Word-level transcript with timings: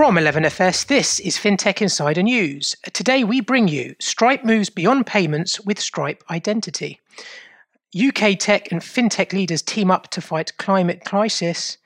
From 0.00 0.16
11FS, 0.16 0.86
this 0.86 1.20
is 1.20 1.36
FinTech 1.36 1.82
Insider 1.82 2.22
News. 2.22 2.74
Today 2.94 3.22
we 3.22 3.42
bring 3.42 3.68
you 3.68 3.94
Stripe 3.98 4.44
moves 4.44 4.70
beyond 4.70 5.06
payments 5.06 5.60
with 5.60 5.78
Stripe 5.78 6.24
Identity. 6.30 6.98
UK 7.94 8.38
tech 8.38 8.72
and 8.72 8.80
fintech 8.80 9.34
leaders 9.34 9.60
team 9.60 9.90
up 9.90 10.08
to 10.12 10.22
fight 10.22 10.56
climate 10.56 11.04
crisis, 11.04 11.76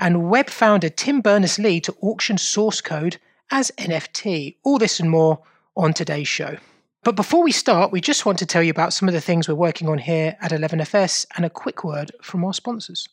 and 0.00 0.28
web 0.28 0.50
founder 0.50 0.88
Tim 0.88 1.20
Berners-Lee 1.20 1.80
to 1.82 1.96
auction 2.00 2.38
source 2.38 2.80
code 2.80 3.18
as 3.52 3.70
NFT. 3.78 4.56
All 4.64 4.78
this 4.78 4.98
and 4.98 5.08
more 5.08 5.38
on 5.76 5.92
today's 5.92 6.26
show. 6.26 6.56
But 7.04 7.14
before 7.14 7.44
we 7.44 7.52
start, 7.52 7.92
we 7.92 8.00
just 8.00 8.26
want 8.26 8.40
to 8.40 8.46
tell 8.46 8.64
you 8.64 8.72
about 8.72 8.94
some 8.94 9.06
of 9.06 9.14
the 9.14 9.20
things 9.20 9.46
we're 9.46 9.54
working 9.54 9.88
on 9.88 9.98
here 9.98 10.36
at 10.40 10.50
11FS 10.50 11.24
and 11.36 11.44
a 11.44 11.50
quick 11.50 11.84
word 11.84 12.10
from 12.20 12.44
our 12.44 12.52
sponsors. 12.52 13.08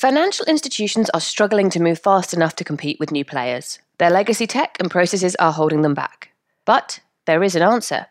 Financial 0.00 0.46
institutions 0.46 1.10
are 1.10 1.20
struggling 1.20 1.68
to 1.68 1.78
move 1.78 1.98
fast 1.98 2.32
enough 2.32 2.56
to 2.56 2.64
compete 2.64 2.98
with 2.98 3.10
new 3.10 3.22
players. 3.22 3.80
Their 3.98 4.08
legacy 4.08 4.46
tech 4.46 4.78
and 4.80 4.90
processes 4.90 5.36
are 5.36 5.52
holding 5.52 5.82
them 5.82 5.92
back. 5.92 6.30
But 6.64 7.00
there 7.26 7.42
is 7.42 7.54
an 7.54 7.60
answer. 7.60 8.06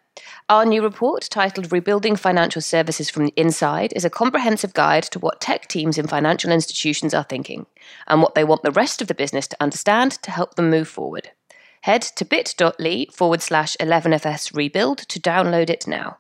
Our 0.50 0.66
new 0.66 0.84
report, 0.84 1.28
titled 1.32 1.72
Rebuilding 1.72 2.16
Financial 2.16 2.62
Services 2.62 3.10
from 3.10 3.26
the 3.26 3.34
Inside, 3.36 3.92
is 3.96 4.06
a 4.06 4.10
comprehensive 4.12 4.76
guide 4.76 5.02
to 5.06 5.18
what 5.18 5.42
tech 5.42 5.68
teams 5.68 5.98
in 5.98 6.06
financial 6.06 6.52
institutions 6.52 7.16
are 7.16 7.24
thinking 7.24 7.66
and 8.06 8.22
what 8.22 8.36
they 8.36 8.44
want 8.44 8.62
the 8.62 8.70
rest 8.70 9.02
of 9.02 9.08
the 9.08 9.16
business 9.16 9.48
to 9.48 9.58
understand 9.60 10.12
to 10.22 10.30
help 10.30 10.54
them 10.54 10.70
move 10.70 10.88
forward. 10.88 11.32
Head 11.82 12.04
to 12.04 12.24
bit.ly 12.24 13.08
forward 13.12 13.42
slash 13.42 13.76
11FS 13.80 14.56
rebuild 14.56 15.00
to 15.00 15.20
download 15.20 15.72
it 15.72 15.88
now. 15.88 16.18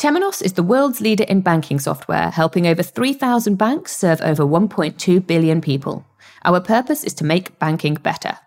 Temenos 0.00 0.40
is 0.40 0.54
the 0.54 0.62
world's 0.62 1.02
leader 1.02 1.24
in 1.24 1.42
banking 1.42 1.78
software, 1.78 2.30
helping 2.30 2.66
over 2.66 2.82
3,000 2.82 3.56
banks 3.56 3.94
serve 3.94 4.22
over 4.22 4.44
1.2 4.44 5.26
billion 5.26 5.60
people. 5.60 6.06
Our 6.42 6.58
purpose 6.58 7.04
is 7.04 7.12
to 7.16 7.24
make 7.24 7.58
banking 7.58 7.96
better. 7.96 8.38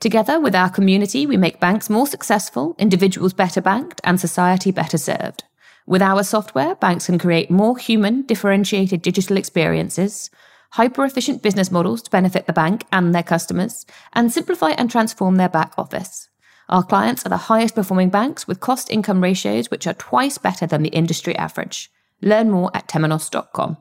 Together 0.00 0.40
with 0.40 0.54
our 0.54 0.70
community, 0.70 1.26
we 1.26 1.36
make 1.36 1.60
banks 1.60 1.90
more 1.90 2.06
successful, 2.06 2.74
individuals 2.78 3.34
better 3.34 3.60
banked, 3.60 4.00
and 4.02 4.18
society 4.18 4.70
better 4.70 4.96
served. 4.96 5.44
With 5.86 6.00
our 6.00 6.22
software, 6.22 6.74
banks 6.74 7.04
can 7.04 7.18
create 7.18 7.50
more 7.50 7.76
human, 7.76 8.22
differentiated 8.22 9.02
digital 9.02 9.36
experiences, 9.36 10.30
hyper 10.70 11.04
efficient 11.04 11.42
business 11.42 11.70
models 11.70 12.00
to 12.04 12.10
benefit 12.10 12.46
the 12.46 12.54
bank 12.54 12.86
and 12.90 13.14
their 13.14 13.22
customers, 13.22 13.84
and 14.14 14.32
simplify 14.32 14.70
and 14.70 14.90
transform 14.90 15.36
their 15.36 15.50
back 15.50 15.74
office. 15.76 16.30
Our 16.68 16.82
clients 16.82 17.26
are 17.26 17.30
the 17.30 17.36
highest 17.36 17.74
performing 17.74 18.08
banks 18.08 18.48
with 18.48 18.60
cost 18.60 18.90
income 18.90 19.22
ratios 19.22 19.70
which 19.70 19.86
are 19.86 19.94
twice 19.94 20.38
better 20.38 20.66
than 20.66 20.82
the 20.82 20.88
industry 20.90 21.36
average. 21.36 21.90
Learn 22.22 22.50
more 22.50 22.70
at 22.74 22.88
temenos.com. 22.88 23.76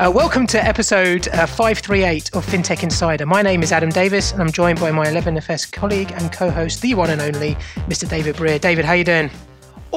Uh, 0.00 0.12
welcome 0.12 0.46
to 0.46 0.64
episode 0.64 1.26
uh, 1.28 1.44
538 1.44 2.34
of 2.34 2.46
FinTech 2.46 2.84
Insider. 2.84 3.26
My 3.26 3.42
name 3.42 3.64
is 3.64 3.72
Adam 3.72 3.90
Davis, 3.90 4.30
and 4.30 4.40
I'm 4.40 4.52
joined 4.52 4.78
by 4.78 4.92
my 4.92 5.06
11FS 5.06 5.72
colleague 5.72 6.12
and 6.12 6.32
co-host, 6.32 6.82
the 6.82 6.94
one 6.94 7.10
and 7.10 7.20
only 7.20 7.56
Mr. 7.88 8.08
David 8.08 8.36
Brear. 8.36 8.60
David, 8.60 8.84
how 8.84 8.92
you 8.92 9.02
doing? 9.02 9.28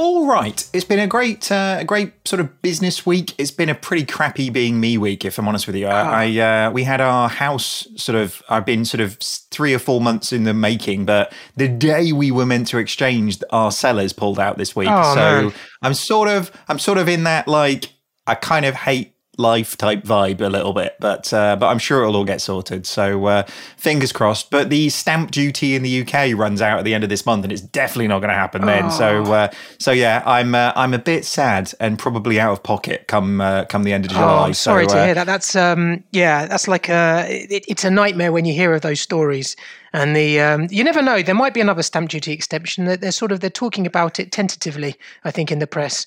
All 0.03 0.25
right, 0.25 0.67
it's 0.73 0.83
been 0.83 0.97
a 0.97 1.05
great, 1.05 1.51
uh, 1.51 1.77
a 1.81 1.85
great 1.85 2.27
sort 2.27 2.39
of 2.39 2.59
business 2.63 3.05
week. 3.05 3.35
It's 3.37 3.51
been 3.51 3.69
a 3.69 3.75
pretty 3.75 4.03
crappy 4.03 4.49
being 4.49 4.79
me 4.79 4.97
week, 4.97 5.23
if 5.25 5.37
I'm 5.37 5.47
honest 5.47 5.67
with 5.67 5.75
you. 5.75 5.85
I, 5.85 5.91
ah. 5.91 6.11
I 6.11 6.65
uh, 6.65 6.71
we 6.71 6.83
had 6.83 6.99
our 7.01 7.29
house 7.29 7.87
sort 7.97 8.15
of. 8.15 8.41
I've 8.49 8.65
been 8.65 8.83
sort 8.83 9.01
of 9.01 9.19
three 9.19 9.75
or 9.75 9.77
four 9.77 10.01
months 10.01 10.33
in 10.33 10.43
the 10.43 10.55
making, 10.55 11.05
but 11.05 11.31
the 11.55 11.67
day 11.67 12.13
we 12.13 12.31
were 12.31 12.47
meant 12.47 12.65
to 12.69 12.79
exchange, 12.79 13.43
our 13.51 13.71
sellers 13.71 14.11
pulled 14.11 14.39
out 14.39 14.57
this 14.57 14.75
week. 14.75 14.89
Oh, 14.91 15.13
so 15.13 15.19
man. 15.19 15.53
I'm 15.83 15.93
sort 15.93 16.29
of, 16.29 16.51
I'm 16.67 16.79
sort 16.79 16.97
of 16.97 17.07
in 17.07 17.25
that 17.25 17.47
like, 17.47 17.91
I 18.25 18.33
kind 18.33 18.65
of 18.65 18.73
hate 18.73 19.13
life 19.37 19.77
type 19.77 20.03
vibe 20.03 20.41
a 20.41 20.49
little 20.49 20.73
bit, 20.73 20.95
but 20.99 21.31
uh, 21.33 21.55
but 21.55 21.67
I'm 21.67 21.79
sure 21.79 22.01
it'll 22.01 22.15
all 22.15 22.25
get 22.25 22.41
sorted. 22.41 22.85
So 22.85 23.25
uh, 23.25 23.43
fingers 23.77 24.11
crossed. 24.11 24.51
But 24.51 24.69
the 24.69 24.89
stamp 24.89 25.31
duty 25.31 25.75
in 25.75 25.83
the 25.83 26.01
UK 26.01 26.37
runs 26.37 26.61
out 26.61 26.79
at 26.79 26.85
the 26.85 26.93
end 26.93 27.03
of 27.03 27.09
this 27.09 27.25
month, 27.25 27.43
and 27.43 27.51
it's 27.51 27.61
definitely 27.61 28.07
not 28.07 28.19
going 28.19 28.29
to 28.29 28.35
happen 28.35 28.65
then. 28.65 28.85
Oh. 28.85 28.89
So 28.89 29.33
uh, 29.33 29.51
so 29.79 29.91
yeah, 29.91 30.23
I'm 30.25 30.53
uh, 30.53 30.73
I'm 30.75 30.93
a 30.93 30.99
bit 30.99 31.25
sad 31.25 31.73
and 31.79 31.97
probably 31.97 32.39
out 32.39 32.51
of 32.51 32.63
pocket 32.63 33.07
come 33.07 33.41
uh, 33.41 33.65
come 33.65 33.83
the 33.83 33.93
end 33.93 34.05
of 34.05 34.11
July. 34.11 34.49
Oh, 34.49 34.51
sorry 34.51 34.87
so, 34.87 34.95
to 34.95 35.01
uh, 35.01 35.05
hear 35.05 35.13
that. 35.15 35.25
That's 35.25 35.55
um 35.55 36.03
yeah, 36.11 36.45
that's 36.45 36.67
like 36.67 36.89
a 36.89 37.25
it, 37.29 37.65
it's 37.67 37.83
a 37.83 37.91
nightmare 37.91 38.31
when 38.31 38.45
you 38.45 38.53
hear 38.53 38.73
of 38.73 38.81
those 38.81 39.01
stories. 39.01 39.55
And 39.93 40.15
the 40.15 40.39
um, 40.39 40.67
you 40.71 40.85
never 40.85 41.01
know. 41.01 41.21
There 41.21 41.35
might 41.35 41.53
be 41.53 41.59
another 41.59 41.83
stamp 41.83 42.09
duty 42.09 42.31
extension. 42.31 42.85
That 42.85 43.01
they're 43.01 43.11
sort 43.11 43.33
of 43.33 43.41
they're 43.41 43.49
talking 43.49 43.85
about 43.85 44.21
it 44.21 44.31
tentatively. 44.31 44.95
I 45.25 45.31
think 45.31 45.51
in 45.51 45.59
the 45.59 45.67
press 45.67 46.05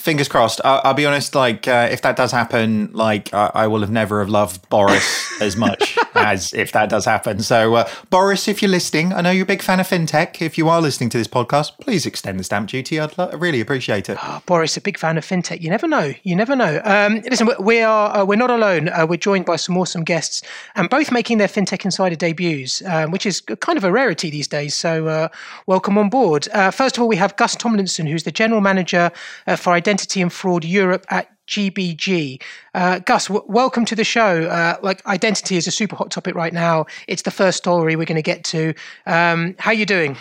fingers 0.00 0.28
crossed. 0.28 0.60
I'll, 0.64 0.80
I'll 0.84 0.94
be 0.94 1.06
honest. 1.06 1.34
Like, 1.34 1.68
uh, 1.68 1.88
if 1.90 2.02
that 2.02 2.16
does 2.16 2.32
happen, 2.32 2.90
like, 2.92 3.32
I, 3.32 3.50
I, 3.54 3.66
will 3.66 3.80
have 3.80 3.90
never 3.90 4.20
have 4.20 4.30
loved 4.30 4.68
Boris 4.70 5.30
as 5.40 5.56
much 5.56 5.96
as 6.14 6.52
if 6.54 6.72
that 6.72 6.88
does 6.88 7.04
happen. 7.04 7.40
So, 7.40 7.74
uh, 7.74 7.88
Boris, 8.08 8.48
if 8.48 8.62
you're 8.62 8.70
listening, 8.70 9.12
I 9.12 9.20
know 9.20 9.30
you're 9.30 9.44
a 9.44 9.46
big 9.46 9.62
fan 9.62 9.78
of 9.78 9.88
fintech. 9.88 10.40
If 10.42 10.56
you 10.56 10.68
are 10.68 10.80
listening 10.80 11.10
to 11.10 11.18
this 11.18 11.28
podcast, 11.28 11.78
please 11.80 12.06
extend 12.06 12.40
the 12.40 12.44
stamp 12.44 12.70
duty. 12.70 12.98
I'd 12.98 13.16
lo- 13.18 13.30
really 13.34 13.60
appreciate 13.60 14.08
it. 14.08 14.18
Oh, 14.22 14.42
Boris, 14.46 14.76
a 14.76 14.80
big 14.80 14.98
fan 14.98 15.18
of 15.18 15.24
fintech. 15.26 15.60
You 15.60 15.70
never 15.70 15.86
know. 15.86 16.12
You 16.22 16.34
never 16.34 16.56
know. 16.56 16.80
Um, 16.84 17.20
listen, 17.30 17.48
we 17.60 17.80
are 17.82 18.16
uh, 18.16 18.24
we're 18.24 18.36
not 18.36 18.50
alone. 18.50 18.88
Uh, 18.88 19.06
we're 19.08 19.16
joined 19.16 19.44
by 19.44 19.56
some 19.56 19.76
awesome 19.76 20.02
guests, 20.02 20.42
and 20.74 20.88
both 20.88 21.12
making 21.12 21.38
their 21.38 21.48
fintech 21.48 21.84
insider 21.84 22.16
debuts, 22.16 22.82
um, 22.86 23.10
which 23.10 23.26
is 23.26 23.40
kind 23.40 23.76
of 23.76 23.84
a 23.84 23.92
rarity 23.92 24.30
these 24.30 24.48
days. 24.48 24.74
So, 24.74 25.06
uh, 25.08 25.28
welcome 25.66 25.98
on 25.98 26.08
board. 26.08 26.48
Uh, 26.52 26.70
first 26.70 26.96
of 26.96 27.02
all, 27.02 27.08
we 27.08 27.16
have 27.16 27.36
Gus 27.36 27.54
Tomlinson, 27.54 28.06
who's 28.06 28.24
the 28.24 28.32
general 28.32 28.60
manager 28.60 29.10
for 29.56 29.72
Identity 29.72 29.89
and 29.90 30.32
Fraud 30.32 30.64
Europe 30.64 31.04
at 31.10 31.28
GBG. 31.48 32.40
Uh, 32.74 33.00
Gus, 33.00 33.26
w- 33.26 33.44
welcome 33.48 33.84
to 33.86 33.96
the 33.96 34.04
show. 34.04 34.44
Uh, 34.44 34.76
like 34.82 35.04
identity 35.06 35.56
is 35.56 35.66
a 35.66 35.72
super 35.72 35.96
hot 35.96 36.10
topic 36.10 36.36
right 36.36 36.52
now. 36.52 36.86
It's 37.08 37.22
the 37.22 37.32
first 37.32 37.58
story 37.58 37.96
we're 37.96 38.04
going 38.04 38.14
to 38.16 38.22
get 38.22 38.44
to. 38.44 38.72
Um, 39.06 39.56
how 39.58 39.72
are 39.72 39.74
you 39.74 39.86
doing? 39.86 40.16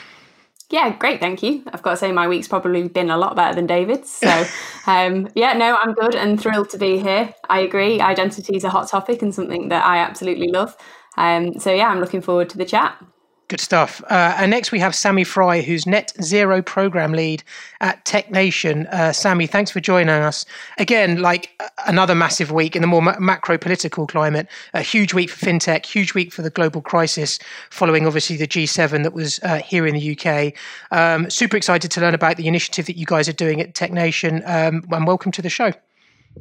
Yeah, 0.71 0.95
great, 0.95 1.19
thank 1.19 1.41
you. 1.43 1.63
I've 1.71 1.83
got 1.83 1.91
to 1.91 1.97
say, 1.97 2.11
my 2.11 2.27
week's 2.27 2.47
probably 2.47 2.87
been 2.87 3.09
a 3.09 3.17
lot 3.17 3.35
better 3.35 3.55
than 3.55 3.67
David's. 3.67 4.09
So, 4.09 4.45
um, 4.87 5.27
yeah, 5.35 5.53
no, 5.53 5.75
I'm 5.75 5.93
good 5.93 6.15
and 6.15 6.41
thrilled 6.41 6.69
to 6.71 6.77
be 6.77 6.97
here. 6.99 7.33
I 7.49 7.59
agree, 7.59 8.01
identity 8.01 8.55
is 8.55 8.63
a 8.63 8.69
hot 8.69 8.87
topic 8.87 9.21
and 9.21 9.33
something 9.33 9.69
that 9.69 9.85
I 9.85 9.97
absolutely 9.97 10.47
love. 10.47 10.75
Um, 11.17 11.59
so, 11.59 11.71
yeah, 11.71 11.89
I'm 11.89 11.99
looking 11.99 12.21
forward 12.21 12.49
to 12.49 12.57
the 12.57 12.65
chat. 12.65 13.03
Good 13.49 13.59
stuff. 13.59 14.03
Uh, 14.11 14.35
and 14.37 14.51
next 14.51 14.71
we 14.71 14.77
have 14.79 14.93
Sammy 14.93 15.23
Fry, 15.23 15.61
who's 15.61 15.87
Net 15.87 16.13
Zero 16.21 16.61
Program 16.61 17.13
Lead 17.13 17.43
at 17.81 18.05
Tech 18.05 18.29
Nation. 18.29 18.85
Uh, 18.91 19.11
Sammy, 19.11 19.47
thanks 19.47 19.71
for 19.71 19.79
joining 19.79 20.09
us. 20.09 20.45
Again, 20.77 21.19
like 21.23 21.59
another 21.87 22.13
massive 22.13 22.51
week 22.51 22.75
in 22.75 22.83
the 22.83 22.87
more 22.87 23.01
ma- 23.01 23.17
macro 23.19 23.57
political 23.57 24.05
climate, 24.05 24.47
a 24.75 24.83
huge 24.83 25.15
week 25.15 25.31
for 25.31 25.43
fintech, 25.43 25.83
huge 25.87 26.13
week 26.13 26.31
for 26.31 26.43
the 26.43 26.51
global 26.51 26.79
crisis, 26.79 27.39
following 27.71 28.05
obviously 28.05 28.37
the 28.37 28.47
G7 28.47 29.01
that 29.01 29.13
was 29.13 29.39
uh, 29.41 29.57
here 29.57 29.87
in 29.87 29.95
the 29.95 30.15
UK. 30.15 30.53
Um, 30.91 31.27
super 31.31 31.57
excited 31.57 31.89
to 31.89 32.01
learn 32.01 32.13
about 32.13 32.37
the 32.37 32.47
initiative 32.47 32.85
that 32.85 32.97
you 32.97 33.07
guys 33.07 33.27
are 33.27 33.33
doing 33.33 33.61
at 33.61 33.73
Tech 33.73 33.91
Nation. 33.91 34.43
Um, 34.45 34.85
and 34.91 35.07
welcome 35.07 35.31
to 35.31 35.41
the 35.41 35.49
show. 35.49 35.73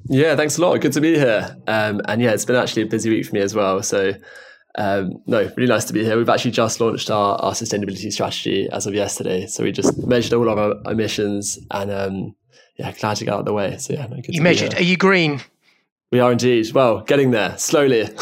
Yeah, 0.09 0.37
thanks 0.37 0.59
a 0.59 0.61
lot. 0.61 0.79
Good 0.83 0.93
to 0.93 1.01
be 1.01 1.15
here. 1.15 1.57
Um, 1.67 2.03
and 2.07 2.21
yeah, 2.21 2.33
it's 2.33 2.45
been 2.45 2.57
actually 2.57 2.83
a 2.83 2.87
busy 2.87 3.09
week 3.09 3.25
for 3.25 3.35
me 3.35 3.41
as 3.41 3.55
well. 3.55 3.83
So 3.83 4.13
um, 4.79 5.21
no, 5.27 5.51
really 5.57 5.69
nice 5.69 5.85
to 5.87 5.93
be 5.93 6.05
here. 6.05 6.17
We've 6.17 6.29
actually 6.29 6.53
just 6.53 6.81
launched 6.81 7.11
our, 7.11 7.37
our 7.43 7.53
sustainability 7.53 8.13
strategy 8.13 8.69
as 8.71 8.87
of 8.87 8.95
yesterday. 8.95 9.47
So 9.47 9.65
we 9.65 9.73
just 9.73 10.07
measured 10.07 10.33
all 10.35 10.49
of 10.49 10.57
our 10.57 10.75
emissions 10.91 11.59
and 11.73 11.91
um, 11.91 12.37
yeah, 12.77 12.93
glad 12.93 13.17
to 13.17 13.25
get 13.25 13.35
out 13.35 13.41
of 13.41 13.47
the 13.47 13.53
way. 13.53 13.77
So 13.79 13.95
yeah, 13.95 14.07
no, 14.07 14.21
you 14.29 14.41
measured. 14.41 14.75
Are 14.75 14.83
you 14.83 14.97
green? 14.97 15.41
We 16.11 16.21
are 16.21 16.33
indeed. 16.33 16.73
Well, 16.73 17.03
getting 17.03 17.33
there 17.33 17.59
slowly. 17.59 18.09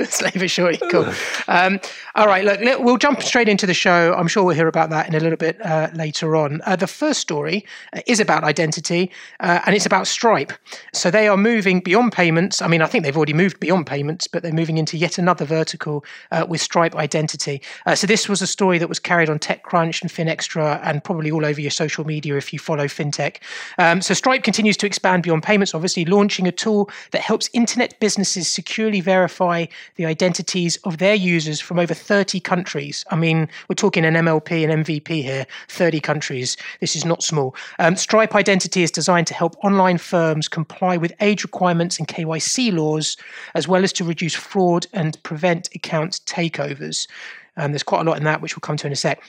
slowly 0.08 0.32
but 0.36 0.50
surely. 0.50 0.78
Cool. 0.90 1.06
Um, 1.48 1.80
all 2.14 2.26
right, 2.26 2.44
look, 2.44 2.80
we'll 2.80 2.96
jump 2.96 3.22
straight 3.22 3.48
into 3.48 3.66
the 3.66 3.74
show. 3.74 4.14
I'm 4.14 4.28
sure 4.28 4.42
we'll 4.42 4.56
hear 4.56 4.68
about 4.68 4.90
that 4.90 5.08
in 5.08 5.14
a 5.14 5.20
little 5.20 5.36
bit 5.36 5.64
uh, 5.64 5.88
later 5.94 6.36
on. 6.36 6.60
Uh, 6.66 6.76
the 6.76 6.86
first 6.86 7.20
story 7.20 7.64
uh, 7.92 8.00
is 8.06 8.20
about 8.20 8.44
identity, 8.44 9.10
uh, 9.40 9.60
and 9.66 9.74
it's 9.74 9.86
about 9.86 10.06
Stripe. 10.06 10.52
So 10.92 11.10
they 11.10 11.28
are 11.28 11.36
moving 11.36 11.80
beyond 11.80 12.12
payments. 12.12 12.62
I 12.62 12.68
mean, 12.68 12.82
I 12.82 12.86
think 12.86 13.04
they've 13.04 13.16
already 13.16 13.32
moved 13.32 13.60
beyond 13.60 13.86
payments, 13.86 14.26
but 14.26 14.42
they're 14.42 14.52
moving 14.52 14.78
into 14.78 14.96
yet 14.96 15.18
another 15.18 15.44
vertical 15.44 16.04
uh, 16.30 16.46
with 16.48 16.60
Stripe 16.60 16.94
Identity. 16.94 17.62
Uh, 17.86 17.94
so 17.94 18.06
this 18.06 18.28
was 18.28 18.42
a 18.42 18.46
story 18.46 18.78
that 18.78 18.88
was 18.88 18.98
carried 18.98 19.28
on 19.28 19.38
TechCrunch 19.38 20.02
and 20.02 20.10
FinExtra, 20.10 20.80
and 20.82 21.02
probably 21.04 21.30
all 21.30 21.44
over 21.44 21.60
your 21.60 21.70
social 21.70 22.04
media 22.04 22.36
if 22.36 22.52
you 22.52 22.58
follow 22.58 22.84
fintech. 22.84 23.36
Um, 23.78 24.02
so 24.02 24.14
Stripe 24.14 24.42
continues 24.42 24.76
to 24.78 24.86
expand 24.86 25.22
beyond 25.22 25.42
payments, 25.42 25.74
obviously 25.74 26.04
launching 26.04 26.48
a 26.48 26.52
tool 26.52 26.90
that 27.12 27.19
helps 27.20 27.50
internet 27.52 27.98
businesses 28.00 28.48
securely 28.48 29.00
verify 29.00 29.66
the 29.96 30.06
identities 30.06 30.76
of 30.84 30.98
their 30.98 31.14
users 31.14 31.60
from 31.60 31.78
over 31.78 31.94
30 31.94 32.40
countries. 32.40 33.04
I 33.10 33.16
mean, 33.16 33.48
we're 33.68 33.74
talking 33.74 34.04
an 34.04 34.14
MLP 34.14 34.68
and 34.68 34.84
MVP 34.84 35.22
here, 35.22 35.46
30 35.68 36.00
countries. 36.00 36.56
This 36.80 36.96
is 36.96 37.04
not 37.04 37.22
small. 37.22 37.54
Um, 37.78 37.96
Stripe 37.96 38.34
Identity 38.34 38.82
is 38.82 38.90
designed 38.90 39.26
to 39.28 39.34
help 39.34 39.56
online 39.64 39.98
firms 39.98 40.48
comply 40.48 40.96
with 40.96 41.12
age 41.20 41.42
requirements 41.42 41.98
and 41.98 42.08
KYC 42.08 42.72
laws, 42.72 43.16
as 43.54 43.68
well 43.68 43.84
as 43.84 43.92
to 43.94 44.04
reduce 44.04 44.34
fraud 44.34 44.86
and 44.92 45.22
prevent 45.22 45.68
account 45.74 46.20
takeovers. 46.26 47.06
Um, 47.56 47.72
there's 47.72 47.82
quite 47.82 48.00
a 48.00 48.04
lot 48.04 48.16
in 48.16 48.24
that, 48.24 48.40
which 48.40 48.56
we'll 48.56 48.60
come 48.60 48.76
to 48.78 48.86
in 48.86 48.92
a 48.92 48.96
sec. 48.96 49.22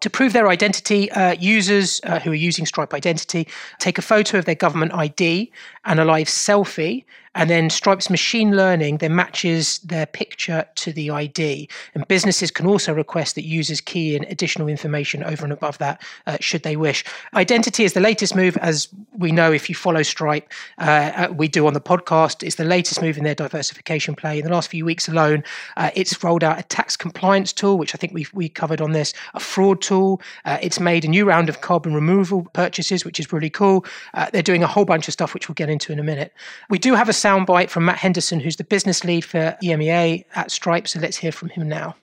To 0.00 0.08
prove 0.08 0.32
their 0.32 0.48
identity, 0.48 1.10
uh, 1.10 1.34
users 1.38 2.00
uh, 2.04 2.18
who 2.18 2.30
are 2.30 2.34
using 2.34 2.64
Stripe 2.64 2.94
Identity 2.94 3.46
take 3.78 3.98
a 3.98 4.02
photo 4.02 4.38
of 4.38 4.46
their 4.46 4.54
government 4.54 4.94
ID 4.94 5.52
and 5.84 6.00
a 6.00 6.04
live 6.04 6.28
selfie, 6.28 7.04
and 7.34 7.48
then 7.48 7.70
Stripe's 7.70 8.10
machine 8.10 8.56
learning 8.56 8.98
then 8.98 9.14
matches 9.14 9.78
their 9.78 10.06
picture 10.06 10.66
to 10.76 10.92
the 10.92 11.10
ID. 11.10 11.68
And 11.94 12.06
businesses 12.08 12.50
can 12.50 12.66
also 12.66 12.92
request 12.92 13.34
that 13.36 13.44
users 13.44 13.80
key 13.80 14.14
in 14.14 14.24
additional 14.24 14.68
information 14.68 15.24
over 15.24 15.44
and 15.44 15.52
above 15.52 15.78
that, 15.78 16.02
uh, 16.26 16.36
should 16.40 16.62
they 16.62 16.76
wish. 16.76 17.04
Identity 17.34 17.84
is 17.84 17.94
the 17.94 18.00
latest 18.00 18.36
move, 18.36 18.56
as 18.58 18.88
we 19.16 19.32
know 19.32 19.52
if 19.52 19.68
you 19.68 19.74
follow 19.74 20.02
Stripe, 20.02 20.52
uh, 20.78 21.12
uh 21.14 21.28
we 21.32 21.48
do 21.48 21.66
on 21.66 21.74
the 21.74 21.80
podcast. 21.80 22.42
It's 22.42 22.56
the 22.56 22.64
latest 22.64 23.00
move 23.00 23.16
in 23.16 23.24
their 23.24 23.34
diversification 23.34 24.14
play. 24.14 24.38
In 24.38 24.44
the 24.44 24.52
last 24.52 24.70
few 24.70 24.84
weeks 24.84 25.08
alone, 25.08 25.42
uh, 25.76 25.90
it's 25.94 26.22
rolled 26.22 26.44
out 26.44 26.58
a 26.58 26.62
tax 26.64 26.96
compliance 26.96 27.52
tool, 27.52 27.78
which 27.78 27.94
I 27.94 27.98
think 27.98 28.12
we 28.12 28.26
we 28.32 28.48
covered 28.48 28.80
on 28.80 28.92
this, 28.92 29.14
a 29.34 29.40
fraud 29.40 29.80
tool. 29.80 30.20
Uh, 30.44 30.58
it's 30.60 30.80
made 30.80 31.04
a 31.04 31.08
new 31.08 31.24
round 31.24 31.48
of 31.48 31.60
carbon 31.60 31.94
removal 31.94 32.44
purchases, 32.52 33.04
which 33.04 33.18
is 33.18 33.32
really 33.32 33.50
cool. 33.50 33.84
Uh, 34.14 34.28
they're 34.32 34.42
doing 34.42 34.62
a 34.62 34.66
whole 34.66 34.84
bunch 34.84 35.08
of 35.08 35.12
stuff, 35.12 35.34
which 35.34 35.48
we'll 35.48 35.54
get 35.54 35.70
into 35.70 35.92
in 35.92 35.98
a 35.98 36.02
minute. 36.02 36.32
We 36.68 36.78
do 36.78 36.94
have 36.94 37.08
a 37.08 37.12
soundbite 37.22 37.70
from 37.70 37.84
Matt 37.84 37.98
Henderson, 37.98 38.40
who's 38.40 38.56
the 38.56 38.64
business 38.64 39.04
lead 39.04 39.24
for 39.24 39.56
EMEA 39.62 40.24
at 40.34 40.50
Stripe. 40.50 40.88
So 40.88 40.98
let's 40.98 41.16
hear 41.16 41.32
from 41.32 41.50
him 41.50 41.68
now. 41.68 41.94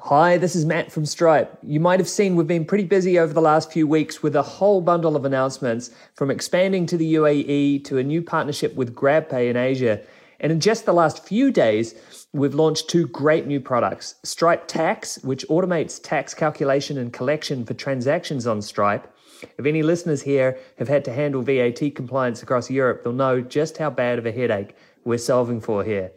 Hi, 0.00 0.36
this 0.36 0.54
is 0.54 0.64
Matt 0.64 0.92
from 0.92 1.04
Stripe. 1.04 1.58
You 1.64 1.80
might 1.80 1.98
have 1.98 2.08
seen 2.08 2.36
we've 2.36 2.46
been 2.46 2.64
pretty 2.64 2.84
busy 2.84 3.18
over 3.18 3.32
the 3.32 3.40
last 3.40 3.72
few 3.72 3.88
weeks 3.88 4.22
with 4.22 4.36
a 4.36 4.42
whole 4.42 4.80
bundle 4.80 5.16
of 5.16 5.24
announcements 5.24 5.90
from 6.14 6.30
expanding 6.30 6.86
to 6.86 6.96
the 6.96 7.14
UAE 7.14 7.84
to 7.86 7.98
a 7.98 8.04
new 8.04 8.22
partnership 8.22 8.76
with 8.76 8.94
GrabPay 8.94 9.50
in 9.50 9.56
Asia. 9.56 10.00
And 10.38 10.52
in 10.52 10.60
just 10.60 10.84
the 10.84 10.92
last 10.92 11.26
few 11.26 11.50
days, 11.50 11.94
we've 12.32 12.54
launched 12.54 12.88
two 12.88 13.08
great 13.08 13.46
new 13.46 13.58
products 13.58 14.14
Stripe 14.22 14.68
Tax, 14.68 15.18
which 15.24 15.48
automates 15.48 16.00
tax 16.00 16.34
calculation 16.34 16.98
and 16.98 17.12
collection 17.12 17.64
for 17.64 17.74
transactions 17.74 18.46
on 18.46 18.62
Stripe, 18.62 19.12
if 19.58 19.66
any 19.66 19.82
listeners 19.82 20.22
here 20.22 20.58
have 20.78 20.88
had 20.88 21.04
to 21.04 21.12
handle 21.12 21.42
VAT 21.42 21.94
compliance 21.94 22.42
across 22.42 22.70
Europe, 22.70 23.02
they'll 23.02 23.12
know 23.12 23.40
just 23.40 23.78
how 23.78 23.90
bad 23.90 24.18
of 24.18 24.26
a 24.26 24.32
headache 24.32 24.76
we're 25.04 25.18
solving 25.18 25.60
for 25.60 25.84
here. 25.84 26.12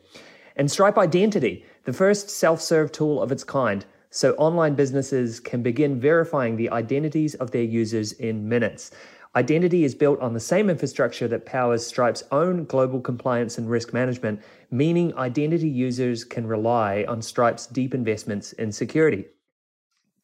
And 0.55 0.69
Stripe 0.69 0.97
Identity, 0.97 1.65
the 1.85 1.93
first 1.93 2.29
self 2.29 2.61
serve 2.61 2.91
tool 2.91 3.21
of 3.21 3.31
its 3.31 3.43
kind, 3.43 3.85
so 4.09 4.33
online 4.33 4.75
businesses 4.75 5.39
can 5.39 5.61
begin 5.61 5.99
verifying 5.99 6.55
the 6.55 6.69
identities 6.71 7.35
of 7.35 7.51
their 7.51 7.63
users 7.63 8.11
in 8.13 8.49
minutes. 8.49 8.91
Identity 9.35 9.83
is 9.83 9.93
built 9.93 10.19
on 10.21 10.33
the 10.33 10.39
same 10.39 10.71
infrastructure 10.71 11.27
that 11.27 11.45
powers 11.45 11.85
Stripe's 11.85 12.23
own 12.31 12.65
global 12.65 12.99
compliance 12.99 13.59
and 13.59 13.69
risk 13.69 13.93
management, 13.93 14.41
meaning 14.71 15.15
identity 15.15 15.69
users 15.69 16.23
can 16.23 16.47
rely 16.47 17.05
on 17.07 17.21
Stripe's 17.21 17.67
deep 17.67 17.93
investments 17.93 18.53
in 18.53 18.71
security. 18.71 19.25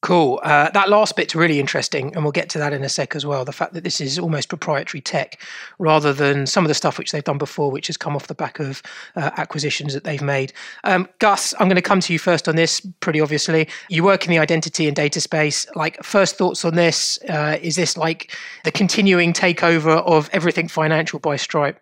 Cool. 0.05 0.39
Uh, 0.43 0.69
that 0.69 0.87
last 0.87 1.15
bit's 1.15 1.33
really 1.33 1.59
interesting, 1.59 2.13
and 2.13 2.23
we'll 2.23 2.31
get 2.31 2.47
to 2.49 2.59
that 2.59 2.73
in 2.73 2.83
a 2.83 2.89
sec 2.89 3.15
as 3.15 3.25
well. 3.25 3.43
The 3.43 3.51
fact 3.51 3.73
that 3.73 3.83
this 3.83 3.99
is 3.99 4.19
almost 4.19 4.49
proprietary 4.49 5.01
tech 5.01 5.41
rather 5.79 6.13
than 6.13 6.45
some 6.45 6.63
of 6.63 6.67
the 6.67 6.75
stuff 6.75 6.99
which 6.99 7.11
they've 7.11 7.23
done 7.23 7.39
before, 7.39 7.71
which 7.71 7.87
has 7.87 7.97
come 7.97 8.15
off 8.15 8.27
the 8.27 8.35
back 8.35 8.59
of 8.59 8.83
uh, 9.15 9.31
acquisitions 9.37 9.95
that 9.95 10.03
they've 10.03 10.21
made. 10.21 10.53
Um, 10.83 11.09
Gus, 11.17 11.55
I'm 11.59 11.67
going 11.67 11.75
to 11.75 11.81
come 11.81 12.01
to 12.01 12.13
you 12.13 12.19
first 12.19 12.47
on 12.47 12.55
this, 12.55 12.81
pretty 12.99 13.19
obviously. 13.19 13.67
You 13.89 14.03
work 14.03 14.25
in 14.25 14.29
the 14.29 14.37
identity 14.37 14.85
and 14.85 14.95
data 14.95 15.19
space. 15.19 15.65
Like, 15.73 16.03
first 16.03 16.37
thoughts 16.37 16.63
on 16.63 16.75
this? 16.75 17.17
Uh, 17.27 17.57
is 17.59 17.75
this 17.75 17.97
like 17.97 18.31
the 18.63 18.71
continuing 18.71 19.33
takeover 19.33 20.03
of 20.03 20.29
everything 20.31 20.67
financial 20.67 21.17
by 21.17 21.35
Stripe? 21.35 21.79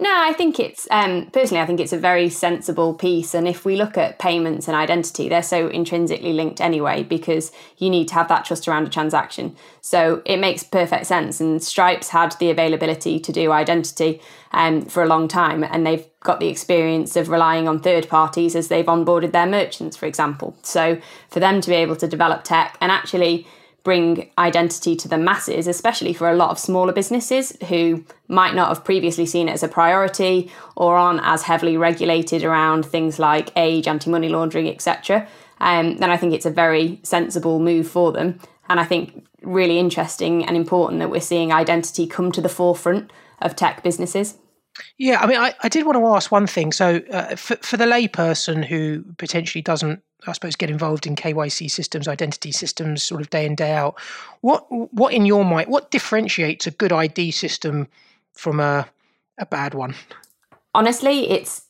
No, 0.00 0.10
I 0.12 0.32
think 0.32 0.58
it's 0.58 0.88
um, 0.90 1.30
personally, 1.32 1.62
I 1.62 1.66
think 1.66 1.78
it's 1.78 1.92
a 1.92 1.98
very 1.98 2.28
sensible 2.28 2.94
piece. 2.94 3.32
And 3.32 3.46
if 3.46 3.64
we 3.64 3.76
look 3.76 3.96
at 3.96 4.18
payments 4.18 4.66
and 4.66 4.76
identity, 4.76 5.28
they're 5.28 5.42
so 5.42 5.68
intrinsically 5.68 6.32
linked 6.32 6.60
anyway 6.60 7.04
because 7.04 7.52
you 7.78 7.90
need 7.90 8.08
to 8.08 8.14
have 8.14 8.26
that 8.28 8.44
trust 8.44 8.66
around 8.66 8.88
a 8.88 8.90
transaction. 8.90 9.54
So 9.80 10.20
it 10.24 10.38
makes 10.38 10.64
perfect 10.64 11.06
sense. 11.06 11.40
And 11.40 11.62
Stripe's 11.62 12.08
had 12.08 12.32
the 12.40 12.50
availability 12.50 13.20
to 13.20 13.32
do 13.32 13.52
identity 13.52 14.20
um, 14.50 14.84
for 14.84 15.02
a 15.04 15.06
long 15.06 15.28
time, 15.28 15.62
and 15.62 15.86
they've 15.86 16.06
got 16.20 16.40
the 16.40 16.48
experience 16.48 17.14
of 17.14 17.28
relying 17.28 17.68
on 17.68 17.80
third 17.80 18.08
parties 18.08 18.56
as 18.56 18.68
they've 18.68 18.86
onboarded 18.86 19.30
their 19.30 19.46
merchants, 19.46 19.96
for 19.96 20.06
example. 20.06 20.56
So 20.62 21.00
for 21.28 21.38
them 21.38 21.60
to 21.60 21.70
be 21.70 21.76
able 21.76 21.96
to 21.96 22.08
develop 22.08 22.42
tech 22.42 22.76
and 22.80 22.90
actually 22.90 23.46
bring 23.84 24.30
identity 24.38 24.96
to 24.96 25.06
the 25.06 25.18
masses, 25.18 25.66
especially 25.66 26.14
for 26.14 26.28
a 26.28 26.34
lot 26.34 26.50
of 26.50 26.58
smaller 26.58 26.92
businesses 26.92 27.56
who 27.68 28.02
might 28.28 28.54
not 28.54 28.68
have 28.68 28.82
previously 28.82 29.26
seen 29.26 29.48
it 29.48 29.52
as 29.52 29.62
a 29.62 29.68
priority 29.68 30.50
or 30.74 30.96
aren't 30.96 31.20
as 31.22 31.42
heavily 31.42 31.76
regulated 31.76 32.42
around 32.42 32.84
things 32.86 33.18
like 33.18 33.52
age, 33.56 33.86
anti 33.86 34.10
money 34.10 34.28
laundering, 34.30 34.68
etc. 34.68 35.28
Um, 35.60 35.98
then 35.98 36.10
I 36.10 36.16
think 36.16 36.32
it's 36.32 36.46
a 36.46 36.50
very 36.50 36.98
sensible 37.02 37.60
move 37.60 37.86
for 37.86 38.10
them. 38.10 38.40
And 38.68 38.80
I 38.80 38.84
think 38.84 39.26
really 39.42 39.78
interesting 39.78 40.44
and 40.44 40.56
important 40.56 41.00
that 41.00 41.10
we're 41.10 41.20
seeing 41.20 41.52
identity 41.52 42.06
come 42.06 42.32
to 42.32 42.40
the 42.40 42.48
forefront 42.48 43.12
of 43.42 43.54
tech 43.54 43.82
businesses. 43.82 44.38
Yeah, 44.98 45.20
I 45.20 45.26
mean, 45.26 45.38
I, 45.38 45.54
I 45.62 45.68
did 45.68 45.86
want 45.86 45.96
to 45.98 46.06
ask 46.06 46.32
one 46.32 46.46
thing. 46.46 46.72
So, 46.72 47.00
uh, 47.10 47.36
for, 47.36 47.56
for 47.56 47.76
the 47.76 47.84
layperson 47.84 48.64
who 48.64 49.04
potentially 49.18 49.62
doesn't 49.62 50.02
I 50.26 50.32
suppose, 50.32 50.56
get 50.56 50.70
involved 50.70 51.06
in 51.06 51.16
KYC 51.16 51.70
systems, 51.70 52.08
identity 52.08 52.52
systems, 52.52 53.02
sort 53.02 53.20
of 53.20 53.30
day 53.30 53.44
in 53.44 53.54
day 53.54 53.72
out. 53.72 53.96
What 54.40 54.66
what 54.70 55.12
in 55.12 55.26
your 55.26 55.44
mind 55.44 55.68
what 55.68 55.90
differentiates 55.90 56.66
a 56.66 56.70
good 56.70 56.92
ID 56.92 57.30
system 57.30 57.88
from 58.32 58.60
a 58.60 58.86
a 59.38 59.46
bad 59.46 59.74
one? 59.74 59.94
Honestly, 60.74 61.30
it's 61.30 61.62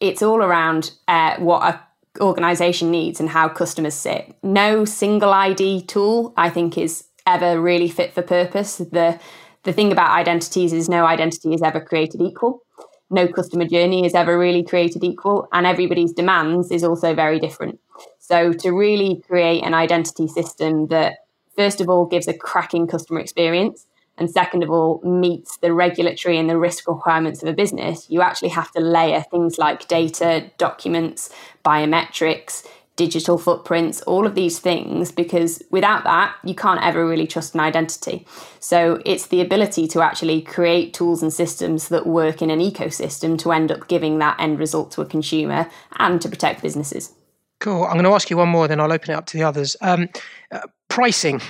it's 0.00 0.22
all 0.22 0.42
around 0.42 0.92
uh, 1.08 1.36
what 1.36 1.62
a 1.62 1.80
organization 2.20 2.90
needs 2.90 3.20
and 3.20 3.30
how 3.30 3.48
customers 3.48 3.94
sit. 3.94 4.34
No 4.42 4.84
single 4.84 5.32
ID 5.32 5.82
tool, 5.82 6.34
I 6.36 6.50
think, 6.50 6.76
is 6.76 7.04
ever 7.26 7.60
really 7.60 7.88
fit 7.88 8.12
for 8.12 8.22
purpose. 8.22 8.76
The 8.76 9.18
the 9.64 9.72
thing 9.72 9.92
about 9.92 10.10
identities 10.10 10.72
is 10.72 10.88
no 10.88 11.04
identity 11.04 11.54
is 11.54 11.62
ever 11.62 11.80
created 11.80 12.20
equal. 12.20 12.62
No 13.10 13.28
customer 13.28 13.66
journey 13.66 14.06
is 14.06 14.14
ever 14.14 14.38
really 14.38 14.62
created 14.62 15.04
equal, 15.04 15.48
and 15.52 15.66
everybody's 15.66 16.12
demands 16.12 16.70
is 16.70 16.82
also 16.82 17.14
very 17.14 17.38
different. 17.38 17.78
So, 18.18 18.52
to 18.54 18.70
really 18.70 19.22
create 19.28 19.62
an 19.62 19.74
identity 19.74 20.26
system 20.26 20.86
that, 20.86 21.26
first 21.54 21.80
of 21.80 21.90
all, 21.90 22.06
gives 22.06 22.26
a 22.26 22.32
cracking 22.32 22.86
customer 22.86 23.20
experience, 23.20 23.86
and 24.16 24.30
second 24.30 24.62
of 24.62 24.70
all, 24.70 25.00
meets 25.04 25.58
the 25.58 25.72
regulatory 25.72 26.38
and 26.38 26.48
the 26.48 26.56
risk 26.56 26.88
requirements 26.88 27.42
of 27.42 27.48
a 27.48 27.52
business, 27.52 28.08
you 28.08 28.22
actually 28.22 28.50
have 28.50 28.70
to 28.72 28.80
layer 28.80 29.24
things 29.30 29.58
like 29.58 29.88
data, 29.88 30.50
documents, 30.58 31.30
biometrics, 31.64 32.66
digital 32.96 33.38
footprints, 33.38 34.02
all 34.02 34.26
of 34.26 34.34
these 34.34 34.58
things, 34.58 35.10
because 35.10 35.62
without 35.70 36.04
that, 36.04 36.34
you 36.44 36.54
can't 36.54 36.82
ever 36.82 37.06
really 37.06 37.26
trust 37.26 37.54
an 37.54 37.60
identity. 37.60 38.26
So 38.60 39.00
it's 39.06 39.26
the 39.26 39.40
ability 39.40 39.88
to 39.88 40.02
actually 40.02 40.42
create 40.42 40.92
tools 40.92 41.22
and 41.22 41.32
systems 41.32 41.88
that 41.88 42.06
work 42.06 42.42
in 42.42 42.50
an 42.50 42.60
ecosystem 42.60 43.38
to 43.38 43.52
end 43.52 43.72
up 43.72 43.88
giving 43.88 44.18
that 44.18 44.38
end 44.38 44.58
result 44.58 44.90
to 44.92 45.02
a 45.02 45.06
consumer 45.06 45.70
and 45.98 46.20
to 46.20 46.28
protect 46.28 46.62
businesses. 46.62 47.14
Cool. 47.60 47.84
I'm 47.84 47.92
going 47.92 48.04
to 48.04 48.10
ask 48.10 48.28
you 48.28 48.36
one 48.36 48.48
more, 48.48 48.66
then 48.66 48.80
I'll 48.80 48.92
open 48.92 49.12
it 49.12 49.14
up 49.14 49.26
to 49.26 49.36
the 49.36 49.44
others. 49.44 49.76
Um, 49.80 50.08
uh, 50.50 50.60
pricing. 50.92 51.40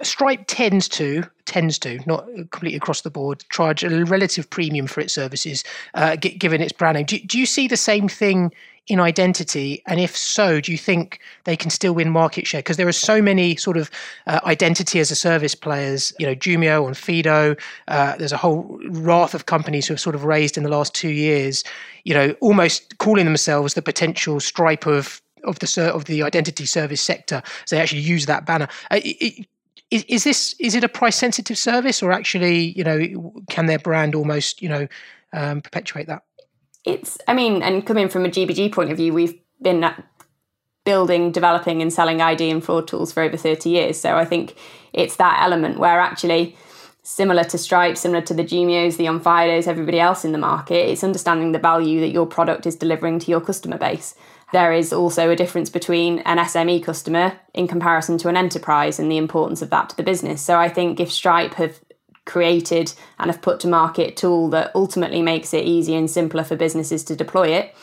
Stripe 0.00 0.44
tends 0.46 0.88
to 0.88 1.22
tends 1.44 1.78
to 1.78 2.00
not 2.06 2.24
completely 2.50 2.76
across 2.76 3.02
the 3.02 3.10
board 3.10 3.44
charge 3.50 3.84
a 3.84 4.04
relative 4.06 4.48
premium 4.48 4.86
for 4.86 5.02
its 5.02 5.12
services, 5.12 5.64
uh, 5.92 6.16
g- 6.16 6.30
given 6.30 6.62
its 6.62 6.72
brand 6.72 6.96
name. 6.96 7.04
Do, 7.04 7.18
do 7.18 7.38
you 7.38 7.44
see 7.44 7.68
the 7.68 7.76
same 7.76 8.08
thing 8.08 8.52
in 8.86 8.98
identity? 8.98 9.82
And 9.86 10.00
if 10.00 10.16
so, 10.16 10.62
do 10.62 10.72
you 10.72 10.78
think 10.78 11.20
they 11.44 11.56
can 11.56 11.68
still 11.68 11.92
win 11.92 12.08
market 12.10 12.46
share? 12.46 12.60
Because 12.60 12.78
there 12.78 12.88
are 12.88 12.92
so 13.10 13.20
many 13.20 13.56
sort 13.56 13.76
of 13.76 13.90
uh, 14.26 14.40
identity 14.44 14.98
as 14.98 15.10
a 15.10 15.14
service 15.14 15.54
players, 15.54 16.14
you 16.18 16.26
know, 16.26 16.34
Jumio 16.34 16.86
and 16.86 16.96
Fido. 16.96 17.54
Uh, 17.88 18.16
there's 18.16 18.32
a 18.32 18.38
whole 18.38 18.80
raft 18.88 19.34
of 19.34 19.44
companies 19.44 19.86
who 19.86 19.92
have 19.92 20.00
sort 20.00 20.14
of 20.14 20.24
raised 20.24 20.56
in 20.56 20.62
the 20.62 20.70
last 20.70 20.94
two 20.94 21.10
years, 21.10 21.64
you 22.04 22.14
know, 22.14 22.34
almost 22.40 22.96
calling 22.96 23.26
themselves 23.26 23.74
the 23.74 23.82
potential 23.82 24.40
Stripe 24.40 24.86
of 24.86 25.20
of 25.46 25.58
the 25.60 25.92
of 25.94 26.04
the 26.04 26.22
identity 26.22 26.66
service 26.66 27.00
sector. 27.00 27.42
So 27.64 27.76
they 27.76 27.82
actually 27.82 28.02
use 28.02 28.26
that 28.26 28.44
banner. 28.46 28.68
Uh, 28.90 29.00
is, 29.90 30.04
is 30.08 30.24
this 30.24 30.54
is 30.58 30.74
it 30.74 30.84
a 30.84 30.88
price 30.88 31.16
sensitive 31.16 31.58
service, 31.58 32.02
or 32.02 32.12
actually, 32.12 32.72
you 32.76 32.84
know, 32.84 33.32
can 33.48 33.66
their 33.66 33.78
brand 33.78 34.14
almost 34.14 34.60
you 34.60 34.68
know 34.68 34.88
um, 35.32 35.60
perpetuate 35.60 36.06
that? 36.08 36.22
It's, 36.84 37.18
I 37.26 37.34
mean, 37.34 37.62
and 37.62 37.84
coming 37.84 38.08
from 38.08 38.24
a 38.24 38.28
GBG 38.28 38.72
point 38.72 38.90
of 38.90 38.96
view, 38.96 39.12
we've 39.12 39.34
been 39.60 39.92
building, 40.84 41.32
developing, 41.32 41.82
and 41.82 41.92
selling 41.92 42.20
ID 42.20 42.48
and 42.48 42.64
fraud 42.64 42.86
tools 42.86 43.12
for 43.12 43.22
over 43.22 43.36
30 43.36 43.68
years. 43.68 44.00
So 44.00 44.16
I 44.16 44.24
think 44.24 44.56
it's 44.92 45.16
that 45.16 45.40
element 45.42 45.78
where 45.78 46.00
actually, 46.00 46.56
similar 47.02 47.42
to 47.44 47.58
Stripe, 47.58 47.96
similar 47.96 48.22
to 48.22 48.34
the 48.34 48.44
Jumios, 48.44 48.96
the 48.96 49.06
Onfidos, 49.06 49.66
everybody 49.66 49.98
else 49.98 50.24
in 50.24 50.30
the 50.30 50.38
market, 50.38 50.88
it's 50.88 51.02
understanding 51.02 51.50
the 51.50 51.58
value 51.58 52.00
that 52.00 52.10
your 52.10 52.26
product 52.26 52.66
is 52.66 52.76
delivering 52.76 53.18
to 53.18 53.30
your 53.32 53.40
customer 53.40 53.78
base 53.78 54.14
there 54.52 54.72
is 54.72 54.92
also 54.92 55.30
a 55.30 55.36
difference 55.36 55.70
between 55.70 56.20
an 56.20 56.38
SME 56.38 56.82
customer 56.84 57.38
in 57.52 57.66
comparison 57.66 58.16
to 58.18 58.28
an 58.28 58.36
enterprise 58.36 58.98
and 58.98 59.10
the 59.10 59.16
importance 59.16 59.60
of 59.60 59.70
that 59.70 59.90
to 59.90 59.96
the 59.96 60.02
business. 60.02 60.40
So 60.40 60.56
I 60.56 60.68
think 60.68 61.00
if 61.00 61.10
Stripe 61.10 61.54
have 61.54 61.80
created 62.26 62.92
and 63.18 63.30
have 63.30 63.42
put 63.42 63.60
to 63.60 63.68
market 63.68 64.10
a 64.10 64.14
tool 64.14 64.48
that 64.50 64.72
ultimately 64.74 65.22
makes 65.22 65.54
it 65.54 65.64
easier 65.64 65.98
and 65.98 66.10
simpler 66.10 66.44
for 66.44 66.56
businesses 66.56 67.02
to 67.04 67.16
deploy 67.16 67.48
it, 67.48 67.74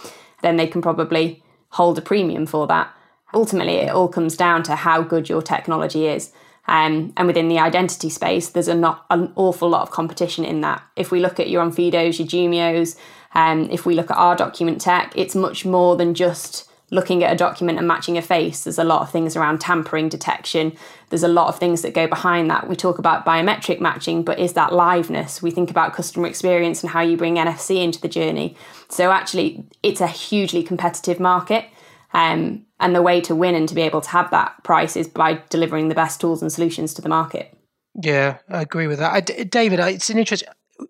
then 0.41 0.57
they 0.57 0.67
can 0.67 0.81
probably 0.81 1.43
hold 1.69 1.97
a 1.97 2.01
premium 2.01 2.45
for 2.45 2.67
that. 2.67 2.93
ultimately 3.33 3.77
it 3.77 3.89
all 3.89 4.07
comes 4.07 4.37
down 4.37 4.61
to 4.61 4.75
how 4.75 5.01
good 5.01 5.27
your 5.27 5.41
technology 5.41 6.05
is. 6.05 6.31
Um, 6.67 7.13
and 7.17 7.27
within 7.27 7.49
the 7.49 7.59
identity 7.59 8.09
space, 8.09 8.49
there's 8.49 8.67
a 8.67 8.75
not, 8.75 9.05
an 9.09 9.33
awful 9.35 9.69
lot 9.69 9.81
of 9.81 9.91
competition 9.91 10.45
in 10.45 10.61
that. 10.61 10.81
If 10.95 11.11
we 11.11 11.19
look 11.19 11.39
at 11.39 11.49
your 11.49 11.65
Onfidos, 11.65 12.19
your 12.19 12.27
Jumios, 12.27 12.95
um, 13.35 13.69
if 13.71 13.85
we 13.85 13.95
look 13.95 14.11
at 14.11 14.17
our 14.17 14.35
document 14.35 14.81
tech, 14.81 15.13
it's 15.15 15.35
much 15.35 15.65
more 15.65 15.95
than 15.95 16.13
just 16.13 16.69
looking 16.93 17.23
at 17.23 17.33
a 17.33 17.35
document 17.35 17.79
and 17.79 17.87
matching 17.87 18.17
a 18.17 18.21
face. 18.21 18.63
There's 18.63 18.77
a 18.77 18.83
lot 18.83 19.01
of 19.01 19.09
things 19.09 19.35
around 19.35 19.59
tampering 19.59 20.09
detection. 20.09 20.73
There's 21.09 21.23
a 21.23 21.27
lot 21.27 21.47
of 21.47 21.57
things 21.57 21.81
that 21.81 21.93
go 21.93 22.05
behind 22.05 22.51
that. 22.51 22.69
We 22.69 22.75
talk 22.75 22.99
about 22.99 23.25
biometric 23.25 23.79
matching, 23.79 24.23
but 24.23 24.37
is 24.37 24.53
that 24.53 24.71
liveness? 24.71 25.41
We 25.41 25.49
think 25.49 25.71
about 25.71 25.93
customer 25.93 26.27
experience 26.27 26.83
and 26.83 26.91
how 26.91 27.01
you 27.01 27.17
bring 27.17 27.35
NFC 27.35 27.83
into 27.83 27.99
the 27.99 28.07
journey. 28.07 28.55
So 28.89 29.11
actually, 29.11 29.65
it's 29.81 30.01
a 30.01 30.07
hugely 30.07 30.61
competitive 30.61 31.19
market. 31.19 31.65
Um, 32.13 32.67
and 32.79 32.95
the 32.95 33.01
way 33.01 33.21
to 33.21 33.33
win 33.33 33.55
and 33.55 33.67
to 33.67 33.73
be 33.73 33.81
able 33.81 34.01
to 34.01 34.09
have 34.09 34.29
that 34.29 34.63
price 34.63 34.95
is 34.95 35.07
by 35.07 35.41
delivering 35.49 35.87
the 35.87 35.95
best 35.95 36.21
tools 36.21 36.43
and 36.43 36.51
solutions 36.51 36.93
to 36.93 37.01
the 37.01 37.09
market. 37.09 37.57
Yeah, 37.99 38.37
I 38.49 38.61
agree 38.61 38.85
with 38.85 38.99
that. 38.99 39.13
I, 39.13 39.21
David, 39.21 39.79
it's 39.79 40.11
an 40.11 40.19
interest. 40.19 40.43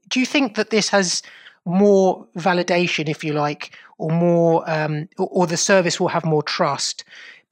Do 0.10 0.20
you 0.20 0.26
think 0.26 0.56
that 0.56 0.70
this 0.70 0.90
has 0.90 1.22
more 1.66 2.26
validation, 2.38 3.10
if 3.10 3.24
you 3.24 3.34
like, 3.34 3.72
or 3.98 4.12
more, 4.12 4.70
um, 4.70 5.08
or, 5.18 5.28
or 5.32 5.48
the 5.48 5.58
service 5.58 6.00
will 6.00 6.10
have 6.10 6.26
more 6.26 6.44
trust 6.44 7.04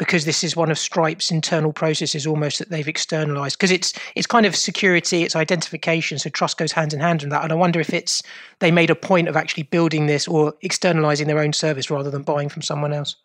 because 0.01 0.25
this 0.25 0.43
is 0.43 0.55
one 0.55 0.71
of 0.71 0.79
Stripe's 0.79 1.29
internal 1.29 1.71
processes 1.71 2.25
almost 2.25 2.57
that 2.57 2.69
they've 2.71 2.87
externalized 2.87 3.55
because 3.59 3.69
it's 3.69 3.93
it's 4.15 4.25
kind 4.25 4.47
of 4.47 4.55
security, 4.55 5.21
it's 5.21 5.35
identification, 5.35 6.17
so 6.17 6.27
trust 6.31 6.57
goes 6.57 6.71
hand 6.71 6.91
in 6.91 6.99
hand 6.99 7.21
in 7.21 7.29
that. 7.29 7.43
And 7.43 7.51
I 7.51 7.55
wonder 7.55 7.79
if 7.79 7.93
it's 7.93 8.23
they 8.57 8.71
made 8.71 8.89
a 8.89 8.95
point 8.95 9.27
of 9.27 9.37
actually 9.37 9.61
building 9.63 10.07
this 10.07 10.27
or 10.27 10.55
externalizing 10.63 11.27
their 11.27 11.37
own 11.37 11.53
service 11.53 11.91
rather 11.91 12.09
than 12.09 12.23
buying 12.23 12.49
from 12.49 12.63
someone 12.63 12.93
else. 12.93 13.15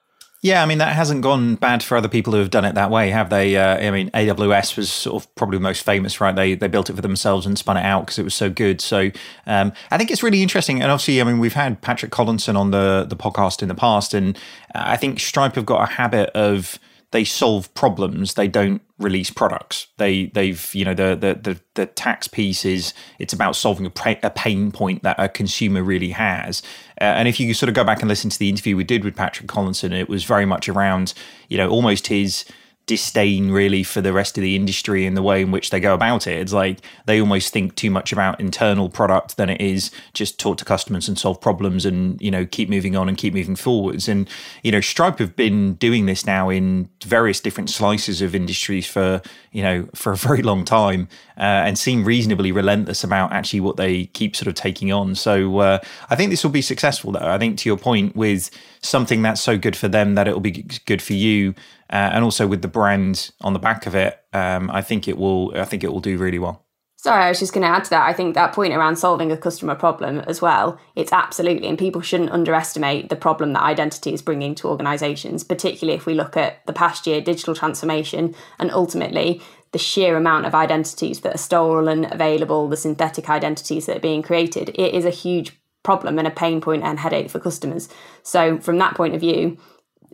Yeah, 0.47 0.63
I 0.63 0.67
mean 0.67 0.79
that 0.79 0.95
hasn't 0.95 1.23
gone 1.23 1.57
bad 1.57 1.83
for 1.83 1.97
other 1.97 2.07
people 2.09 2.33
who 2.33 2.39
have 2.39 2.51
done 2.51 2.65
it 2.65 2.77
that 2.77 2.89
way, 2.89 3.11
have 3.11 3.31
they? 3.31 3.57
Uh, 3.57 3.79
I 3.79 3.91
mean, 3.91 4.11
AWS 4.11 4.77
was 4.77 4.93
sort 4.93 5.21
of 5.21 5.35
probably 5.35 5.59
most 5.59 5.85
famous, 5.85 6.21
right? 6.21 6.37
They 6.37 6.55
they 6.55 6.69
built 6.69 6.89
it 6.89 6.95
for 6.95 7.03
themselves 7.03 7.47
and 7.47 7.59
spun 7.59 7.77
it 7.77 7.85
out 7.85 8.07
because 8.07 8.21
it 8.21 8.23
was 8.23 8.37
so 8.37 8.49
good. 8.49 8.81
So 8.81 9.11
um, 9.47 9.73
I 9.91 9.99
think 9.99 10.13
it's 10.13 10.23
really 10.23 10.43
interesting. 10.43 10.81
And 10.81 10.93
obviously, 10.93 11.21
I 11.21 11.25
mean, 11.25 11.41
we've 11.41 11.55
had 11.55 11.83
Patrick 11.83 12.13
Collison 12.13 12.57
on 12.57 12.71
the 12.71 13.05
the 13.09 13.17
podcast 13.17 13.61
in 13.61 13.67
the 13.67 13.75
past, 13.75 14.15
and 14.15 14.39
I 14.73 14.97
think 14.97 15.19
Stripe 15.19 15.57
have 15.57 15.67
got 15.67 15.83
a 15.83 15.93
habit 15.95 16.31
of 16.31 16.79
they 17.13 17.25
solve 17.25 17.73
problems 17.75 18.35
they 18.35 18.49
don't 18.49 18.83
release 18.99 19.31
products 19.31 19.87
they 19.97 20.27
they've 20.27 20.75
you 20.75 20.85
know 20.85 20.95
the 20.95 21.15
the 21.15 21.53
the, 21.53 21.61
the 21.75 21.87
tax 21.87 22.27
piece 22.27 22.65
is 22.65 22.93
it's 23.19 23.33
about 23.33 23.55
solving 23.55 23.87
a 23.87 24.31
pain 24.31 24.73
point 24.73 25.03
that 25.03 25.17
a 25.19 25.29
consumer 25.29 25.83
really 25.83 26.11
has 26.11 26.63
uh, 27.01 27.05
and 27.05 27.29
if 27.29 27.39
you 27.39 27.53
sort 27.55 27.69
of 27.69 27.75
go 27.75 27.85
back 27.85 28.01
and 28.01 28.09
listen 28.09 28.31
to 28.31 28.39
the 28.39 28.49
interview 28.49 28.77
we 28.77 28.85
did 28.85 29.05
with 29.05 29.17
patrick 29.17 29.49
collison 29.49 29.93
it 29.93 30.09
was 30.09 30.25
very 30.25 30.47
much 30.47 30.69
around 30.69 31.15
you 31.49 31.57
know 31.57 31.69
almost 31.69 32.07
his 32.09 32.45
disdain 32.87 33.51
really 33.51 33.83
for 33.83 34.01
the 34.01 34.13
rest 34.13 34.39
of 34.39 34.43
the 34.43 34.55
industry 34.55 35.07
and 35.07 35.17
the 35.17 35.23
way 35.23 35.43
in 35.43 35.51
which 35.51 35.71
they 35.71 35.81
go 35.81 35.93
about 35.93 36.29
it. 36.29 36.39
It's 36.39 36.53
like 36.53 36.79
they 37.05 37.21
almost 37.21 37.53
think 37.53 37.75
too 37.75 37.91
much 37.91 38.13
about 38.13 38.39
internal 38.41 38.89
product 38.89 39.37
than 39.37 39.51
it 39.51 39.61
is 39.61 39.91
just 40.15 40.39
talk 40.39 40.57
to 40.59 40.65
customers 40.65 41.09
and 41.09 41.19
solve 41.19 41.41
problems 41.41 41.85
and 41.85 42.21
you 42.23 42.31
know 42.31 42.47
keep 42.47 42.69
moving 42.69 42.95
on 42.95 43.09
and 43.09 43.19
keep 43.19 43.35
moving 43.35 43.57
forwards. 43.57 44.09
And 44.09 44.29
you 44.63 44.71
know 44.71 44.81
Stripe 44.81 45.19
have 45.19 45.35
been 45.35 45.75
doing 45.75 46.07
this 46.07 46.25
now 46.25 46.49
in 46.49 46.89
various 47.05 47.41
different 47.41 47.71
slices 47.71 48.23
of 48.23 48.37
industries 48.37 48.87
for 48.87 49.21
you 49.51 49.63
know 49.63 49.89
for 49.95 50.13
a 50.13 50.17
very 50.17 50.43
long 50.43 50.65
time 50.65 51.09
uh, 51.37 51.67
and 51.67 51.77
seem 51.77 52.05
reasonably 52.05 52.53
relentless 52.53 53.03
about 53.03 53.33
actually 53.33 53.61
what 53.61 53.77
they 53.77 54.07
keep 54.07 54.37
sort 54.37 54.47
of 54.47 54.55
taking 54.55 54.93
on. 54.93 55.17
So 55.17 55.59
uh, 55.59 55.79
I 56.09 56.15
think 56.15 56.31
this 56.31 56.45
will 56.45 56.53
be 56.53 56.63
successful 56.63 57.11
though. 57.11 57.29
I 57.29 57.37
think 57.37 57.59
to 57.59 57.69
your 57.69 57.79
point 57.79 58.15
with 58.15 58.49
something 58.81 59.23
that's 59.23 59.41
so 59.41 59.59
good 59.59 59.75
for 59.75 59.89
them 59.89 60.15
that 60.15 60.29
it 60.29 60.33
will 60.33 60.41
be 60.41 60.65
good 60.87 61.03
for 61.03 61.15
you 61.15 61.55
uh, 61.91 62.11
and 62.13 62.25
also 62.25 62.47
with 62.47 62.63
the 62.63 62.69
brand 62.69 63.31
on 63.41 63.53
the 63.53 63.59
back 63.59 63.87
of 63.87 63.95
it, 63.95 64.19
um, 64.33 64.71
I 64.71 64.83
think 64.83 65.09
it 65.09 65.19
will. 65.19 65.53
I 65.57 65.65
think 65.65 65.85
it 65.85 65.93
will 65.93 66.01
do 66.01 66.19
really 66.19 66.39
well. 66.39 66.67
Sorry, 66.99 67.23
I 67.23 67.29
was 67.29 67.39
just 67.39 67.53
going 67.53 67.63
to 67.63 67.69
add 67.69 67.85
to 67.85 67.91
that. 67.91 68.09
I 68.09 68.13
think 68.13 68.35
that 68.35 68.53
point 68.53 68.73
around 68.73 68.97
solving 68.97 69.31
a 69.31 69.37
customer 69.37 69.77
problem 69.77 70.21
as 70.21 70.43
well, 70.43 70.77
it's 70.97 71.13
absolutely, 71.13 71.69
and 71.69 71.79
people 71.79 72.01
shouldn't 72.01 72.33
underestimate 72.33 73.11
the 73.11 73.17
problem 73.17 73.53
that 73.53 73.63
identity 73.63 74.13
is 74.13 74.23
bringing 74.23 74.57
to 74.57 74.69
organizations, 74.69 75.45
particularly 75.45 75.97
if 75.97 76.07
we 76.07 76.15
look 76.15 76.37
at 76.37 76.67
the 76.67 76.73
past 76.73 77.07
year 77.07 77.21
digital 77.21 77.55
transformation 77.55 78.35
and 78.59 78.73
ultimately 78.73 79.41
the 79.71 79.79
sheer 79.79 80.17
amount 80.17 80.47
of 80.47 80.55
identities 80.55 81.21
that 81.21 81.35
are 81.35 81.39
stolen, 81.39 82.11
available, 82.11 82.67
the 82.67 82.77
synthetic 82.77 83.31
identities 83.31 83.87
that 83.87 83.99
are 83.99 84.01
being 84.01 84.23
created. 84.23 84.71
It 84.71 84.95
is 84.95 85.05
a 85.05 85.11
huge 85.11 85.53
problem 85.83 86.19
and 86.19 86.27
a 86.27 86.33
pain 86.33 86.61
point 86.61 86.83
and 86.83 86.99
headache 86.99 87.31
for 87.31 87.39
customers. 87.39 87.89
So, 88.23 88.59
from 88.59 88.79
that 88.79 88.97
point 88.97 89.15
of 89.15 89.21
view, 89.21 89.59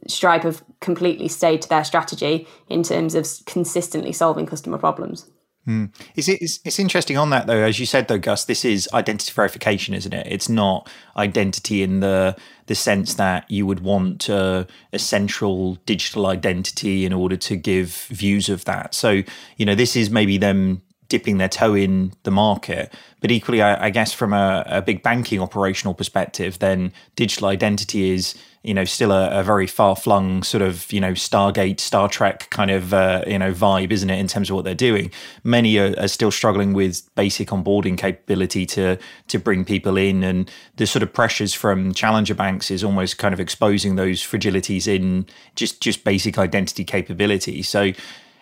Stripe 0.08 0.42
have 0.42 0.62
completely 0.80 1.28
stayed 1.28 1.62
to 1.62 1.68
their 1.68 1.84
strategy 1.84 2.46
in 2.68 2.82
terms 2.82 3.14
of 3.14 3.26
consistently 3.46 4.12
solving 4.12 4.46
customer 4.46 4.78
problems. 4.78 5.30
Mm. 5.66 5.94
It's, 6.16 6.28
it's, 6.28 6.58
it's 6.64 6.78
interesting 6.80 7.16
on 7.16 7.30
that 7.30 7.46
though, 7.46 7.62
as 7.62 7.78
you 7.78 7.86
said 7.86 8.08
though, 8.08 8.18
Gus. 8.18 8.46
This 8.46 8.64
is 8.64 8.88
identity 8.92 9.32
verification, 9.32 9.94
isn't 9.94 10.12
it? 10.12 10.26
It's 10.28 10.48
not 10.48 10.90
identity 11.16 11.82
in 11.82 12.00
the 12.00 12.36
the 12.66 12.74
sense 12.74 13.14
that 13.14 13.48
you 13.50 13.66
would 13.66 13.80
want 13.80 14.28
a 14.28 14.66
central 14.96 15.74
digital 15.86 16.26
identity 16.26 17.04
in 17.04 17.12
order 17.12 17.36
to 17.36 17.56
give 17.56 18.06
views 18.08 18.48
of 18.48 18.64
that. 18.64 18.94
So 18.94 19.22
you 19.56 19.66
know, 19.66 19.76
this 19.76 19.94
is 19.94 20.10
maybe 20.10 20.36
them 20.36 20.82
dipping 21.12 21.36
their 21.36 21.48
toe 21.48 21.74
in 21.74 22.10
the 22.22 22.30
market. 22.30 22.92
But 23.20 23.30
equally, 23.30 23.60
I, 23.60 23.86
I 23.86 23.90
guess 23.90 24.14
from 24.14 24.32
a, 24.32 24.64
a, 24.66 24.80
big 24.80 25.02
banking 25.02 25.40
operational 25.40 25.92
perspective, 25.92 26.58
then 26.58 26.90
digital 27.16 27.48
identity 27.48 28.12
is 28.12 28.34
you 28.62 28.74
know 28.74 28.84
still 28.84 29.10
a, 29.10 29.40
a 29.40 29.42
very 29.42 29.66
far 29.66 29.96
flung 29.96 30.42
sort 30.42 30.62
of 30.62 30.90
you 30.92 31.00
know 31.00 31.12
Stargate, 31.12 31.80
Star 31.80 32.08
Trek 32.08 32.48
kind 32.50 32.70
of 32.70 32.94
uh, 32.94 33.24
you 33.26 33.38
know 33.38 33.52
vibe, 33.52 33.90
isn't 33.90 34.08
it? 34.08 34.18
In 34.18 34.28
terms 34.28 34.50
of 34.50 34.56
what 34.56 34.64
they're 34.64 34.74
doing, 34.74 35.10
many 35.44 35.78
are, 35.78 35.94
are, 35.98 36.08
still 36.08 36.30
struggling 36.30 36.72
with 36.72 37.02
basic 37.14 37.48
onboarding 37.48 37.98
capability 37.98 38.64
to 38.66 38.98
to 39.28 39.38
bring 39.38 39.64
people 39.64 39.96
in, 39.96 40.22
and 40.22 40.50
the 40.76 40.86
sort 40.86 41.02
of 41.02 41.12
pressures 41.12 41.54
from 41.54 41.92
challenger 41.92 42.34
banks 42.34 42.70
is 42.70 42.84
almost 42.84 43.18
kind 43.18 43.34
of 43.34 43.40
exposing 43.40 43.96
those 43.96 44.22
fragilities 44.22 44.86
in 44.86 45.26
just 45.56 45.80
just 45.80 46.04
basic 46.04 46.38
identity 46.38 46.84
capability. 46.84 47.62
So. 47.62 47.92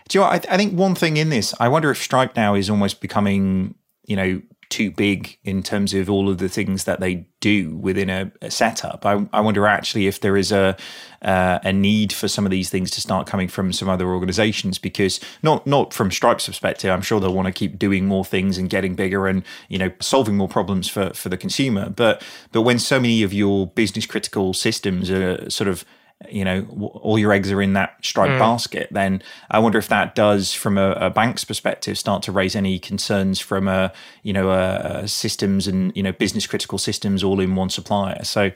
Do 0.08 0.18
you 0.18 0.24
know, 0.24 0.30
I, 0.30 0.40
I 0.50 0.56
think 0.56 0.76
one 0.76 0.96
thing 0.96 1.18
in 1.18 1.28
this, 1.28 1.54
I 1.60 1.68
wonder 1.68 1.88
if 1.88 2.02
Stripe 2.02 2.34
now 2.34 2.54
is 2.56 2.68
almost 2.68 3.00
becoming, 3.00 3.76
you 4.06 4.16
know, 4.16 4.42
too 4.70 4.90
big 4.90 5.36
in 5.44 5.62
terms 5.62 5.92
of 5.92 6.08
all 6.08 6.28
of 6.28 6.38
the 6.38 6.48
things 6.48 6.84
that 6.84 7.00
they 7.00 7.26
do 7.40 7.76
within 7.76 8.08
a, 8.08 8.30
a 8.40 8.50
setup. 8.50 9.04
I, 9.04 9.26
I, 9.32 9.40
wonder 9.40 9.66
actually 9.66 10.06
if 10.06 10.20
there 10.20 10.36
is 10.36 10.52
a 10.52 10.76
uh, 11.22 11.58
a 11.64 11.72
need 11.72 12.12
for 12.12 12.28
some 12.28 12.46
of 12.46 12.50
these 12.50 12.70
things 12.70 12.90
to 12.92 13.00
start 13.00 13.26
coming 13.26 13.48
from 13.48 13.72
some 13.72 13.88
other 13.88 14.08
organizations 14.08 14.78
because 14.78 15.20
not 15.42 15.66
not 15.66 15.92
from 15.92 16.10
Stripe's 16.10 16.46
perspective, 16.46 16.90
I'm 16.90 17.02
sure 17.02 17.18
they'll 17.18 17.34
want 17.34 17.46
to 17.46 17.52
keep 17.52 17.78
doing 17.78 18.06
more 18.06 18.24
things 18.24 18.56
and 18.56 18.70
getting 18.70 18.94
bigger 18.94 19.26
and 19.26 19.42
you 19.68 19.78
know 19.78 19.90
solving 20.00 20.36
more 20.36 20.48
problems 20.48 20.88
for 20.88 21.10
for 21.10 21.28
the 21.28 21.36
consumer. 21.36 21.90
But 21.90 22.22
but 22.52 22.62
when 22.62 22.78
so 22.78 23.00
many 23.00 23.22
of 23.22 23.32
your 23.32 23.66
business 23.66 24.06
critical 24.06 24.54
systems 24.54 25.10
are 25.10 25.50
sort 25.50 25.68
of 25.68 25.84
you 26.28 26.44
know 26.44 26.66
all 27.02 27.18
your 27.18 27.32
eggs 27.32 27.50
are 27.50 27.62
in 27.62 27.72
that 27.72 27.96
Stripe 28.04 28.30
mm. 28.30 28.38
basket 28.38 28.88
then 28.90 29.22
i 29.50 29.58
wonder 29.58 29.78
if 29.78 29.88
that 29.88 30.14
does 30.14 30.52
from 30.52 30.76
a, 30.76 30.90
a, 30.92 31.10
bank's 31.10 31.44
perspective 31.44 31.96
start 31.98 32.22
to 32.22 32.32
raise 32.32 32.54
any 32.54 32.78
concerns 32.78 33.40
from 33.40 33.68
a 33.68 33.92
you 34.22 34.32
know 34.32 34.50
a, 34.50 35.02
a 35.02 35.08
systems 35.08 35.66
and 35.66 35.96
you 35.96 36.02
know 36.02 36.12
business 36.12 36.46
critical 36.46 36.78
systems 36.78 37.22
all 37.22 37.40
in 37.40 37.54
one 37.54 37.70
supplier. 37.70 38.22
So 38.24 38.50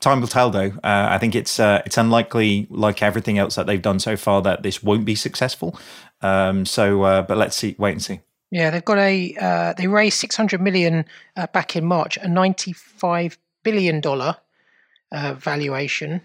time 0.00 0.20
will 0.20 0.28
tell 0.28 0.50
though. 0.50 0.72
Uh, 0.82 1.08
i 1.10 1.18
think 1.18 1.34
it's 1.34 1.60
uh, 1.60 1.82
it's 1.86 1.98
unlikely 1.98 2.66
like 2.70 3.02
everything 3.02 3.38
else 3.38 3.54
that 3.56 3.66
they've 3.66 3.82
done 3.82 3.98
so 3.98 4.16
far 4.16 4.42
that 4.42 4.62
this 4.62 4.82
won't 4.82 5.04
be 5.04 5.14
successful. 5.14 5.78
Um, 6.22 6.66
so 6.66 7.02
uh, 7.02 7.22
but 7.22 7.36
let's 7.36 7.56
see 7.56 7.74
wait 7.78 7.92
and 7.92 8.02
see. 8.02 8.20
Yeah 8.50 8.70
they've 8.70 8.84
got 8.84 8.98
a 8.98 9.36
uh, 9.40 9.72
they 9.74 9.86
raised 9.86 10.18
600 10.18 10.60
million 10.60 11.04
uh, 11.36 11.46
back 11.48 11.76
in 11.76 11.84
march 11.84 12.16
a 12.18 12.28
95 12.28 13.38
billion 13.62 14.00
dollar 14.00 14.36
uh, 15.12 15.34
valuation 15.34 16.22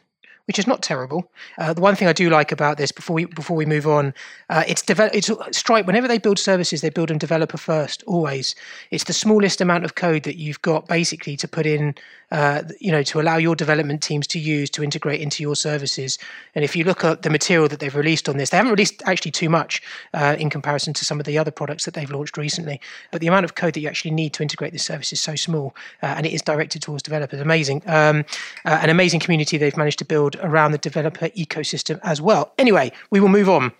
which 0.47 0.59
is 0.59 0.67
not 0.67 0.81
terrible. 0.83 1.29
Uh, 1.57 1.73
the 1.73 1.81
one 1.81 1.95
thing 1.95 2.07
I 2.07 2.13
do 2.13 2.29
like 2.29 2.51
about 2.51 2.77
this, 2.77 2.91
before 2.91 3.15
we 3.15 3.25
before 3.25 3.57
we 3.57 3.65
move 3.65 3.87
on, 3.87 4.13
uh, 4.49 4.63
it's 4.67 4.81
develop. 4.81 5.13
It's 5.15 5.29
Stripe. 5.51 5.85
Whenever 5.85 6.07
they 6.07 6.17
build 6.17 6.39
services, 6.39 6.81
they 6.81 6.89
build 6.89 7.09
them 7.09 7.17
developer 7.17 7.57
first. 7.57 8.03
Always, 8.05 8.55
it's 8.91 9.05
the 9.05 9.13
smallest 9.13 9.61
amount 9.61 9.85
of 9.85 9.95
code 9.95 10.23
that 10.23 10.37
you've 10.37 10.61
got 10.61 10.87
basically 10.87 11.35
to 11.37 11.47
put 11.47 11.65
in. 11.65 11.95
Uh, 12.35 12.63
you 12.81 12.91
know, 12.91 13.01
to 13.01 13.21
allow 13.21 13.37
your 13.37 13.55
development 13.55 14.03
teams 14.03 14.27
to 14.27 14.39
use 14.39 14.69
to 14.69 14.83
integrate 14.83 15.21
into 15.21 15.41
your 15.41 15.55
services. 15.55 16.19
And 16.53 16.65
if 16.65 16.75
you 16.75 16.83
look 16.83 17.01
at 17.05 17.21
the 17.21 17.29
material 17.29 17.69
that 17.69 17.79
they've 17.79 17.95
released 17.95 18.27
on 18.27 18.35
this, 18.35 18.49
they 18.49 18.57
haven't 18.57 18.73
released 18.73 19.01
actually 19.05 19.31
too 19.31 19.47
much 19.47 19.81
uh, 20.13 20.35
in 20.37 20.49
comparison 20.49 20.93
to 20.95 21.05
some 21.05 21.17
of 21.17 21.25
the 21.25 21.37
other 21.37 21.49
products 21.49 21.85
that 21.85 21.93
they've 21.93 22.11
launched 22.11 22.35
recently. 22.35 22.81
But 23.11 23.21
the 23.21 23.27
amount 23.27 23.45
of 23.45 23.55
code 23.55 23.73
that 23.75 23.79
you 23.79 23.87
actually 23.87 24.11
need 24.11 24.33
to 24.33 24.43
integrate 24.43 24.73
this 24.73 24.83
service 24.83 25.13
is 25.13 25.21
so 25.21 25.35
small, 25.37 25.73
uh, 26.03 26.07
and 26.17 26.25
it 26.25 26.33
is 26.33 26.41
directed 26.41 26.81
towards 26.81 27.03
developers. 27.03 27.39
Amazing, 27.39 27.83
um, 27.85 28.25
uh, 28.65 28.79
an 28.81 28.89
amazing 28.89 29.21
community 29.21 29.57
they've 29.57 29.77
managed 29.77 29.99
to 29.99 30.05
build 30.05 30.35
around 30.41 30.73
the 30.73 30.77
developer 30.77 31.29
ecosystem 31.29 32.01
as 32.03 32.19
well. 32.19 32.51
Anyway, 32.57 32.91
we 33.11 33.21
will 33.21 33.29
move 33.29 33.47
on. 33.47 33.71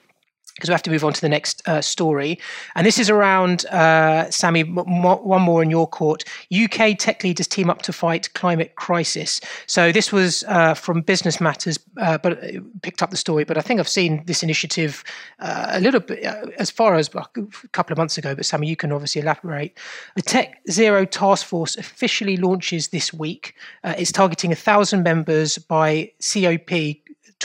Because 0.56 0.70
we 0.70 0.74
have 0.74 0.84
to 0.84 0.90
move 0.90 1.04
on 1.04 1.12
to 1.12 1.20
the 1.20 1.30
next 1.30 1.68
uh, 1.68 1.82
story. 1.82 2.40
And 2.76 2.88
this 2.88 2.98
is 2.98 3.10
around, 3.10 3.66
uh, 3.66 4.32
Sammy, 4.32 4.62
m- 4.62 4.76
one 4.76 5.42
more 5.42 5.62
in 5.62 5.70
your 5.70 5.86
court. 5.86 6.24
UK 6.54 6.98
tech 6.98 7.24
leaders 7.24 7.48
team 7.48 7.70
up 7.70 7.82
to 7.82 7.92
fight 7.92 8.34
climate 8.36 8.76
crisis. 8.76 9.42
So 9.68 9.92
this 9.92 10.14
was 10.14 10.46
uh, 10.48 10.74
from 10.74 11.02
Business 11.02 11.42
Matters, 11.42 11.78
uh, 11.98 12.18
but 12.20 12.42
picked 12.84 13.04
up 13.04 13.12
the 13.12 13.18
story. 13.18 13.44
But 13.44 13.58
I 13.58 13.62
think 13.62 13.82
I've 13.82 13.90
seen 13.90 14.24
this 14.26 14.44
initiative 14.44 15.04
uh, 15.40 15.68
a 15.72 15.82
little 15.82 16.00
bit 16.00 16.26
uh, 16.26 16.46
as 16.58 16.72
far 16.72 16.96
as 16.96 17.10
a 17.14 17.26
couple 17.74 17.92
of 17.92 17.98
months 17.98 18.18
ago. 18.18 18.34
But 18.34 18.46
Sammy, 18.46 18.68
you 18.68 18.78
can 18.78 18.94
obviously 18.94 19.22
elaborate. 19.22 19.78
The 20.16 20.22
Tech 20.22 20.62
Zero 20.72 21.04
Task 21.04 21.46
Force 21.46 21.76
officially 21.76 22.38
launches 22.38 22.90
this 22.90 23.14
week. 23.14 23.56
it's 23.84 24.12
targeting 24.14 24.54
a 24.54 24.56
thousand 24.56 25.04
members 25.04 25.58
by 25.58 26.12
COP 26.22 26.96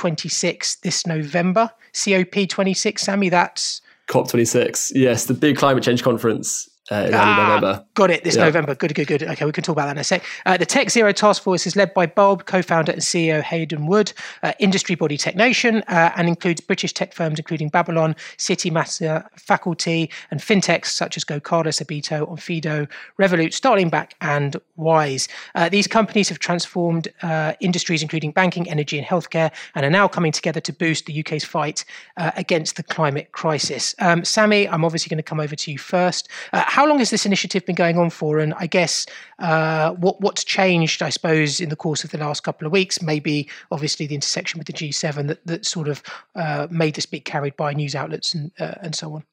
26 0.00 0.76
this 0.76 1.06
November. 1.06 1.70
COP26, 1.92 3.00
Sammy, 3.00 3.28
that's 3.28 3.82
COP26. 4.08 4.92
Yes, 4.94 5.26
the 5.26 5.34
big 5.34 5.58
climate 5.58 5.84
change 5.84 6.02
conference 6.02 6.69
uh, 6.90 7.10
ah, 7.12 7.46
November. 7.46 7.84
Got 7.94 8.10
it. 8.10 8.24
This 8.24 8.36
yeah. 8.36 8.44
November. 8.44 8.74
Good, 8.74 8.94
good, 8.94 9.06
good. 9.06 9.22
Okay, 9.22 9.44
we 9.44 9.52
can 9.52 9.62
talk 9.62 9.74
about 9.74 9.86
that 9.86 9.92
in 9.92 9.98
a 9.98 10.04
sec. 10.04 10.24
Uh, 10.44 10.56
the 10.56 10.66
Tech 10.66 10.90
Zero 10.90 11.12
Task 11.12 11.42
Force 11.42 11.66
is 11.66 11.76
led 11.76 11.94
by 11.94 12.06
Bulb, 12.06 12.46
co-founder 12.46 12.92
and 12.92 13.00
CEO 13.00 13.42
Hayden 13.42 13.86
Wood, 13.86 14.12
uh, 14.42 14.52
industry 14.58 14.94
body 14.94 15.16
TechNation, 15.16 15.82
uh, 15.88 16.10
and 16.16 16.28
includes 16.28 16.60
British 16.60 16.92
tech 16.92 17.14
firms 17.14 17.38
including 17.38 17.68
Babylon, 17.68 18.16
Citymapper, 18.38 19.24
Faculty, 19.36 20.10
and 20.30 20.40
fintechs 20.40 20.86
such 20.86 21.16
as 21.16 21.24
GoCardless, 21.24 21.82
Habito, 21.82 22.28
Onfido, 22.28 22.88
Revolut, 23.18 23.52
Starling 23.52 23.88
Bank, 23.88 24.14
and 24.20 24.56
Wise. 24.76 25.28
Uh, 25.54 25.68
these 25.68 25.86
companies 25.86 26.28
have 26.28 26.38
transformed 26.38 27.08
uh, 27.22 27.52
industries 27.60 28.02
including 28.02 28.32
banking, 28.32 28.68
energy, 28.68 28.98
and 28.98 29.06
healthcare, 29.06 29.52
and 29.74 29.86
are 29.86 29.90
now 29.90 30.08
coming 30.08 30.32
together 30.32 30.60
to 30.60 30.72
boost 30.72 31.06
the 31.06 31.20
UK's 31.20 31.44
fight 31.44 31.84
against 32.16 32.76
the 32.76 32.82
climate 32.82 33.32
crisis. 33.32 33.94
Um, 33.98 34.24
Sammy, 34.24 34.68
I'm 34.68 34.84
obviously 34.84 35.08
going 35.08 35.18
to 35.18 35.22
come 35.22 35.40
over 35.40 35.56
to 35.56 35.72
you 35.72 35.78
first. 35.78 36.28
how 36.52 36.79
how 36.80 36.86
long 36.86 36.98
has 36.98 37.10
this 37.10 37.26
initiative 37.26 37.66
been 37.66 37.74
going 37.74 37.98
on 37.98 38.08
for? 38.08 38.38
And 38.38 38.54
I 38.54 38.66
guess 38.66 39.04
uh, 39.38 39.92
what 39.92 40.18
what's 40.22 40.42
changed, 40.42 41.02
I 41.02 41.10
suppose, 41.10 41.60
in 41.60 41.68
the 41.68 41.76
course 41.76 42.04
of 42.04 42.10
the 42.10 42.16
last 42.16 42.42
couple 42.42 42.64
of 42.64 42.72
weeks? 42.72 43.02
Maybe 43.02 43.50
obviously 43.70 44.06
the 44.06 44.14
intersection 44.14 44.56
with 44.56 44.66
the 44.66 44.72
G7 44.72 45.28
that, 45.28 45.46
that 45.46 45.66
sort 45.66 45.88
of 45.88 46.02
uh, 46.36 46.68
made 46.70 46.94
this 46.94 47.04
be 47.04 47.20
carried 47.20 47.54
by 47.58 47.74
news 47.74 47.94
outlets 47.94 48.34
and 48.34 48.50
uh, 48.58 48.76
and 48.80 48.94
so 48.94 49.12
on. 49.14 49.24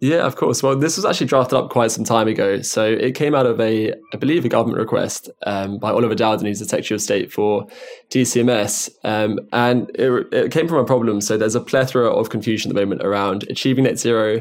Yeah, 0.00 0.26
of 0.26 0.34
course. 0.34 0.60
Well, 0.60 0.76
this 0.76 0.96
was 0.96 1.04
actually 1.04 1.28
drafted 1.28 1.56
up 1.56 1.70
quite 1.70 1.92
some 1.92 2.04
time 2.04 2.26
ago. 2.26 2.62
So 2.62 2.84
it 2.84 3.14
came 3.14 3.34
out 3.34 3.46
of 3.46 3.60
a, 3.60 3.92
I 4.12 4.16
believe, 4.16 4.44
a 4.44 4.48
government 4.48 4.78
request 4.78 5.28
um, 5.44 5.78
by 5.78 5.90
Oliver 5.90 6.14
Dowden, 6.14 6.46
who's 6.46 6.60
the 6.60 6.66
Secretary 6.66 6.96
of 6.96 7.02
State 7.02 7.32
for 7.32 7.66
DCMS. 8.10 8.90
Um, 9.02 9.40
and 9.52 9.90
it, 9.94 10.32
it, 10.32 10.52
came 10.52 10.68
from 10.68 10.78
a 10.78 10.84
problem. 10.84 11.20
So 11.20 11.36
there's 11.36 11.56
a 11.56 11.60
plethora 11.60 12.08
of 12.08 12.30
confusion 12.30 12.70
at 12.70 12.76
the 12.76 12.80
moment 12.80 13.02
around 13.02 13.44
achieving 13.50 13.84
net 13.84 13.98
zero 13.98 14.40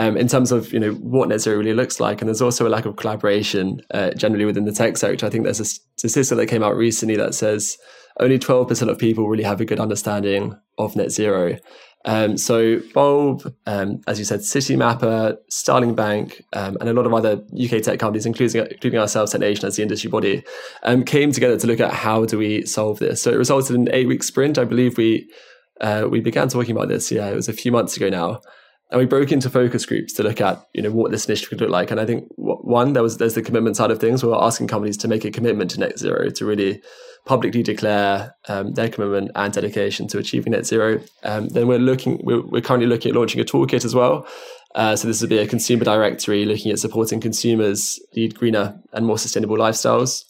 um, 0.00 0.16
in 0.16 0.28
terms 0.28 0.50
of 0.50 0.72
you 0.72 0.80
know 0.80 0.92
what 0.92 1.28
net 1.28 1.42
zero 1.42 1.58
really 1.58 1.74
looks 1.74 2.00
like. 2.00 2.22
And 2.22 2.28
there's 2.28 2.40
also 2.40 2.66
a 2.66 2.70
lack 2.70 2.86
of 2.86 2.96
collaboration 2.96 3.82
uh, 3.92 4.12
generally 4.12 4.46
within 4.46 4.64
the 4.64 4.72
tech 4.72 4.96
sector. 4.96 5.26
I 5.26 5.30
think 5.30 5.44
there's 5.44 5.60
a 5.60 5.66
statistic 5.66 6.38
that 6.38 6.46
came 6.46 6.62
out 6.62 6.74
recently 6.74 7.16
that 7.16 7.34
says 7.34 7.76
only 8.18 8.38
12% 8.38 8.88
of 8.88 8.98
people 8.98 9.28
really 9.28 9.44
have 9.44 9.60
a 9.60 9.64
good 9.66 9.78
understanding 9.78 10.56
of 10.78 10.96
net 10.96 11.10
zero. 11.10 11.58
Um, 12.06 12.38
so 12.38 12.80
Bulb, 12.94 13.54
um, 13.66 14.00
as 14.06 14.18
you 14.18 14.24
said, 14.24 14.40
Citymapper, 14.40 15.36
Starling 15.50 15.94
Bank, 15.94 16.42
um, 16.54 16.78
and 16.80 16.88
a 16.88 16.94
lot 16.94 17.04
of 17.04 17.12
other 17.12 17.44
UK 17.52 17.82
tech 17.82 17.98
companies, 17.98 18.24
including 18.24 18.66
including 18.70 18.98
ourselves, 18.98 19.34
TechNation 19.34 19.64
as 19.64 19.76
the 19.76 19.82
industry 19.82 20.10
body, 20.10 20.42
um, 20.82 21.04
came 21.04 21.30
together 21.30 21.58
to 21.58 21.66
look 21.66 21.78
at 21.80 21.92
how 21.92 22.24
do 22.24 22.38
we 22.38 22.64
solve 22.64 23.00
this. 23.00 23.22
So 23.22 23.32
it 23.32 23.36
resulted 23.36 23.76
in 23.76 23.82
an 23.82 23.94
eight 23.94 24.08
week 24.08 24.22
sprint. 24.22 24.56
I 24.56 24.64
believe 24.64 24.96
we 24.96 25.30
uh, 25.82 26.08
we 26.10 26.20
began 26.20 26.48
talking 26.48 26.74
about 26.74 26.88
this. 26.88 27.12
Yeah, 27.12 27.28
it 27.28 27.36
was 27.36 27.50
a 27.50 27.52
few 27.52 27.70
months 27.70 27.98
ago 27.98 28.08
now 28.08 28.40
and 28.90 28.98
we 28.98 29.06
broke 29.06 29.30
into 29.30 29.48
focus 29.48 29.86
groups 29.86 30.12
to 30.14 30.22
look 30.22 30.40
at 30.40 30.62
you 30.74 30.82
know 30.82 30.90
what 30.90 31.10
this 31.10 31.26
initiative 31.26 31.50
could 31.50 31.60
look 31.60 31.70
like. 31.70 31.90
And 31.90 32.00
i 32.00 32.06
think 32.06 32.26
one 32.36 32.92
there 32.92 33.02
was 33.02 33.18
there's 33.18 33.34
the 33.34 33.42
commitment 33.42 33.76
side 33.76 33.90
of 33.90 34.00
things. 34.00 34.22
We 34.22 34.32
are 34.32 34.44
asking 34.44 34.68
companies 34.68 34.96
to 34.98 35.08
make 35.08 35.24
a 35.24 35.30
commitment 35.30 35.70
to 35.72 35.80
net 35.80 35.98
zero 35.98 36.30
to 36.30 36.44
really 36.44 36.82
publicly 37.26 37.62
declare 37.62 38.34
um, 38.48 38.72
their 38.72 38.88
commitment 38.88 39.30
and 39.34 39.52
dedication 39.52 40.08
to 40.08 40.18
achieving 40.18 40.52
net 40.52 40.66
zero. 40.66 41.00
Um, 41.22 41.48
then 41.48 41.66
we're 41.68 41.78
looking 41.78 42.20
we're, 42.24 42.44
we're, 42.46 42.62
currently 42.62 42.88
looking 42.88 43.10
at 43.10 43.16
launching 43.16 43.40
a 43.40 43.44
toolkit 43.44 43.84
as 43.84 43.94
well. 43.94 44.26
Uh, 44.74 44.94
so 44.96 45.08
this 45.08 45.20
would 45.20 45.30
be 45.30 45.38
a 45.38 45.46
consumer 45.46 45.84
directory 45.84 46.44
looking 46.44 46.70
at 46.70 46.78
supporting 46.78 47.20
consumers 47.20 48.00
lead 48.14 48.34
greener 48.36 48.78
and 48.92 49.06
more 49.06 49.18
sustainable 49.18 49.56
lifestyles. 49.56 50.24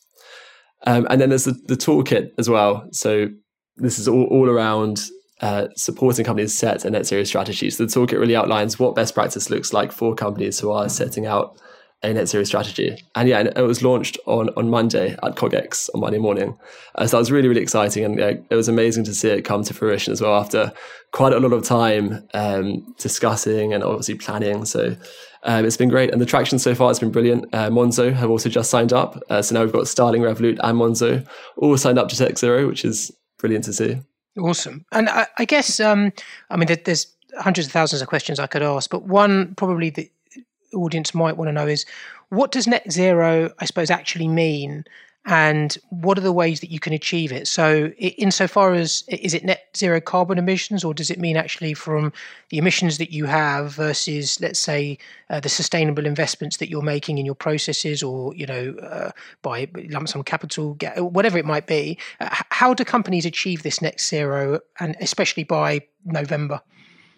Um, 0.87 1.07
and 1.11 1.21
then 1.21 1.29
there's 1.29 1.45
the, 1.45 1.53
the 1.67 1.77
toolkit 1.77 2.31
as 2.39 2.49
well. 2.49 2.89
So 2.93 3.29
this 3.77 3.99
is 3.99 4.09
all, 4.09 4.25
all 4.25 4.49
around 4.49 5.03
uh, 5.41 5.69
supporting 5.77 6.25
companies 6.25 6.57
set 6.57 6.85
a 6.85 6.91
net 6.91 7.07
zero 7.07 7.25
strategy. 7.25 7.71
So 7.71 7.85
the 7.85 7.91
toolkit 7.91 8.19
really 8.19 8.37
outlines 8.37 8.79
what 8.79 8.95
best 8.95 9.15
practice 9.15 9.51
looks 9.51 9.73
like 9.73 9.93
for 9.93 10.15
companies 10.15 10.61
who 10.61 10.71
are 10.71 10.89
setting 10.89 11.27
out 11.27 11.59
a 12.03 12.13
net 12.13 12.29
zero 12.29 12.45
strategy. 12.45 12.97
And 13.15 13.29
yeah, 13.29 13.41
it 13.41 13.63
was 13.63 13.83
launched 13.83 14.19
on, 14.27 14.49
on 14.57 14.71
Monday 14.71 15.13
at 15.23 15.37
CogX 15.37 15.91
on 15.95 16.01
Monday 16.01 16.19
morning. 16.19 16.59
Uh, 16.95 17.07
so 17.07 17.17
that 17.17 17.21
was 17.21 17.31
really, 17.31 17.49
really 17.49 17.61
exciting. 17.61 18.05
And 18.05 18.19
it 18.19 18.55
was 18.55 18.69
amazing 18.69 19.05
to 19.05 19.15
see 19.15 19.29
it 19.29 19.43
come 19.43 19.65
to 19.65 19.75
fruition 19.75 20.13
as 20.13 20.21
well 20.21 20.35
after 20.35 20.73
quite 21.13 21.33
a 21.33 21.41
lot 21.41 21.53
of 21.53 21.65
time 21.65 22.27
um, 22.33 22.95
discussing 22.99 23.75
and 23.75 23.85
obviously 23.85 24.15
planning. 24.15 24.65
So 24.65 24.97
um, 25.43 25.65
it's 25.65 25.77
been 25.77 25.91
great. 25.91 26.11
And 26.11 26.21
the 26.21 26.27
traction 26.27 26.59
so 26.59 26.75
far 26.75 26.89
has 26.89 26.99
been 26.99 27.11
brilliant. 27.11 27.47
Uh, 27.53 27.69
Monzo 27.69 28.13
have 28.13 28.31
also 28.31 28.49
just 28.49 28.71
signed 28.71 28.93
up. 28.93 29.21
Uh, 29.29 29.43
so 29.43 29.55
now 29.55 29.63
we've 29.63 29.73
got 29.73 29.89
Starling, 29.89 30.23
Revolut, 30.23 30.59
and 30.63 30.79
Monzo 30.79 31.27
all 31.59 31.77
signed 31.77 31.99
up 31.99 32.09
to 32.09 32.17
Tech 32.17 32.39
Zero, 32.39 32.67
which 32.67 32.85
is 32.85 33.11
brilliant 33.39 33.65
to 33.65 33.73
see. 33.73 34.01
Awesome. 34.41 34.85
And 34.93 35.09
I, 35.09 35.27
I 35.39 35.45
guess, 35.45 35.81
um, 35.81 36.13
I 36.51 36.57
mean, 36.57 36.69
there's 36.85 37.07
hundreds 37.39 37.67
of 37.67 37.73
thousands 37.73 38.03
of 38.03 38.09
questions 38.09 38.39
I 38.39 38.47
could 38.47 38.63
ask, 38.63 38.91
but 38.91 39.05
one 39.05 39.55
probably 39.55 39.91
the 39.91 40.11
audience 40.75 41.15
might 41.15 41.37
want 41.37 41.49
to 41.49 41.53
know 41.53 41.67
is 41.67 41.85
what 42.31 42.53
does 42.53 42.67
net 42.67 42.91
zero, 42.91 43.53
I 43.59 43.65
suppose, 43.65 43.91
actually 43.91 44.29
mean? 44.29 44.85
And 45.27 45.77
what 45.91 46.17
are 46.17 46.23
the 46.23 46.33
ways 46.33 46.61
that 46.61 46.71
you 46.71 46.81
can 46.81 46.95
achieve 46.95 47.31
it? 47.31 47.47
So 47.47 47.89
insofar 47.99 48.73
as 48.73 49.05
is 49.09 49.35
it 49.35 49.45
net 49.45 49.69
zero 49.77 50.01
carbon 50.01 50.39
emissions 50.39 50.83
or 50.83 50.95
does 50.95 51.11
it 51.11 51.19
mean 51.19 51.37
actually 51.37 51.75
from 51.75 52.13
the 52.49 52.57
emissions 52.57 52.97
that 52.99 53.13
you 53.13 53.27
have 53.27 53.75
versus 53.75 54.41
let's 54.41 54.59
say 54.59 54.97
uh, 55.29 55.39
the 55.39 55.49
sustainable 55.49 56.07
investments 56.07 56.57
that 56.57 56.71
you're 56.71 56.83
making 56.83 57.19
in 57.19 57.27
your 57.27 57.35
processes 57.35 58.03
or 58.03 58.35
you 58.35 58.47
know 58.47 58.75
uh, 58.83 59.11
by 59.43 59.69
lump 59.91 60.09
sum 60.09 60.23
capital 60.23 60.77
whatever 60.97 61.37
it 61.37 61.45
might 61.45 61.67
be 61.67 61.99
uh, 62.21 62.29
how 62.51 62.73
do 62.73 62.85
companies 62.85 63.27
achieve 63.27 63.63
this 63.63 63.83
net 63.83 64.01
zero 64.01 64.59
and 64.79 64.97
especially 65.01 65.45
by 65.45 65.81
november 66.07 66.61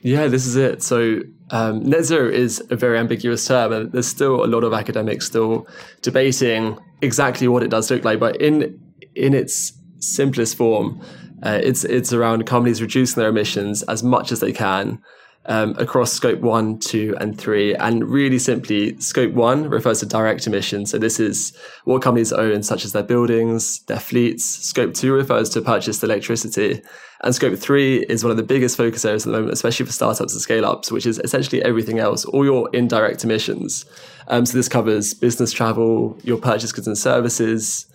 yeah, 0.02 0.26
this 0.26 0.46
is 0.46 0.56
it. 0.56 0.82
So 0.82 1.20
um, 1.50 1.82
net 1.84 2.04
zero 2.04 2.28
is 2.28 2.62
a 2.70 2.76
very 2.76 2.98
ambiguous 2.98 3.46
term, 3.46 3.72
and 3.72 3.92
there's 3.92 4.08
still 4.08 4.44
a 4.44 4.46
lot 4.46 4.64
of 4.64 4.72
academics 4.72 5.26
still 5.26 5.66
debating 6.02 6.78
exactly 7.00 7.48
what 7.48 7.62
it 7.62 7.68
does 7.68 7.90
look 7.90 8.04
like. 8.04 8.18
But 8.18 8.40
in 8.40 8.78
in 9.14 9.32
its 9.34 9.72
simplest 9.98 10.56
form, 10.56 11.00
uh, 11.44 11.60
it's 11.62 11.84
it's 11.84 12.12
around 12.12 12.46
companies 12.46 12.82
reducing 12.82 13.20
their 13.20 13.30
emissions 13.30 13.82
as 13.84 14.02
much 14.02 14.32
as 14.32 14.40
they 14.40 14.52
can 14.52 15.00
um, 15.46 15.74
across 15.78 16.12
scope 16.12 16.40
one, 16.40 16.78
two, 16.78 17.16
and 17.20 17.36
three. 17.36 17.74
And 17.74 18.08
really 18.08 18.38
simply, 18.38 18.98
scope 19.00 19.32
one 19.32 19.68
refers 19.68 20.00
to 20.00 20.06
direct 20.06 20.46
emissions. 20.46 20.90
So 20.90 20.98
this 20.98 21.18
is 21.18 21.56
what 21.84 22.02
companies 22.02 22.32
own, 22.32 22.62
such 22.62 22.84
as 22.84 22.92
their 22.92 23.02
buildings, 23.02 23.80
their 23.84 23.98
fleets. 23.98 24.44
Scope 24.44 24.94
two 24.94 25.12
refers 25.12 25.50
to 25.50 25.60
purchased 25.60 26.04
electricity. 26.04 26.82
And 27.22 27.34
scope 27.34 27.58
three 27.58 28.04
is 28.08 28.24
one 28.24 28.30
of 28.30 28.36
the 28.36 28.42
biggest 28.42 28.76
focus 28.76 29.04
areas 29.04 29.26
at 29.26 29.32
the 29.32 29.38
moment, 29.38 29.52
especially 29.52 29.86
for 29.86 29.92
startups 29.92 30.32
and 30.32 30.42
scale 30.42 30.64
ups, 30.64 30.90
which 30.90 31.06
is 31.06 31.18
essentially 31.20 31.62
everything 31.62 31.98
else, 31.98 32.24
all 32.24 32.44
your 32.44 32.68
indirect 32.72 33.22
emissions. 33.22 33.84
Um, 34.28 34.44
so 34.46 34.56
this 34.56 34.68
covers 34.68 35.14
business 35.14 35.52
travel, 35.52 36.18
your 36.22 36.38
purchase 36.38 36.72
goods 36.72 36.88
and 36.88 36.98
services, 36.98 37.86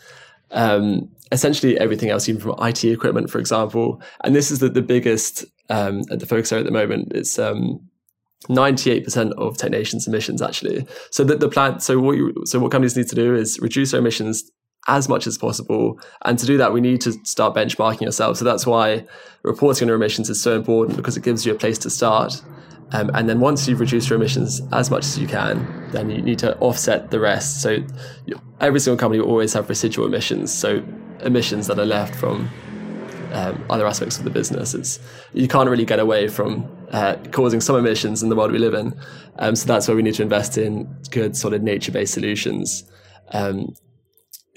um, 0.52 1.10
essentially 1.32 1.78
everything 1.78 2.10
else, 2.10 2.30
even 2.30 2.42
from 2.42 2.56
IT 2.60 2.86
equipment, 2.86 3.30
for 3.30 3.40
example. 3.40 4.02
And 4.24 4.34
this 4.34 4.50
is 4.50 4.60
the, 4.60 4.70
the 4.70 4.82
biggest 4.82 5.46
um, 5.70 6.02
at 6.12 6.20
the 6.20 6.26
focus 6.26 6.52
area 6.52 6.64
at 6.64 6.66
the 6.66 6.78
moment. 6.78 7.12
It's 7.14 7.38
um, 7.40 7.80
98% 8.50 9.32
of 9.34 9.58
TechNation's 9.58 10.08
emissions 10.08 10.42
actually. 10.42 10.88
So 11.12 11.24
that 11.24 11.40
the 11.40 11.50
plan, 11.50 11.80
so 11.80 12.00
what 12.00 12.18
you, 12.18 12.34
so 12.46 12.60
what 12.60 12.72
companies 12.72 12.96
need 12.96 13.08
to 13.10 13.16
do 13.16 13.36
is 13.36 13.60
reduce 13.60 13.92
their 13.92 14.00
emissions 14.00 14.50
as 14.88 15.10
much 15.10 15.28
as 15.28 15.38
possible. 15.38 16.00
And 16.24 16.40
to 16.40 16.46
do 16.46 16.58
that, 16.58 16.72
we 16.72 16.82
need 16.82 17.02
to 17.02 17.12
start 17.26 17.56
benchmarking 17.56 18.06
ourselves. 18.06 18.40
So 18.40 18.46
that's 18.46 18.66
why 18.66 19.06
reporting 19.44 19.86
on 19.86 19.88
your 19.90 19.98
emissions 19.98 20.30
is 20.30 20.42
so 20.42 20.56
important 20.56 20.96
because 20.96 21.18
it 21.18 21.24
gives 21.24 21.46
you 21.46 21.52
a 21.54 21.56
place 21.56 21.78
to 21.80 21.90
start. 21.90 22.42
Um, 22.94 23.12
and 23.14 23.28
then 23.28 23.42
once 23.42 23.68
you've 23.68 23.82
reduced 23.82 24.10
your 24.10 24.18
emissions 24.18 24.62
as 24.72 24.90
much 24.90 25.04
as 25.04 25.20
you 25.20 25.28
can, 25.28 25.90
then 25.92 26.10
you 26.10 26.22
need 26.22 26.40
to 26.40 26.58
offset 26.60 27.12
the 27.12 27.20
rest. 27.20 27.62
So 27.62 27.80
every 28.62 28.80
single 28.80 28.98
company 28.98 29.22
will 29.22 29.30
always 29.30 29.54
have 29.54 29.68
residual 29.68 30.08
emissions. 30.08 30.54
So 30.54 30.82
emissions 31.20 31.68
that 31.68 31.80
are 31.80 31.86
left 31.86 32.16
from 32.16 32.50
um, 33.38 33.64
other 33.70 33.86
aspects 33.86 34.18
of 34.18 34.24
the 34.24 34.30
business. 34.30 34.74
It's, 34.74 35.00
you 35.34 35.48
can't 35.48 35.70
really 35.70 35.86
get 35.86 36.00
away 36.00 36.28
from 36.28 36.68
uh, 36.92 37.18
causing 37.32 37.62
some 37.62 37.76
emissions 37.76 38.24
in 38.24 38.30
the 38.30 38.36
world 38.36 38.52
we 38.52 38.58
live 38.58 38.74
in. 38.74 38.98
Um, 39.38 39.56
so 39.56 39.68
that's 39.68 39.88
where 39.88 39.96
we 39.96 40.02
need 40.02 40.16
to 40.16 40.24
invest 40.24 40.58
in 40.58 40.86
good, 41.12 41.38
solid 41.38 41.62
nature-based 41.62 42.14
solutions. 42.14 42.84
Um, 43.32 43.76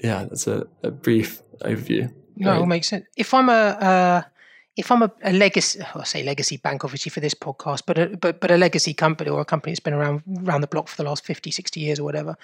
yeah, 0.03 0.25
that's 0.25 0.47
a, 0.47 0.65
a, 0.81 0.89
brief 0.89 1.43
overview. 1.61 2.11
No, 2.35 2.63
it 2.63 2.65
makes 2.65 2.87
sense. 2.87 3.05
If 3.15 3.33
I'm 3.33 3.49
a, 3.49 4.25
if 4.77 4.91
I'm 4.91 5.03
a, 5.03 5.11
a 5.23 5.33
legacy, 5.33 5.79
I 5.93 6.03
say 6.03 6.23
legacy 6.23 6.57
bank, 6.57 6.83
obviously 6.83 7.11
for 7.11 7.19
this 7.19 7.35
podcast, 7.35 7.83
but 7.85 7.97
a, 7.99 8.17
but 8.17 8.39
but 8.39 8.49
a 8.49 8.57
legacy 8.57 8.93
company 8.93 9.29
or 9.29 9.41
a 9.41 9.45
company 9.45 9.73
that's 9.73 9.79
been 9.79 9.93
around 9.93 10.23
around 10.43 10.61
the 10.61 10.67
block 10.67 10.87
for 10.87 10.97
the 10.97 11.07
last 11.07 11.23
50, 11.25 11.51
60 11.51 11.79
years 11.79 11.99
or 11.99 12.03
whatever, 12.03 12.35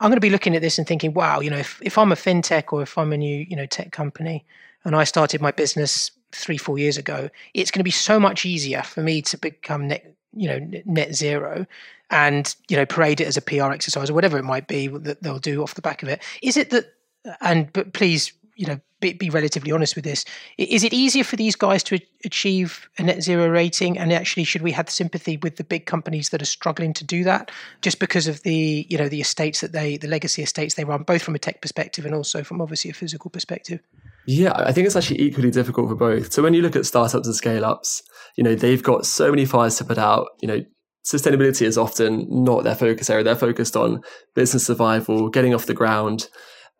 I'm 0.00 0.08
going 0.08 0.16
to 0.16 0.20
be 0.20 0.30
looking 0.30 0.56
at 0.56 0.62
this 0.62 0.78
and 0.78 0.86
thinking, 0.86 1.12
wow, 1.12 1.40
you 1.40 1.50
know, 1.50 1.58
if, 1.58 1.78
if 1.82 1.98
I'm 1.98 2.10
a 2.10 2.16
fintech 2.16 2.72
or 2.72 2.82
if 2.82 2.96
I'm 2.96 3.12
a 3.12 3.16
new, 3.16 3.46
you 3.48 3.54
know, 3.54 3.66
tech 3.66 3.92
company 3.92 4.44
and 4.84 4.96
I 4.96 5.04
started 5.04 5.40
my 5.40 5.50
business 5.50 6.10
three, 6.32 6.56
four 6.56 6.78
years 6.78 6.96
ago, 6.96 7.28
it's 7.54 7.70
going 7.70 7.80
to 7.80 7.84
be 7.84 7.90
so 7.90 8.20
much 8.20 8.46
easier 8.46 8.82
for 8.82 9.02
me 9.02 9.22
to 9.22 9.38
become 9.38 9.88
net, 9.88 10.14
you 10.34 10.48
know, 10.48 10.82
net 10.84 11.14
zero 11.14 11.66
and, 12.10 12.54
you 12.68 12.76
know, 12.76 12.86
parade 12.86 13.20
it 13.20 13.26
as 13.26 13.36
a 13.36 13.42
PR 13.42 13.72
exercise 13.72 14.10
or 14.10 14.14
whatever 14.14 14.38
it 14.38 14.44
might 14.44 14.68
be 14.68 14.86
that 14.88 15.22
they'll 15.22 15.38
do 15.38 15.62
off 15.62 15.74
the 15.74 15.82
back 15.82 16.02
of 16.02 16.08
it. 16.08 16.22
Is 16.42 16.56
it 16.56 16.70
that, 16.70 16.92
and, 17.40 17.72
but 17.72 17.92
please, 17.92 18.32
you 18.56 18.66
know, 18.66 18.80
be, 19.00 19.14
be, 19.14 19.30
relatively 19.30 19.72
honest 19.72 19.96
with 19.96 20.04
this. 20.04 20.24
Is 20.58 20.84
it 20.84 20.92
easier 20.92 21.24
for 21.24 21.36
these 21.36 21.56
guys 21.56 21.82
to 21.84 21.98
achieve 22.24 22.88
a 22.98 23.02
net 23.02 23.22
zero 23.22 23.48
rating? 23.48 23.98
And 23.98 24.12
actually, 24.12 24.44
should 24.44 24.60
we 24.60 24.72
have 24.72 24.90
sympathy 24.90 25.38
with 25.38 25.56
the 25.56 25.64
big 25.64 25.86
companies 25.86 26.28
that 26.28 26.42
are 26.42 26.46
struggling 26.46 26.92
to 26.94 27.04
do 27.04 27.24
that, 27.24 27.50
just 27.80 27.98
because 27.98 28.28
of 28.28 28.42
the 28.42 28.86
you 28.90 28.98
know 28.98 29.08
the 29.08 29.22
estates 29.22 29.62
that 29.62 29.72
they 29.72 29.96
the 29.96 30.08
legacy 30.08 30.42
estates 30.42 30.74
they 30.74 30.84
run, 30.84 31.02
both 31.02 31.22
from 31.22 31.34
a 31.34 31.38
tech 31.38 31.62
perspective 31.62 32.04
and 32.04 32.14
also 32.14 32.44
from 32.44 32.60
obviously 32.60 32.90
a 32.90 32.94
physical 32.94 33.30
perspective? 33.30 33.80
Yeah, 34.26 34.52
I 34.54 34.72
think 34.72 34.86
it's 34.86 34.96
actually 34.96 35.22
equally 35.22 35.50
difficult 35.50 35.88
for 35.88 35.94
both. 35.96 36.32
So 36.32 36.42
when 36.42 36.54
you 36.54 36.62
look 36.62 36.76
at 36.76 36.86
startups 36.86 37.26
and 37.26 37.34
scale 37.34 37.64
ups, 37.64 38.02
you 38.36 38.44
know 38.44 38.54
they've 38.54 38.82
got 38.82 39.06
so 39.06 39.30
many 39.30 39.44
fires 39.44 39.76
to 39.76 39.84
put 39.84 39.98
out. 39.98 40.28
You 40.40 40.48
know, 40.48 40.60
sustainability 41.04 41.62
is 41.62 41.78
often 41.78 42.26
not 42.28 42.64
their 42.64 42.74
focus 42.74 43.10
area. 43.10 43.24
They're 43.24 43.36
focused 43.36 43.76
on 43.76 44.02
business 44.34 44.66
survival, 44.66 45.28
getting 45.30 45.54
off 45.54 45.66
the 45.66 45.74
ground. 45.74 46.28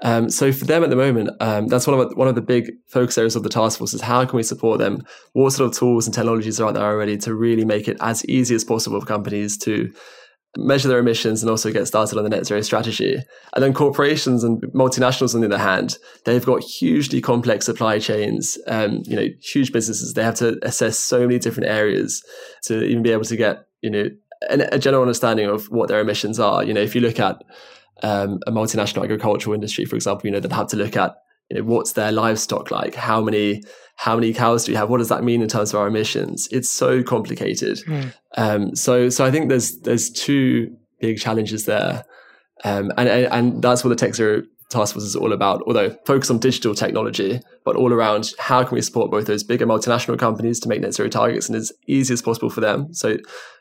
Um, 0.03 0.31
so 0.31 0.51
for 0.51 0.65
them 0.65 0.83
at 0.83 0.91
the 0.91 0.97
moment, 0.97 1.31
um, 1.41 1.67
that's 1.67 1.87
one 1.87 1.99
of 1.99 2.17
one 2.17 2.29
of 2.29 2.35
the 2.35 2.41
big 2.41 2.71
focus 2.89 3.19
areas 3.19 3.37
of 3.37 3.43
the 3.43 3.51
task 3.51 3.79
force 3.79 3.93
is 3.93 4.01
how 4.01 4.25
can 4.25 4.37
we 4.37 4.43
support 4.43 4.79
them? 4.79 5.05
What 5.33 5.53
sort 5.53 5.71
of 5.71 5.79
tools 5.79 6.07
and 6.07 6.15
technologies 6.15 6.61
are 6.61 6.69
out 6.69 6.75
there 6.75 6.85
already 6.85 7.19
to 7.19 7.35
really 7.35 7.65
make 7.65 7.87
it 7.89 7.99
as 8.01 8.25
easy 8.25 8.55
as 8.55 8.65
possible 8.65 9.01
for 9.01 9.07
companies 9.07 9.59
to 9.59 9.93
measure 10.57 10.89
their 10.89 10.99
emissions 10.99 11.43
and 11.43 11.51
also 11.51 11.73
get 11.73 11.87
started 11.87 12.19
on 12.19 12.25
the 12.25 12.31
net 12.31 12.47
zero 12.47 12.61
strategy. 12.61 13.17
And 13.55 13.63
then 13.63 13.73
corporations 13.73 14.43
and 14.43 14.61
multinationals, 14.75 15.35
on 15.35 15.41
the 15.41 15.47
other 15.47 15.59
hand, 15.59 15.99
they've 16.25 16.45
got 16.45 16.63
hugely 16.63 17.21
complex 17.21 17.67
supply 17.67 17.99
chains, 17.99 18.59
um, 18.67 19.03
you 19.05 19.17
know, 19.17 19.29
huge 19.41 19.73
businesses. 19.73 20.15
They 20.15 20.25
have 20.25 20.35
to 20.37 20.59
assess 20.63 20.99
so 20.99 21.21
many 21.21 21.39
different 21.39 21.69
areas 21.69 22.25
to 22.65 22.83
even 22.83 23.03
be 23.03 23.13
able 23.13 23.25
to 23.25 23.37
get, 23.37 23.67
you 23.81 23.91
know, 23.91 24.07
an, 24.49 24.63
a 24.73 24.79
general 24.79 25.03
understanding 25.03 25.47
of 25.47 25.67
what 25.67 25.89
their 25.89 26.01
emissions 26.01 26.41
are. 26.41 26.65
You 26.65 26.75
know, 26.75 26.81
if 26.81 26.95
you 26.95 27.01
look 27.01 27.21
at 27.21 27.43
um, 28.03 28.41
a 28.47 28.51
multinational 28.51 29.05
agricultural 29.05 29.55
industry, 29.55 29.85
for 29.85 29.97
example, 29.97 30.27
you 30.27 30.33
know, 30.33 30.41
that 30.41 30.53
have 30.53 30.69
to 30.69 30.77
look 30.77 30.97
at 30.97 31.17
you 31.51 31.59
know, 31.59 31.65
what's 31.65 31.93
their 31.93 32.13
livestock 32.13 32.71
like? 32.71 32.95
How 32.95 33.21
many 33.21 33.63
how 34.01 34.15
many 34.15 34.33
cows 34.33 34.65
do 34.65 34.73
we 34.73 34.77
have? 34.77 34.89
What 34.89 34.97
does 34.97 35.11
that 35.11 35.23
mean 35.23 35.43
in 35.43 35.49
terms 35.49 35.75
of 35.75 35.79
our 35.79 35.87
emissions? 35.87 36.49
It's 36.51 36.71
so 36.71 37.03
complicated. 37.03 37.81
Mm. 37.87 38.15
Um, 38.39 38.75
so 38.75 39.11
so 39.11 39.27
I 39.27 39.31
think 39.31 39.51
there's 39.51 39.79
there's 39.81 40.09
two 40.09 40.75
big 41.01 41.19
challenges 41.19 41.67
there, 41.67 42.07
um, 42.65 42.91
and 42.97 43.11
and 43.11 43.61
that's 43.61 43.85
what 43.85 43.91
the 43.91 43.97
Tech 43.97 44.15
Zero 44.15 44.45
Task 44.71 44.95
Force 44.95 45.05
is 45.05 45.15
all 45.15 45.35
about. 45.35 45.63
Although 45.67 45.91
focus 46.07 46.31
on 46.31 46.39
digital 46.39 46.75
technology, 46.75 47.43
but 47.63 47.77
all 47.77 47.93
around 47.93 48.33
how 48.39 48.65
can 48.65 48.75
we 48.75 48.81
support 48.81 49.11
both 49.11 49.27
those 49.27 49.45
bigger 49.45 49.67
multinational 49.67 50.19
companies 50.19 50.61
to 50.61 50.69
make 50.71 50.81
net 50.81 50.95
zero 50.95 51.11
targets 51.11 51.51
and 51.51 51.57
as 51.57 51.71
easy 51.87 52.15
as 52.15 52.23
possible 52.23 52.49
for 52.49 52.63
them. 52.63 52.95
So 52.95 53.19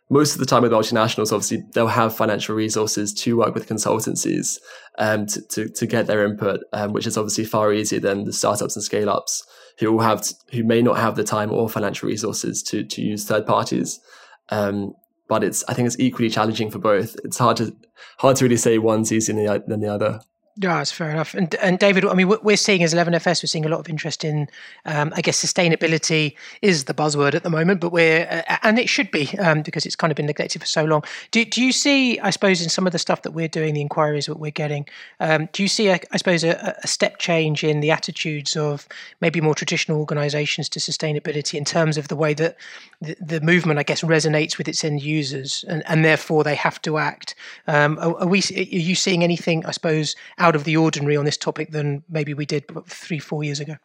most 0.09 0.35
of 0.35 0.39
the 0.39 0.45
time 0.45 0.61
with 0.61 0.71
multinationals, 0.71 1.33
obviously, 1.33 1.65
they'll 1.73 1.87
have 1.87 2.15
financial 2.15 2.55
resources 2.55 3.13
to 3.15 3.35
work 3.35 3.53
with 3.53 3.67
consultancies 3.67 4.57
um, 4.99 5.25
to, 5.25 5.41
to, 5.49 5.69
to, 5.69 5.85
get 5.85 6.07
their 6.07 6.25
input, 6.25 6.61
um, 6.71 6.93
which 6.93 7.05
is 7.05 7.17
obviously 7.17 7.43
far 7.43 7.73
easier 7.73 7.99
than 7.99 8.23
the 8.23 8.33
startups 8.33 8.77
and 8.77 8.83
scale 8.83 9.09
ups 9.09 9.45
who 9.79 9.93
will 9.93 10.01
have 10.01 10.27
who 10.51 10.63
may 10.63 10.81
not 10.81 10.97
have 10.97 11.15
the 11.15 11.23
time 11.23 11.51
or 11.51 11.69
financial 11.69 12.07
resources 12.07 12.61
to 12.63 12.83
to 12.83 13.01
use 13.01 13.25
third 13.25 13.45
parties. 13.45 13.99
Um, 14.49 14.93
but 15.27 15.43
it's 15.43 15.63
I 15.67 15.73
think 15.73 15.87
it's 15.87 15.99
equally 15.99 16.29
challenging 16.29 16.69
for 16.69 16.79
both. 16.79 17.15
It's 17.23 17.37
hard 17.37 17.57
to 17.57 17.75
hard 18.17 18.35
to 18.37 18.45
really 18.45 18.57
say 18.57 18.77
one's 18.77 19.11
easier 19.11 19.35
than 19.35 19.45
the, 19.45 19.63
than 19.67 19.79
the 19.79 19.93
other. 19.93 20.21
Yeah, 20.61 20.75
that's 20.79 20.91
fair 20.91 21.09
enough. 21.09 21.33
And 21.35 21.55
and 21.55 21.79
David, 21.79 22.03
I 22.03 22.13
mean, 22.13 22.27
we're 22.27 22.57
seeing 22.57 22.83
as 22.83 22.93
11FS, 22.93 23.41
we're 23.41 23.47
seeing 23.47 23.65
a 23.65 23.69
lot 23.69 23.79
of 23.79 23.87
interest 23.87 24.25
in, 24.25 24.49
um, 24.83 25.13
I 25.15 25.21
guess, 25.21 25.41
sustainability 25.41 26.35
is 26.61 26.83
the 26.83 26.93
buzzword 26.93 27.33
at 27.33 27.43
the 27.43 27.49
moment, 27.49 27.79
but 27.79 27.93
we're 27.93 28.27
uh, 28.29 28.57
and 28.63 28.77
it 28.77 28.89
should 28.89 29.09
be 29.09 29.29
um, 29.39 29.61
because 29.61 29.85
it's 29.85 29.95
kind 29.95 30.11
of 30.11 30.17
been 30.17 30.25
neglected 30.25 30.61
for 30.61 30.67
so 30.67 30.83
long. 30.83 31.01
Do 31.31 31.45
do 31.45 31.63
you 31.63 31.71
see, 31.71 32.19
I 32.19 32.29
suppose, 32.29 32.61
in 32.61 32.67
some 32.67 32.85
of 32.85 32.91
the 32.91 32.99
stuff 32.99 33.21
that 33.21 33.31
we're 33.31 33.47
doing, 33.47 33.73
the 33.73 33.79
inquiries 33.79 34.25
that 34.25 34.37
we're 34.37 34.51
getting, 34.51 34.85
um, 35.21 35.47
do 35.53 35.63
you 35.63 35.69
see, 35.69 35.87
a, 35.87 35.97
I 36.11 36.17
suppose, 36.17 36.43
a, 36.43 36.75
a, 36.83 36.87
step 36.87 37.19
change 37.19 37.63
in 37.63 37.79
the 37.79 37.91
attitudes 37.91 38.57
of 38.57 38.85
maybe 39.21 39.39
more 39.39 39.55
traditional 39.55 39.97
organisations 39.97 40.67
to 40.69 40.79
sustainability 40.79 41.57
in 41.57 41.63
terms 41.63 41.97
of 41.97 42.09
the 42.09 42.17
way 42.17 42.33
that 42.33 42.57
the, 42.99 43.15
the, 43.21 43.39
movement, 43.39 43.79
I 43.79 43.83
guess, 43.83 44.01
resonates 44.01 44.57
with 44.57 44.67
its 44.67 44.83
end 44.83 45.01
users, 45.01 45.63
and, 45.69 45.83
and 45.87 46.03
therefore 46.03 46.43
they 46.43 46.55
have 46.55 46.81
to 46.81 46.97
act? 46.97 47.33
Um, 47.67 47.97
are, 47.99 48.13
are 48.17 48.27
we? 48.27 48.39
Are 48.39 48.61
you 48.61 48.95
seeing 48.95 49.23
anything, 49.23 49.65
I 49.65 49.71
suppose? 49.71 50.17
Out 50.37 50.48
out 50.49 50.55
of 50.55 50.63
the 50.63 50.75
ordinary 50.75 51.15
on 51.15 51.25
this 51.25 51.37
topic 51.37 51.69
than 51.69 52.03
maybe 52.09 52.33
we 52.33 52.45
did 52.45 52.65
three, 52.87 53.19
four 53.19 53.43
years 53.43 53.59
ago. 53.59 53.75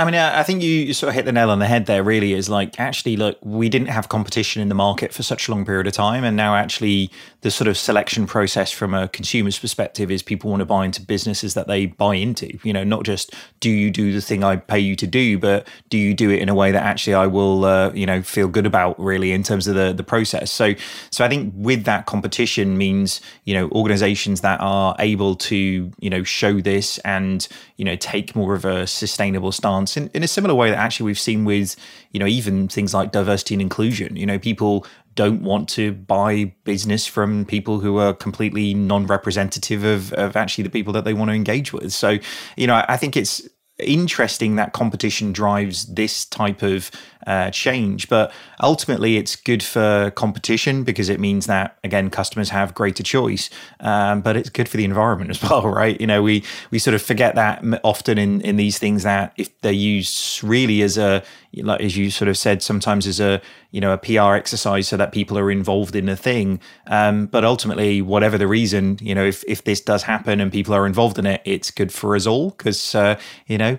I 0.00 0.04
mean, 0.06 0.14
I 0.14 0.42
think 0.44 0.62
you 0.62 0.94
sort 0.94 1.10
of 1.10 1.14
hit 1.14 1.26
the 1.26 1.32
nail 1.32 1.50
on 1.50 1.58
the 1.58 1.66
head 1.66 1.84
there, 1.84 2.02
really, 2.02 2.32
is 2.32 2.48
like, 2.48 2.80
actually, 2.80 3.18
look, 3.18 3.36
we 3.42 3.68
didn't 3.68 3.88
have 3.88 4.08
competition 4.08 4.62
in 4.62 4.70
the 4.70 4.74
market 4.74 5.12
for 5.12 5.22
such 5.22 5.46
a 5.46 5.50
long 5.50 5.66
period 5.66 5.86
of 5.86 5.92
time. 5.92 6.24
And 6.24 6.38
now, 6.38 6.54
actually, 6.54 7.10
the 7.42 7.50
sort 7.50 7.68
of 7.68 7.76
selection 7.76 8.26
process 8.26 8.72
from 8.72 8.94
a 8.94 9.08
consumer's 9.08 9.58
perspective 9.58 10.10
is 10.10 10.22
people 10.22 10.48
want 10.48 10.60
to 10.60 10.64
buy 10.64 10.86
into 10.86 11.02
businesses 11.02 11.52
that 11.52 11.66
they 11.66 11.84
buy 11.84 12.14
into. 12.14 12.58
You 12.62 12.72
know, 12.72 12.82
not 12.82 13.04
just 13.04 13.34
do 13.60 13.68
you 13.68 13.90
do 13.90 14.10
the 14.10 14.22
thing 14.22 14.42
I 14.42 14.56
pay 14.56 14.78
you 14.78 14.96
to 14.96 15.06
do, 15.06 15.38
but 15.38 15.68
do 15.90 15.98
you 15.98 16.14
do 16.14 16.30
it 16.30 16.40
in 16.40 16.48
a 16.48 16.54
way 16.54 16.72
that 16.72 16.82
actually 16.82 17.12
I 17.12 17.26
will, 17.26 17.66
uh, 17.66 17.92
you 17.92 18.06
know, 18.06 18.22
feel 18.22 18.48
good 18.48 18.64
about, 18.64 18.98
really, 18.98 19.32
in 19.32 19.42
terms 19.42 19.68
of 19.68 19.74
the, 19.74 19.92
the 19.92 20.02
process. 20.02 20.50
So, 20.50 20.74
so 21.10 21.26
I 21.26 21.28
think 21.28 21.52
with 21.54 21.84
that 21.84 22.06
competition 22.06 22.78
means, 22.78 23.20
you 23.44 23.52
know, 23.52 23.68
organizations 23.72 24.40
that 24.40 24.62
are 24.62 24.96
able 24.98 25.36
to, 25.36 25.92
you 26.00 26.08
know, 26.08 26.22
show 26.22 26.58
this 26.58 26.96
and, 27.00 27.46
you 27.76 27.84
know, 27.84 27.96
take 27.96 28.34
more 28.34 28.54
of 28.54 28.64
a 28.64 28.86
sustainable 28.86 29.52
stance 29.52 29.89
in, 29.96 30.08
in 30.14 30.22
a 30.22 30.28
similar 30.28 30.54
way 30.54 30.70
that 30.70 30.78
actually 30.78 31.06
we've 31.06 31.18
seen 31.18 31.44
with, 31.44 31.76
you 32.12 32.20
know, 32.20 32.26
even 32.26 32.68
things 32.68 32.94
like 32.94 33.12
diversity 33.12 33.54
and 33.54 33.62
inclusion. 33.62 34.16
You 34.16 34.26
know, 34.26 34.38
people 34.38 34.86
don't 35.14 35.42
want 35.42 35.68
to 35.70 35.92
buy 35.92 36.54
business 36.64 37.06
from 37.06 37.44
people 37.44 37.80
who 37.80 37.98
are 37.98 38.14
completely 38.14 38.74
non-representative 38.74 39.84
of, 39.84 40.12
of 40.14 40.36
actually 40.36 40.64
the 40.64 40.70
people 40.70 40.92
that 40.92 41.04
they 41.04 41.14
want 41.14 41.30
to 41.30 41.34
engage 41.34 41.72
with. 41.72 41.92
So, 41.92 42.18
you 42.56 42.66
know, 42.66 42.84
I 42.88 42.96
think 42.96 43.16
it's 43.16 43.48
interesting 43.78 44.56
that 44.56 44.72
competition 44.72 45.32
drives 45.32 45.86
this 45.86 46.24
type 46.26 46.62
of 46.62 46.90
uh, 47.26 47.50
change. 47.50 48.08
But 48.08 48.32
ultimately, 48.62 49.16
it's 49.16 49.36
good 49.36 49.62
for 49.62 50.10
competition 50.12 50.84
because 50.84 51.08
it 51.08 51.20
means 51.20 51.46
that 51.46 51.78
again 51.84 52.10
customers 52.10 52.50
have 52.50 52.74
greater 52.74 53.02
choice. 53.02 53.50
Um, 53.80 54.20
but 54.20 54.36
it's 54.36 54.50
good 54.50 54.68
for 54.68 54.76
the 54.76 54.84
environment 54.84 55.30
as 55.42 55.42
well, 55.42 55.62
right? 55.62 56.00
You 56.00 56.06
know, 56.06 56.22
we 56.22 56.44
we 56.70 56.78
sort 56.78 56.94
of 56.94 57.02
forget 57.02 57.34
that 57.34 57.64
often 57.84 58.18
in 58.18 58.40
in 58.40 58.56
these 58.56 58.78
things 58.78 59.02
that 59.02 59.32
if 59.36 59.58
they're 59.60 59.72
used 59.72 60.42
really 60.42 60.82
as 60.82 60.98
a 60.98 61.22
like 61.54 61.80
as 61.80 61.96
you 61.96 62.10
sort 62.10 62.28
of 62.28 62.38
said, 62.38 62.62
sometimes 62.62 63.06
as 63.06 63.20
a 63.20 63.40
you 63.70 63.80
know 63.80 63.92
a 63.92 63.98
PR 63.98 64.34
exercise 64.34 64.88
so 64.88 64.96
that 64.96 65.12
people 65.12 65.38
are 65.38 65.50
involved 65.50 65.96
in 65.96 66.08
a 66.08 66.16
thing. 66.16 66.60
Um, 66.86 67.26
but 67.26 67.44
ultimately, 67.44 68.02
whatever 68.02 68.38
the 68.38 68.46
reason, 68.46 68.98
you 69.00 69.14
know, 69.14 69.24
if 69.24 69.44
if 69.46 69.64
this 69.64 69.80
does 69.80 70.02
happen 70.02 70.40
and 70.40 70.52
people 70.52 70.74
are 70.74 70.86
involved 70.86 71.18
in 71.18 71.26
it, 71.26 71.42
it's 71.44 71.70
good 71.70 71.92
for 71.92 72.14
us 72.14 72.26
all 72.26 72.50
because 72.50 72.94
uh, 72.94 73.18
you 73.46 73.58
know 73.58 73.78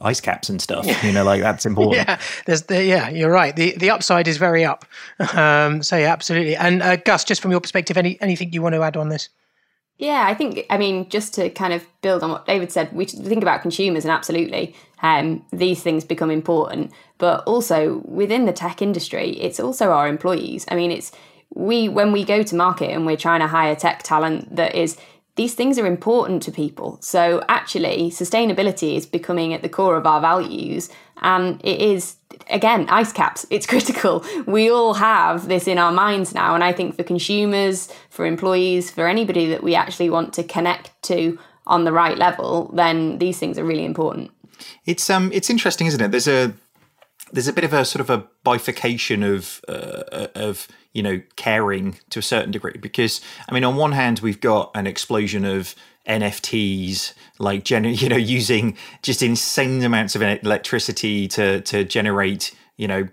ice 0.00 0.20
caps 0.20 0.48
and 0.48 0.60
stuff. 0.60 0.86
You 1.04 1.12
know, 1.12 1.24
like 1.24 1.40
that's 1.40 1.66
important. 1.70 2.06
yeah, 2.08 2.18
there's 2.46 2.62
the, 2.62 2.84
yeah, 2.84 3.08
you're 3.08 3.30
right. 3.30 3.54
The 3.54 3.76
the 3.76 3.90
upside 3.90 4.28
is 4.28 4.36
very 4.36 4.64
up. 4.64 4.84
Um, 5.38 5.82
so 5.82 5.96
yeah, 5.96 6.12
absolutely. 6.12 6.56
And 6.56 6.82
uh, 6.82 6.96
Gus, 6.96 7.22
just 7.22 7.42
from 7.42 7.50
your 7.50 7.60
perspective, 7.60 7.96
any 7.96 8.20
anything 8.20 8.52
you 8.52 8.62
want 8.62 8.74
to 8.74 8.82
add 8.82 8.96
on 8.96 9.08
this? 9.08 9.28
Yeah, 9.98 10.24
I 10.26 10.34
think 10.34 10.64
I 10.70 10.78
mean 10.78 11.08
just 11.08 11.34
to 11.34 11.50
kind 11.50 11.72
of 11.72 11.84
build 12.02 12.22
on 12.22 12.30
what 12.30 12.46
David 12.46 12.72
said, 12.72 12.92
we 12.92 13.04
think 13.04 13.42
about 13.42 13.62
consumers 13.62 14.04
and 14.04 14.12
absolutely 14.12 14.74
um, 15.02 15.44
these 15.52 15.82
things 15.82 16.04
become 16.04 16.30
important, 16.30 16.92
but 17.18 17.44
also 17.44 18.02
within 18.04 18.46
the 18.46 18.52
tech 18.52 18.80
industry, 18.80 19.30
it's 19.40 19.60
also 19.60 19.90
our 19.90 20.08
employees. 20.08 20.64
I 20.70 20.76
mean, 20.76 20.90
it's 20.90 21.12
we 21.54 21.88
when 21.88 22.12
we 22.12 22.24
go 22.24 22.42
to 22.42 22.54
market 22.54 22.90
and 22.90 23.06
we're 23.06 23.16
trying 23.16 23.40
to 23.40 23.46
hire 23.46 23.74
tech 23.74 24.02
talent 24.02 24.54
that 24.54 24.74
is 24.74 24.96
these 25.38 25.54
things 25.54 25.78
are 25.78 25.86
important 25.86 26.42
to 26.42 26.50
people. 26.50 26.98
So 27.00 27.44
actually, 27.48 28.10
sustainability 28.10 28.96
is 28.96 29.06
becoming 29.06 29.54
at 29.54 29.62
the 29.62 29.68
core 29.68 29.96
of 29.96 30.04
our 30.04 30.20
values, 30.20 30.90
and 31.22 31.60
it 31.64 31.80
is 31.80 32.16
again 32.50 32.88
ice 32.90 33.12
caps. 33.12 33.46
It's 33.48 33.66
critical. 33.74 34.24
We 34.46 34.68
all 34.68 34.94
have 34.94 35.46
this 35.46 35.68
in 35.68 35.78
our 35.78 35.92
minds 35.92 36.34
now, 36.34 36.56
and 36.56 36.64
I 36.64 36.72
think 36.72 36.96
for 36.96 37.04
consumers, 37.04 37.88
for 38.10 38.26
employees, 38.26 38.90
for 38.90 39.06
anybody 39.06 39.46
that 39.46 39.62
we 39.62 39.76
actually 39.76 40.10
want 40.10 40.34
to 40.34 40.42
connect 40.42 40.90
to 41.04 41.38
on 41.68 41.84
the 41.84 41.92
right 41.92 42.18
level, 42.18 42.72
then 42.74 43.18
these 43.18 43.38
things 43.38 43.58
are 43.58 43.64
really 43.64 43.84
important. 43.84 44.32
It's 44.86 45.08
um, 45.08 45.30
it's 45.32 45.50
interesting, 45.50 45.86
isn't 45.86 46.00
it? 46.00 46.10
There's 46.10 46.26
a 46.26 46.52
there's 47.32 47.48
a 47.48 47.52
bit 47.52 47.64
of 47.64 47.72
a 47.72 47.84
sort 47.84 48.00
of 48.00 48.10
a 48.10 48.26
bifurcation 48.44 49.22
of 49.22 49.60
uh, 49.68 50.28
of 50.34 50.68
you 50.92 51.02
know 51.02 51.20
caring 51.36 51.98
to 52.10 52.18
a 52.18 52.22
certain 52.22 52.50
degree 52.50 52.76
because 52.80 53.20
I 53.48 53.54
mean 53.54 53.64
on 53.64 53.76
one 53.76 53.92
hand 53.92 54.20
we've 54.20 54.40
got 54.40 54.70
an 54.74 54.86
explosion 54.86 55.44
of 55.44 55.74
NFTs, 56.08 57.12
like 57.38 57.64
gen- 57.64 57.84
you 57.94 58.08
know, 58.08 58.16
using 58.16 58.76
just 59.02 59.22
insane 59.22 59.82
amounts 59.84 60.16
of 60.16 60.22
electricity 60.22 61.28
to 61.28 61.60
to 61.62 61.84
generate, 61.84 62.54
you 62.76 62.88
know, 62.88 63.08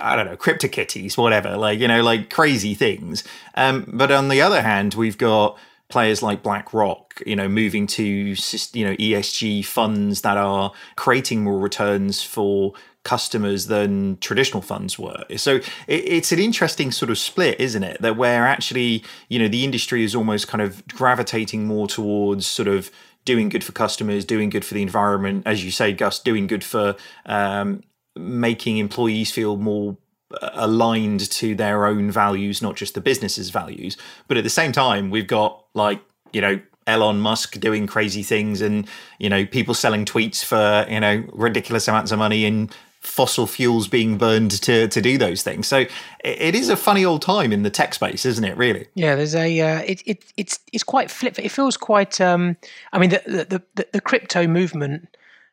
I 0.00 0.16
don't 0.16 0.26
know, 0.26 0.36
CryptoKitties, 0.36 1.16
whatever, 1.16 1.56
like, 1.56 1.78
you 1.78 1.88
know, 1.88 2.02
like 2.02 2.30
crazy 2.30 2.74
things. 2.74 3.24
Um, 3.54 3.84
but 3.92 4.10
on 4.10 4.28
the 4.28 4.40
other 4.42 4.62
hand, 4.62 4.94
we've 4.94 5.18
got 5.18 5.58
players 5.88 6.22
like 6.22 6.42
BlackRock, 6.42 7.22
you 7.26 7.34
know, 7.34 7.48
moving 7.48 7.86
to, 7.86 8.04
you 8.04 8.84
know, 8.84 8.94
ESG 8.96 9.64
funds 9.64 10.20
that 10.20 10.36
are 10.36 10.72
creating 10.96 11.44
more 11.44 11.58
returns 11.58 12.22
for 12.22 12.74
customers 13.08 13.68
than 13.68 14.18
traditional 14.18 14.62
funds 14.62 14.98
were. 14.98 15.24
So 15.36 15.60
it's 15.86 16.30
an 16.30 16.38
interesting 16.38 16.92
sort 16.92 17.10
of 17.10 17.16
split, 17.16 17.58
isn't 17.58 17.82
it? 17.82 18.02
That 18.02 18.16
where 18.16 18.44
actually, 18.46 19.02
you 19.30 19.38
know, 19.38 19.48
the 19.48 19.64
industry 19.64 20.04
is 20.04 20.14
almost 20.14 20.46
kind 20.46 20.60
of 20.60 20.86
gravitating 20.88 21.66
more 21.66 21.88
towards 21.88 22.46
sort 22.46 22.68
of 22.68 22.90
doing 23.24 23.48
good 23.48 23.64
for 23.64 23.72
customers, 23.72 24.26
doing 24.26 24.50
good 24.50 24.64
for 24.64 24.74
the 24.74 24.82
environment, 24.82 25.42
as 25.46 25.64
you 25.64 25.70
say, 25.70 25.92
Gus, 25.92 26.20
doing 26.20 26.46
good 26.46 26.62
for 26.62 26.96
um, 27.24 27.82
making 28.14 28.76
employees 28.76 29.30
feel 29.30 29.56
more 29.56 29.96
uh, 30.42 30.50
aligned 30.52 31.30
to 31.30 31.54
their 31.54 31.86
own 31.86 32.10
values, 32.10 32.60
not 32.60 32.76
just 32.76 32.92
the 32.94 33.00
business's 33.00 33.48
values. 33.48 33.96
But 34.28 34.36
at 34.36 34.44
the 34.44 34.50
same 34.50 34.72
time, 34.72 35.08
we've 35.08 35.26
got 35.26 35.64
like, 35.74 36.02
you 36.32 36.42
know, 36.42 36.60
Elon 36.86 37.20
Musk 37.20 37.60
doing 37.60 37.86
crazy 37.86 38.22
things 38.22 38.60
and, 38.62 38.88
you 39.18 39.28
know, 39.28 39.44
people 39.44 39.74
selling 39.74 40.04
tweets 40.04 40.42
for, 40.42 40.86
you 40.90 41.00
know, 41.00 41.22
ridiculous 41.32 41.86
amounts 41.86 42.12
of 42.12 42.18
money 42.18 42.46
and 42.46 42.74
fossil 43.00 43.46
fuels 43.46 43.88
being 43.88 44.18
burned 44.18 44.50
to 44.62 44.88
to 44.88 45.00
do 45.00 45.18
those 45.18 45.42
things. 45.42 45.66
So 45.66 45.86
it 46.24 46.54
is 46.54 46.68
a 46.68 46.76
funny 46.76 47.04
old 47.04 47.22
time 47.22 47.52
in 47.52 47.62
the 47.62 47.70
tech 47.70 47.94
space, 47.94 48.26
isn't 48.26 48.44
it? 48.44 48.56
Really? 48.56 48.86
Yeah. 48.94 49.14
There's 49.14 49.34
a 49.34 49.60
uh, 49.60 49.82
it, 49.86 50.02
it 50.06 50.24
it's 50.36 50.58
it's 50.72 50.84
quite 50.84 51.10
flip. 51.10 51.38
It 51.38 51.50
feels 51.50 51.76
quite. 51.76 52.20
Um, 52.20 52.56
I 52.92 52.98
mean, 52.98 53.10
the 53.10 53.22
the 53.26 53.62
the, 53.74 53.86
the 53.92 54.00
crypto 54.00 54.46
movement 54.46 55.08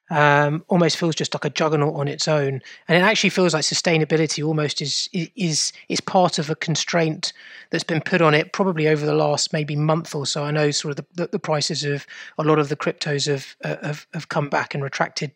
um, 0.10 0.63
almost 0.67 0.97
feels 0.97 1.15
just 1.15 1.34
like 1.34 1.45
a 1.45 1.49
juggernaut 1.49 1.95
on 1.95 2.08
its 2.08 2.27
own, 2.27 2.62
and 2.88 2.97
it 2.97 3.01
actually 3.01 3.31
feels 3.31 3.53
like 3.53 3.63
sustainability 3.63 4.45
almost 4.45 4.81
is 4.81 5.10
is 5.13 5.73
is 5.89 5.99
part 5.99 6.38
of 6.38 6.49
a 6.49 6.55
constraint 6.55 7.34
that's 7.71 7.84
been 7.84 8.01
put 8.01 8.21
on 8.21 8.34
it 8.34 8.53
probably 8.53 8.88
over 8.88 9.05
the 9.05 9.15
last 9.15 9.51
maybe 9.51 9.75
month 9.75 10.13
or 10.13 10.25
so. 10.25 10.43
I 10.43 10.51
know 10.51 10.69
sort 10.71 10.99
of 10.99 11.05
the, 11.15 11.27
the 11.27 11.39
prices 11.39 11.84
of 11.84 12.05
a 12.38 12.43
lot 12.43 12.60
of 12.60 12.69
the 12.69 12.75
cryptos 12.75 13.27
have, 13.27 13.55
uh, 13.63 13.84
have 13.86 14.05
have 14.13 14.29
come 14.29 14.49
back 14.49 14.75
and 14.75 14.84
retracted 14.84 15.31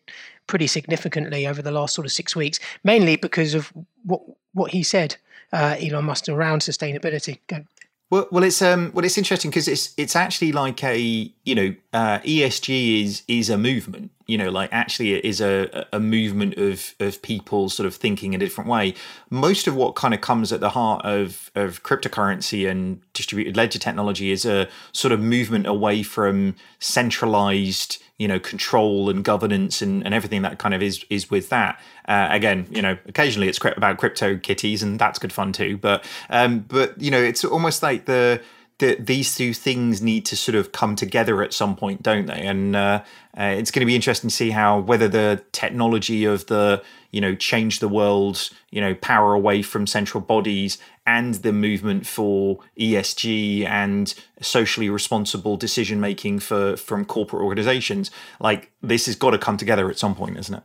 pretty 0.50 0.66
significantly 0.66 1.46
over 1.46 1.62
the 1.62 1.70
last 1.70 1.94
sort 1.94 2.04
of 2.04 2.12
six 2.12 2.34
weeks, 2.34 2.58
mainly 2.84 3.16
because 3.16 3.54
of 3.54 3.72
what 4.04 4.20
what 4.52 4.72
he 4.72 4.82
said, 4.82 5.16
uh, 5.52 5.76
Elon 5.80 6.04
Musk 6.04 6.28
around 6.28 6.60
sustainability. 6.60 7.38
Go. 7.46 7.64
Well, 8.10 8.26
well, 8.32 8.42
it's 8.42 8.60
um, 8.60 8.90
well, 8.92 9.04
it's 9.04 9.16
interesting 9.16 9.52
because 9.52 9.68
it's 9.68 9.94
it's 9.96 10.16
actually 10.16 10.50
like 10.50 10.82
a 10.82 10.98
you 11.44 11.54
know 11.54 11.74
uh, 11.92 12.18
ESG 12.18 13.04
is 13.04 13.22
is 13.28 13.48
a 13.48 13.56
movement. 13.56 14.10
You 14.26 14.38
know, 14.38 14.50
like 14.50 14.70
actually 14.72 15.14
it 15.14 15.24
is 15.24 15.40
a 15.40 15.86
a 15.92 16.00
movement 16.00 16.58
of 16.58 16.96
of 16.98 17.22
people 17.22 17.68
sort 17.68 17.86
of 17.86 17.94
thinking 17.94 18.32
in 18.32 18.42
a 18.42 18.44
different 18.44 18.68
way. 18.68 18.94
Most 19.30 19.68
of 19.68 19.76
what 19.76 19.94
kind 19.94 20.12
of 20.12 20.20
comes 20.20 20.52
at 20.52 20.58
the 20.58 20.70
heart 20.70 21.04
of 21.04 21.52
of 21.54 21.84
cryptocurrency 21.84 22.68
and 22.68 23.00
distributed 23.12 23.56
ledger 23.56 23.78
technology 23.78 24.32
is 24.32 24.44
a 24.44 24.68
sort 24.90 25.12
of 25.12 25.20
movement 25.20 25.68
away 25.68 26.02
from 26.02 26.56
centralized 26.80 28.02
you 28.20 28.28
know 28.28 28.38
control 28.38 29.08
and 29.08 29.24
governance 29.24 29.80
and, 29.80 30.04
and 30.04 30.12
everything 30.14 30.42
that 30.42 30.58
kind 30.58 30.74
of 30.74 30.82
is 30.82 31.04
is 31.08 31.30
with 31.30 31.48
that. 31.48 31.80
Uh, 32.06 32.26
again 32.30 32.66
you 32.70 32.82
know 32.82 32.98
occasionally 33.06 33.46
it's 33.46 33.60
about 33.64 33.96
crypto 33.96 34.36
kitties 34.36 34.82
and 34.82 34.98
that's 34.98 35.16
good 35.16 35.32
fun 35.32 35.52
too 35.52 35.76
but 35.76 36.04
um 36.30 36.58
but 36.58 37.00
you 37.00 37.08
know 37.08 37.22
it's 37.22 37.44
almost 37.44 37.84
like 37.84 38.06
the 38.06 38.42
that 38.80 39.06
these 39.06 39.34
two 39.34 39.54
things 39.54 40.02
need 40.02 40.26
to 40.26 40.36
sort 40.36 40.56
of 40.56 40.72
come 40.72 40.96
together 40.96 41.42
at 41.42 41.54
some 41.54 41.76
point, 41.76 42.02
don't 42.02 42.26
they? 42.26 42.46
And 42.46 42.74
uh, 42.74 43.02
uh, 43.38 43.54
it's 43.56 43.70
going 43.70 43.80
to 43.80 43.86
be 43.86 43.94
interesting 43.94 44.28
to 44.28 44.36
see 44.36 44.50
how 44.50 44.80
whether 44.80 45.08
the 45.08 45.42
technology 45.52 46.24
of 46.24 46.46
the 46.46 46.82
you 47.12 47.20
know 47.20 47.34
change 47.34 47.78
the 47.78 47.88
world, 47.88 48.50
you 48.70 48.80
know, 48.80 48.94
power 48.96 49.32
away 49.32 49.62
from 49.62 49.86
central 49.86 50.20
bodies, 50.20 50.78
and 51.06 51.36
the 51.36 51.52
movement 51.52 52.06
for 52.06 52.58
ESG 52.78 53.66
and 53.66 54.14
socially 54.40 54.90
responsible 54.90 55.56
decision 55.56 56.00
making 56.00 56.40
for 56.40 56.76
from 56.76 57.04
corporate 57.04 57.42
organizations, 57.42 58.10
like 58.40 58.72
this 58.82 59.06
has 59.06 59.16
got 59.16 59.30
to 59.30 59.38
come 59.38 59.56
together 59.56 59.88
at 59.90 59.98
some 59.98 60.14
point, 60.14 60.36
isn't 60.36 60.56
it? 60.56 60.62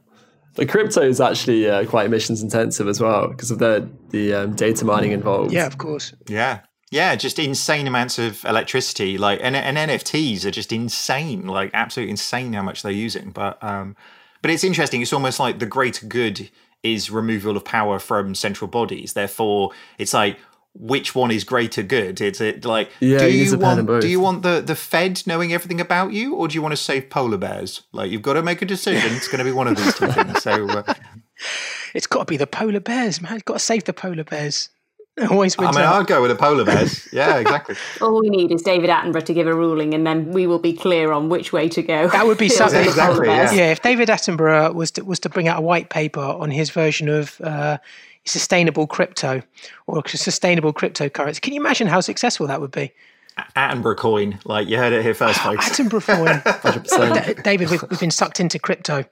The 0.55 0.65
crypto 0.65 1.01
is 1.01 1.19
actually 1.19 1.69
uh, 1.69 1.85
quite 1.85 2.05
emissions 2.05 2.41
intensive 2.41 2.87
as 2.87 3.01
well 3.01 3.27
because 3.27 3.51
of 3.51 3.59
the 3.59 3.89
the 4.09 4.33
um, 4.33 4.55
data 4.55 4.85
mining 4.85 5.11
involved. 5.11 5.51
Yeah, 5.51 5.65
of 5.65 5.77
course. 5.77 6.13
Yeah, 6.27 6.61
yeah, 6.91 7.15
just 7.15 7.39
insane 7.39 7.87
amounts 7.87 8.19
of 8.19 8.43
electricity. 8.45 9.17
Like 9.17 9.39
and, 9.41 9.55
and 9.55 9.77
NFTs 9.77 10.45
are 10.45 10.51
just 10.51 10.71
insane, 10.71 11.47
like 11.47 11.71
absolutely 11.73 12.11
insane 12.11 12.53
how 12.53 12.61
much 12.61 12.83
they're 12.83 12.91
using. 12.91 13.31
But 13.31 13.61
um, 13.63 13.95
but 14.41 14.51
it's 14.51 14.63
interesting. 14.63 15.01
It's 15.01 15.13
almost 15.13 15.39
like 15.39 15.59
the 15.59 15.65
greater 15.65 16.05
good 16.05 16.49
is 16.83 17.09
removal 17.09 17.57
of 17.57 17.65
power 17.65 17.97
from 17.97 18.35
central 18.35 18.67
bodies. 18.67 19.13
Therefore, 19.13 19.71
it's 19.97 20.13
like 20.13 20.37
which 20.75 21.15
one 21.15 21.31
is 21.31 21.43
greater 21.43 21.81
good? 21.81 22.21
It's 22.21 22.39
it 22.39 22.63
like 22.65 22.91
yeah, 22.99 23.19
do 23.19 23.31
you, 23.31 23.45
you 23.45 23.57
want 23.57 24.01
do 24.01 24.07
you 24.07 24.19
want 24.19 24.43
the 24.43 24.61
the 24.61 24.75
Fed 24.75 25.23
knowing 25.25 25.53
everything 25.53 25.81
about 25.81 26.11
you, 26.11 26.35
or 26.35 26.47
do 26.47 26.53
you 26.53 26.61
want 26.61 26.73
to 26.73 26.77
save 26.77 27.09
polar 27.09 27.37
bears? 27.37 27.81
Like 27.93 28.11
you've 28.11 28.21
got 28.21 28.33
to 28.33 28.43
make 28.43 28.61
a 28.61 28.65
decision. 28.65 29.15
It's 29.15 29.27
going 29.27 29.39
to 29.39 29.45
be 29.45 29.51
one 29.51 29.67
of 29.67 29.75
these 29.75 29.95
two 29.95 30.11
things. 30.11 30.43
So. 30.43 30.69
Uh, 30.69 30.93
it's 31.95 32.07
got 32.07 32.19
to 32.19 32.25
be 32.25 32.37
the 32.37 32.47
polar 32.47 32.79
bears, 32.79 33.21
man. 33.21 33.33
You've 33.33 33.45
got 33.45 33.55
to 33.55 33.59
save 33.59 33.85
the 33.85 33.93
polar 33.93 34.23
bears. 34.23 34.69
Always 35.29 35.57
wins 35.57 35.77
I 35.77 35.79
mean, 35.79 35.87
out. 35.87 36.01
I'd 36.01 36.07
go 36.07 36.21
with 36.21 36.31
a 36.31 36.35
polar 36.35 36.65
bears. 36.65 37.07
Yeah, 37.13 37.37
exactly. 37.37 37.75
All 38.01 38.19
we 38.19 38.29
need 38.29 38.51
is 38.51 38.61
David 38.61 38.89
Attenborough 38.89 39.23
to 39.23 39.33
give 39.33 39.47
a 39.47 39.55
ruling, 39.55 39.93
and 39.93 40.05
then 40.05 40.31
we 40.31 40.45
will 40.45 40.59
be 40.59 40.73
clear 40.73 41.13
on 41.13 41.29
which 41.29 41.53
way 41.53 41.69
to 41.69 41.81
go. 41.81 42.09
That 42.09 42.25
would 42.25 42.37
be 42.37 42.49
something. 42.61 42.83
Exactly, 42.83 43.27
yeah. 43.27 43.51
yeah. 43.51 43.71
If 43.71 43.81
David 43.81 44.09
Attenborough 44.09 44.73
was 44.73 44.91
to, 44.91 45.05
was 45.05 45.19
to 45.21 45.29
bring 45.29 45.47
out 45.47 45.59
a 45.59 45.61
white 45.61 45.89
paper 45.89 46.19
on 46.19 46.51
his 46.51 46.69
version 46.69 47.07
of 47.07 47.39
uh, 47.39 47.77
sustainable 48.25 48.87
crypto 48.87 49.41
or 49.87 50.05
sustainable 50.05 50.73
cryptocurrency, 50.73 51.39
can 51.39 51.53
you 51.53 51.61
imagine 51.61 51.87
how 51.87 52.01
successful 52.01 52.47
that 52.47 52.59
would 52.59 52.71
be? 52.71 52.91
Attenborough 53.37 53.97
coin, 53.97 54.39
like 54.45 54.67
you 54.69 54.77
heard 54.77 54.93
it 54.93 55.01
here 55.01 55.13
first, 55.13 55.39
folks. 55.39 55.67
Attenborough 55.67 56.05
coin. 56.05 56.27
100%. 56.37 57.43
David, 57.43 57.69
we've, 57.69 57.83
we've 57.89 57.99
been 57.99 58.11
sucked 58.11 58.39
into 58.39 58.57
crypto. 58.57 59.03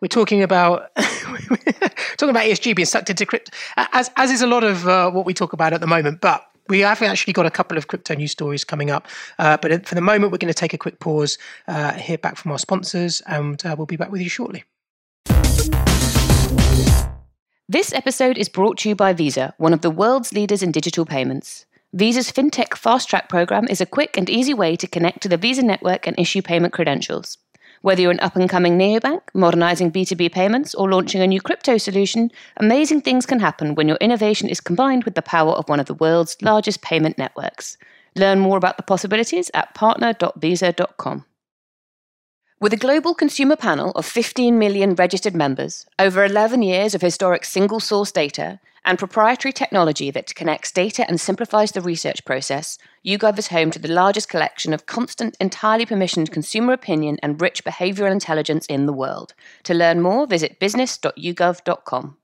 We're 0.00 0.08
talking 0.08 0.42
about 0.42 0.94
talking 0.96 2.30
about 2.30 2.44
ESG 2.44 2.76
being 2.76 2.86
sucked 2.86 3.10
into 3.10 3.26
crypto, 3.26 3.52
as 3.76 4.10
as 4.16 4.30
is 4.30 4.42
a 4.42 4.46
lot 4.46 4.62
of 4.62 4.86
uh, 4.86 5.10
what 5.10 5.26
we 5.26 5.34
talk 5.34 5.52
about 5.52 5.72
at 5.72 5.80
the 5.80 5.88
moment. 5.88 6.20
But 6.20 6.46
we 6.68 6.80
have 6.80 7.02
actually 7.02 7.32
got 7.32 7.46
a 7.46 7.50
couple 7.50 7.76
of 7.76 7.88
crypto 7.88 8.14
news 8.14 8.30
stories 8.30 8.64
coming 8.64 8.90
up. 8.90 9.08
Uh, 9.38 9.56
but 9.56 9.86
for 9.86 9.94
the 9.94 10.00
moment, 10.00 10.30
we're 10.30 10.38
going 10.38 10.52
to 10.52 10.58
take 10.58 10.72
a 10.72 10.78
quick 10.78 11.00
pause, 11.00 11.36
uh, 11.66 11.92
hear 11.94 12.18
back 12.18 12.36
from 12.36 12.52
our 12.52 12.58
sponsors, 12.58 13.22
and 13.26 13.64
uh, 13.66 13.74
we'll 13.76 13.86
be 13.86 13.96
back 13.96 14.10
with 14.10 14.20
you 14.20 14.28
shortly. 14.28 14.64
This 17.68 17.92
episode 17.92 18.38
is 18.38 18.48
brought 18.48 18.78
to 18.78 18.88
you 18.88 18.94
by 18.94 19.12
Visa, 19.14 19.54
one 19.58 19.72
of 19.72 19.80
the 19.80 19.90
world's 19.90 20.32
leaders 20.32 20.62
in 20.62 20.70
digital 20.70 21.04
payments. 21.04 21.66
Visa's 21.94 22.32
FinTech 22.32 22.76
Fast 22.76 23.08
Track 23.08 23.28
program 23.28 23.68
is 23.70 23.80
a 23.80 23.86
quick 23.86 24.16
and 24.16 24.28
easy 24.28 24.52
way 24.52 24.74
to 24.74 24.88
connect 24.88 25.20
to 25.22 25.28
the 25.28 25.36
Visa 25.36 25.62
network 25.62 26.08
and 26.08 26.18
issue 26.18 26.42
payment 26.42 26.72
credentials. 26.72 27.38
Whether 27.82 28.02
you're 28.02 28.10
an 28.10 28.18
up 28.18 28.34
and 28.34 28.50
coming 28.50 28.76
neobank, 28.76 29.20
modernizing 29.32 29.92
B2B 29.92 30.32
payments, 30.32 30.74
or 30.74 30.90
launching 30.90 31.22
a 31.22 31.26
new 31.28 31.40
crypto 31.40 31.78
solution, 31.78 32.32
amazing 32.56 33.02
things 33.02 33.26
can 33.26 33.38
happen 33.38 33.76
when 33.76 33.86
your 33.86 33.96
innovation 33.98 34.48
is 34.48 34.60
combined 34.60 35.04
with 35.04 35.14
the 35.14 35.22
power 35.22 35.52
of 35.52 35.68
one 35.68 35.78
of 35.78 35.86
the 35.86 35.94
world's 35.94 36.36
largest 36.42 36.82
payment 36.82 37.16
networks. 37.16 37.78
Learn 38.16 38.40
more 38.40 38.56
about 38.56 38.76
the 38.76 38.82
possibilities 38.82 39.48
at 39.54 39.72
partner.visa.com. 39.74 41.24
With 42.60 42.72
a 42.72 42.76
global 42.76 43.14
consumer 43.14 43.54
panel 43.56 43.92
of 43.92 44.04
15 44.04 44.58
million 44.58 44.96
registered 44.96 45.36
members, 45.36 45.86
over 46.00 46.24
11 46.24 46.62
years 46.62 46.96
of 46.96 47.02
historic 47.02 47.44
single 47.44 47.78
source 47.78 48.10
data, 48.10 48.58
and 48.84 48.98
proprietary 48.98 49.52
technology 49.52 50.10
that 50.10 50.34
connects 50.34 50.72
data 50.72 51.04
and 51.08 51.20
simplifies 51.20 51.72
the 51.72 51.80
research 51.80 52.24
process, 52.24 52.78
YouGov 53.04 53.38
is 53.38 53.48
home 53.48 53.70
to 53.70 53.78
the 53.78 53.88
largest 53.92 54.28
collection 54.28 54.72
of 54.72 54.86
constant, 54.86 55.36
entirely 55.40 55.86
permissioned 55.86 56.30
consumer 56.30 56.72
opinion 56.72 57.18
and 57.22 57.40
rich 57.40 57.64
behavioral 57.64 58.12
intelligence 58.12 58.66
in 58.66 58.86
the 58.86 58.92
world. 58.92 59.34
To 59.64 59.74
learn 59.74 60.00
more, 60.00 60.26
visit 60.26 60.58
business.yougov.com. 60.58 62.16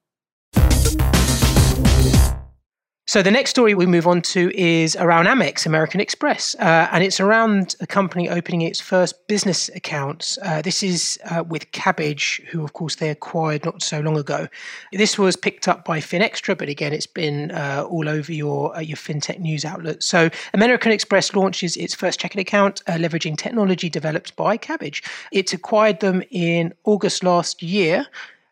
So 3.10 3.22
the 3.22 3.30
next 3.32 3.50
story 3.50 3.74
we 3.74 3.86
move 3.86 4.06
on 4.06 4.22
to 4.22 4.56
is 4.56 4.94
around 4.94 5.26
Amex, 5.26 5.66
American 5.66 6.00
Express, 6.00 6.54
uh, 6.60 6.86
and 6.92 7.02
it's 7.02 7.18
around 7.18 7.74
a 7.80 7.86
company 7.88 8.28
opening 8.28 8.60
its 8.60 8.80
first 8.80 9.26
business 9.26 9.68
accounts. 9.70 10.38
Uh, 10.44 10.62
this 10.62 10.80
is 10.80 11.18
uh, 11.28 11.42
with 11.42 11.72
Kabbage, 11.72 12.40
who 12.44 12.62
of 12.62 12.72
course 12.72 12.94
they 12.94 13.10
acquired 13.10 13.64
not 13.64 13.82
so 13.82 13.98
long 13.98 14.16
ago. 14.16 14.46
This 14.92 15.18
was 15.18 15.34
picked 15.34 15.66
up 15.66 15.84
by 15.84 15.98
FinExtra, 15.98 16.56
but 16.56 16.68
again, 16.68 16.92
it's 16.92 17.08
been 17.08 17.50
uh, 17.50 17.84
all 17.90 18.08
over 18.08 18.32
your 18.32 18.76
uh, 18.76 18.80
your 18.80 18.96
fintech 18.96 19.40
news 19.40 19.64
outlets. 19.64 20.06
So 20.06 20.30
American 20.54 20.92
Express 20.92 21.34
launches 21.34 21.76
its 21.76 21.96
first 21.96 22.20
checking 22.20 22.40
account, 22.40 22.80
uh, 22.86 22.92
leveraging 22.92 23.36
technology 23.36 23.90
developed 23.90 24.36
by 24.36 24.56
Kabbage. 24.56 25.02
It 25.32 25.52
acquired 25.52 25.98
them 25.98 26.22
in 26.30 26.74
August 26.84 27.24
last 27.24 27.60
year. 27.60 28.06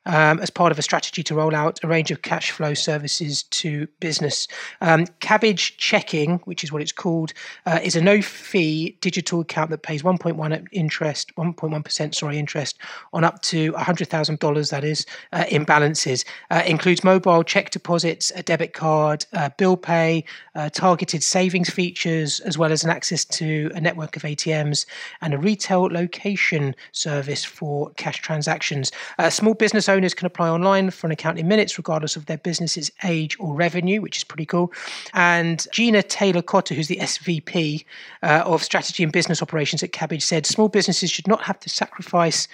Um, 0.08 0.40
as 0.40 0.50
part 0.50 0.72
of 0.72 0.78
a 0.78 0.82
strategy 0.82 1.22
to 1.22 1.34
roll 1.34 1.54
out 1.54 1.78
a 1.84 1.86
range 1.86 2.10
of 2.10 2.22
cash 2.22 2.50
flow 2.50 2.74
services 2.74 3.44
to 3.44 3.86
business. 4.00 4.48
Um, 4.80 5.06
Kabbage 5.20 5.76
Checking, 5.76 6.38
which 6.40 6.64
is 6.64 6.72
what 6.72 6.82
it's 6.82 6.92
called, 6.92 7.32
uh, 7.66 7.78
is 7.82 7.94
a 7.94 8.02
no-fee 8.02 8.96
digital 9.00 9.40
account 9.40 9.70
that 9.70 9.82
pays 9.82 10.02
1.1 10.02 10.66
interest, 10.72 11.34
1.1 11.36 11.84
percent, 11.84 12.14
sorry, 12.14 12.38
interest 12.38 12.78
on 13.12 13.22
up 13.22 13.40
to 13.42 13.72
$100,000. 13.74 14.70
That 14.70 14.84
is 14.84 15.06
uh, 15.32 15.44
in 15.50 15.64
balances. 15.64 16.24
Uh, 16.50 16.62
includes 16.66 17.04
mobile 17.04 17.44
check 17.44 17.70
deposits, 17.70 18.32
a 18.34 18.42
debit 18.42 18.72
card, 18.72 19.26
uh, 19.34 19.50
bill 19.58 19.76
pay, 19.76 20.24
uh, 20.54 20.70
targeted 20.70 21.22
savings 21.22 21.70
features, 21.70 22.40
as 22.40 22.56
well 22.56 22.72
as 22.72 22.82
an 22.82 22.90
access 22.90 23.24
to 23.26 23.70
a 23.74 23.80
network 23.80 24.16
of 24.16 24.22
ATMs 24.22 24.86
and 25.20 25.34
a 25.34 25.38
retail 25.38 25.82
location 25.82 26.74
service 26.92 27.44
for 27.44 27.90
cash 27.90 28.20
transactions. 28.20 28.90
Uh, 29.18 29.28
small 29.28 29.54
business 29.54 29.88
owners 29.88 29.97
can 30.14 30.26
apply 30.26 30.48
online 30.48 30.90
for 30.90 31.06
an 31.06 31.12
account 31.12 31.38
in 31.38 31.48
minutes, 31.48 31.78
regardless 31.78 32.16
of 32.16 32.26
their 32.26 32.38
business's 32.38 32.90
age 33.04 33.36
or 33.38 33.54
revenue, 33.54 34.00
which 34.00 34.16
is 34.16 34.24
pretty 34.24 34.46
cool. 34.46 34.72
And 35.14 35.66
Gina 35.72 36.02
Taylor 36.02 36.42
Cotter, 36.42 36.74
who's 36.74 36.88
the 36.88 36.96
SVP 36.96 37.84
uh, 38.22 38.42
of 38.44 38.62
Strategy 38.62 39.02
and 39.02 39.12
Business 39.12 39.42
Operations 39.42 39.82
at 39.82 39.92
Kabbage, 39.92 40.22
said 40.22 40.46
small 40.46 40.68
businesses 40.68 41.10
should 41.10 41.28
not 41.28 41.42
have 41.42 41.58
to 41.60 41.68
sacrifice 41.68 42.48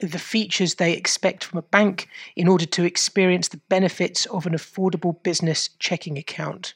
the 0.00 0.18
features 0.18 0.76
they 0.76 0.92
expect 0.94 1.44
from 1.44 1.58
a 1.58 1.62
bank 1.62 2.08
in 2.36 2.48
order 2.48 2.66
to 2.66 2.84
experience 2.84 3.48
the 3.48 3.60
benefits 3.68 4.26
of 4.26 4.46
an 4.46 4.52
affordable 4.52 5.22
business 5.22 5.70
checking 5.78 6.18
account. 6.18 6.74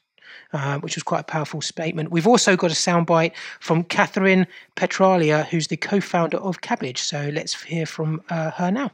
Uh, 0.52 0.78
which 0.78 0.94
was 0.94 1.02
quite 1.02 1.20
a 1.20 1.24
powerful 1.24 1.60
statement. 1.60 2.12
We've 2.12 2.28
also 2.28 2.56
got 2.56 2.70
a 2.70 2.74
soundbite 2.74 3.32
from 3.58 3.82
Kathryn 3.82 4.46
Petralia, 4.76 5.46
who's 5.46 5.66
the 5.66 5.76
co 5.76 6.00
founder 6.00 6.36
of 6.36 6.60
Kabbage. 6.60 6.98
So 6.98 7.30
let's 7.32 7.60
hear 7.60 7.86
from 7.86 8.22
uh, 8.30 8.52
her 8.52 8.70
now. 8.70 8.92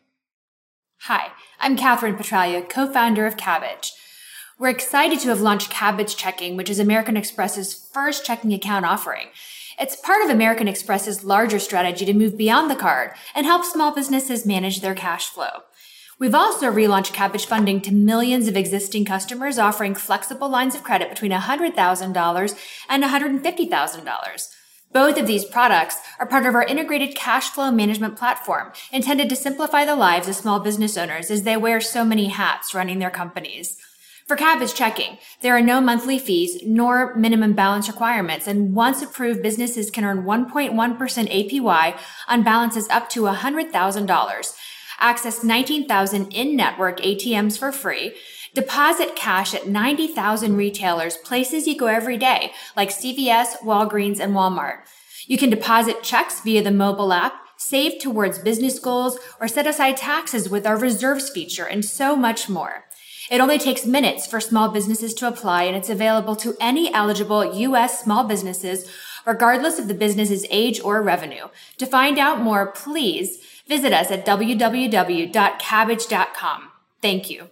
Hi, 1.05 1.29
I'm 1.59 1.79
Kathryn 1.79 2.19
Petralia, 2.19 2.69
co 2.69 2.87
founder 2.87 3.27
of 3.27 3.39
Kabbage. 3.39 3.93
We're 4.59 4.69
excited 4.69 5.19
to 5.21 5.29
have 5.31 5.41
launched 5.41 5.71
Kabbage 5.71 6.15
Checking, 6.15 6.59
which 6.59 6.69
is 6.69 6.79
American 6.79 7.17
Express's 7.17 7.89
first 7.91 8.23
checking 8.23 8.53
account 8.53 8.85
offering. 8.85 9.29
It's 9.79 9.97
part 9.97 10.23
of 10.23 10.29
American 10.29 10.69
Express's 10.69 11.25
larger 11.25 11.59
strategy 11.59 12.05
to 12.05 12.13
move 12.13 12.37
beyond 12.37 12.71
the 12.71 12.77
card 12.77 13.13
and 13.35 13.47
help 13.47 13.65
small 13.65 13.95
businesses 13.95 14.45
manage 14.45 14.83
their 14.83 14.95
cash 14.95 15.29
flow. 15.29 15.63
We've 16.19 16.35
also 16.35 16.71
relaunched 16.71 17.15
Kabbage 17.15 17.47
Funding 17.47 17.81
to 17.81 17.95
millions 17.95 18.47
of 18.47 18.55
existing 18.55 19.07
customers, 19.07 19.59
offering 19.59 19.95
flexible 19.95 20.51
lines 20.51 20.75
of 20.75 20.85
credit 20.85 21.09
between 21.09 21.33
$100,000 21.33 22.59
and 22.91 23.03
$150,000. 23.03 24.49
Both 24.93 25.19
of 25.19 25.29
these 25.29 25.45
products 25.45 25.99
are 26.19 26.27
part 26.27 26.47
of 26.47 26.57
our 26.57 26.65
integrated 26.65 27.15
cash 27.15 27.51
flow 27.51 27.71
management 27.71 28.17
platform 28.17 28.73
intended 28.91 29.29
to 29.29 29.37
simplify 29.37 29.85
the 29.85 29.95
lives 29.95 30.27
of 30.27 30.35
small 30.35 30.59
business 30.59 30.97
owners 30.97 31.31
as 31.31 31.45
they 31.45 31.57
wear 31.57 31.81
so 31.81 32.05
many 32.05 32.27
hats 32.27 32.75
running 32.75 32.99
their 32.99 33.11
companies. 33.11 33.77
For 34.27 34.37
Kabbage 34.37 34.75
checking, 34.75 35.19
there 35.43 35.57
are 35.57 35.63
no 35.63 35.81
monthly 35.81 36.19
fees 36.19 36.61
nor 36.65 37.15
minimum 37.15 37.53
balance 37.53 37.89
requirements, 37.89 38.49
and 38.49 38.75
once 38.75 39.01
approved, 39.01 39.43
businesses 39.43 39.93
can 39.93 40.05
earn 40.05 40.25
1.1% 40.25 40.73
APY 40.73 41.99
on 42.29 42.43
balances 42.43 42.89
up 42.89 43.09
to 43.11 43.23
$100,000, 43.23 44.57
access 44.99 45.45
19,000 45.45 46.33
in-network 46.33 47.01
ATMs 47.01 47.59
for 47.59 47.73
free, 47.73 48.15
Deposit 48.55 49.15
cash 49.15 49.55
at 49.55 49.69
90,000 49.69 50.57
retailers, 50.57 51.17
places 51.19 51.67
you 51.67 51.77
go 51.77 51.87
every 51.87 52.17
day, 52.17 52.53
like 52.77 52.91
CVS, 52.91 53.59
Walgreens, 53.63 54.19
and 54.19 54.35
Walmart. 54.35 54.81
You 55.27 55.39
can 55.39 55.51
deposit 55.51 56.03
checks 56.03 56.41
via 56.41 56.63
the 56.63 56.73
mobile 56.73 57.13
app, 57.13 57.35
save 57.57 58.01
towards 58.01 58.41
business 58.41 58.81
goals, 58.81 59.19
or 59.41 59.47
set 59.47 59.67
aside 59.67 59.97
taxes 59.97 60.49
with 60.49 60.67
our 60.67 60.77
reserves 60.77 61.31
feature, 61.31 61.67
and 61.67 61.85
so 61.85 62.17
much 62.17 62.49
more. 62.49 62.85
It 63.31 63.41
only 63.41 63.59
takes 63.59 63.87
minutes 63.87 64.27
for 64.27 64.41
small 64.41 64.71
businesses 64.71 65.15
to 65.15 65.29
apply, 65.29 65.63
and 65.65 65.77
it's 65.77 65.89
available 65.89 66.35
to 66.37 66.57
any 66.59 66.93
eligible 66.93 67.55
U.S. 67.55 68.03
small 68.03 68.25
businesses, 68.25 68.91
regardless 69.25 69.79
of 69.79 69.87
the 69.87 69.95
business's 69.95 70.45
age 70.51 70.81
or 70.81 71.01
revenue. 71.01 71.47
To 71.79 71.87
find 71.87 72.19
out 72.19 72.41
more, 72.41 72.73
please 72.73 73.39
visit 73.69 73.93
us 73.93 74.11
at 74.11 74.27
www.kabbage.com. 74.27 76.63
Thank 77.01 77.31
you. 77.31 77.51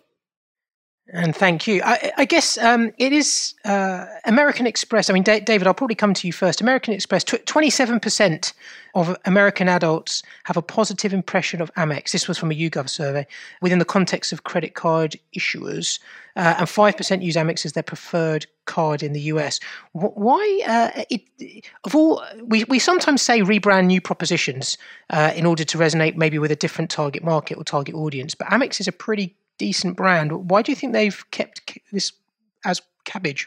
And 1.10 1.34
thank 1.34 1.66
you. 1.66 1.80
I, 1.84 2.12
I 2.18 2.24
guess 2.26 2.58
um, 2.58 2.92
it 2.98 3.14
is 3.14 3.54
uh, 3.64 4.04
American 4.26 4.66
Express. 4.66 5.08
I 5.08 5.14
mean, 5.14 5.22
D- 5.22 5.40
David, 5.40 5.66
I'll 5.66 5.72
probably 5.72 5.94
come 5.94 6.12
to 6.12 6.26
you 6.26 6.34
first. 6.34 6.60
American 6.60 6.92
Express, 6.92 7.24
twenty-seven 7.24 7.98
percent 7.98 8.52
of 8.94 9.16
American 9.24 9.68
adults 9.70 10.22
have 10.44 10.58
a 10.58 10.62
positive 10.62 11.14
impression 11.14 11.62
of 11.62 11.72
Amex. 11.76 12.10
This 12.10 12.28
was 12.28 12.36
from 12.36 12.50
a 12.50 12.54
YouGov 12.54 12.90
survey 12.90 13.26
within 13.62 13.78
the 13.78 13.86
context 13.86 14.32
of 14.34 14.44
credit 14.44 14.74
card 14.74 15.16
issuers, 15.34 15.98
uh, 16.36 16.56
and 16.58 16.68
five 16.68 16.98
percent 16.98 17.22
use 17.22 17.36
Amex 17.36 17.64
as 17.64 17.72
their 17.72 17.82
preferred 17.82 18.44
card 18.66 19.02
in 19.02 19.14
the 19.14 19.22
US. 19.22 19.60
Why? 19.92 20.60
Uh, 20.66 21.04
it, 21.08 21.64
of 21.84 21.94
all, 21.94 22.22
we 22.44 22.64
we 22.64 22.78
sometimes 22.78 23.22
say 23.22 23.40
rebrand 23.40 23.86
new 23.86 24.02
propositions 24.02 24.76
uh, 25.08 25.32
in 25.34 25.46
order 25.46 25.64
to 25.64 25.78
resonate 25.78 26.16
maybe 26.16 26.38
with 26.38 26.50
a 26.50 26.56
different 26.56 26.90
target 26.90 27.24
market 27.24 27.56
or 27.56 27.64
target 27.64 27.94
audience, 27.94 28.34
but 28.34 28.46
Amex 28.48 28.78
is 28.78 28.88
a 28.88 28.92
pretty 28.92 29.34
decent 29.58 29.96
brand. 29.96 30.50
Why 30.50 30.62
do 30.62 30.72
you 30.72 30.76
think 30.76 30.92
they've 30.92 31.30
kept 31.30 31.78
this 31.92 32.12
as 32.64 32.80
Kabbage? 33.04 33.46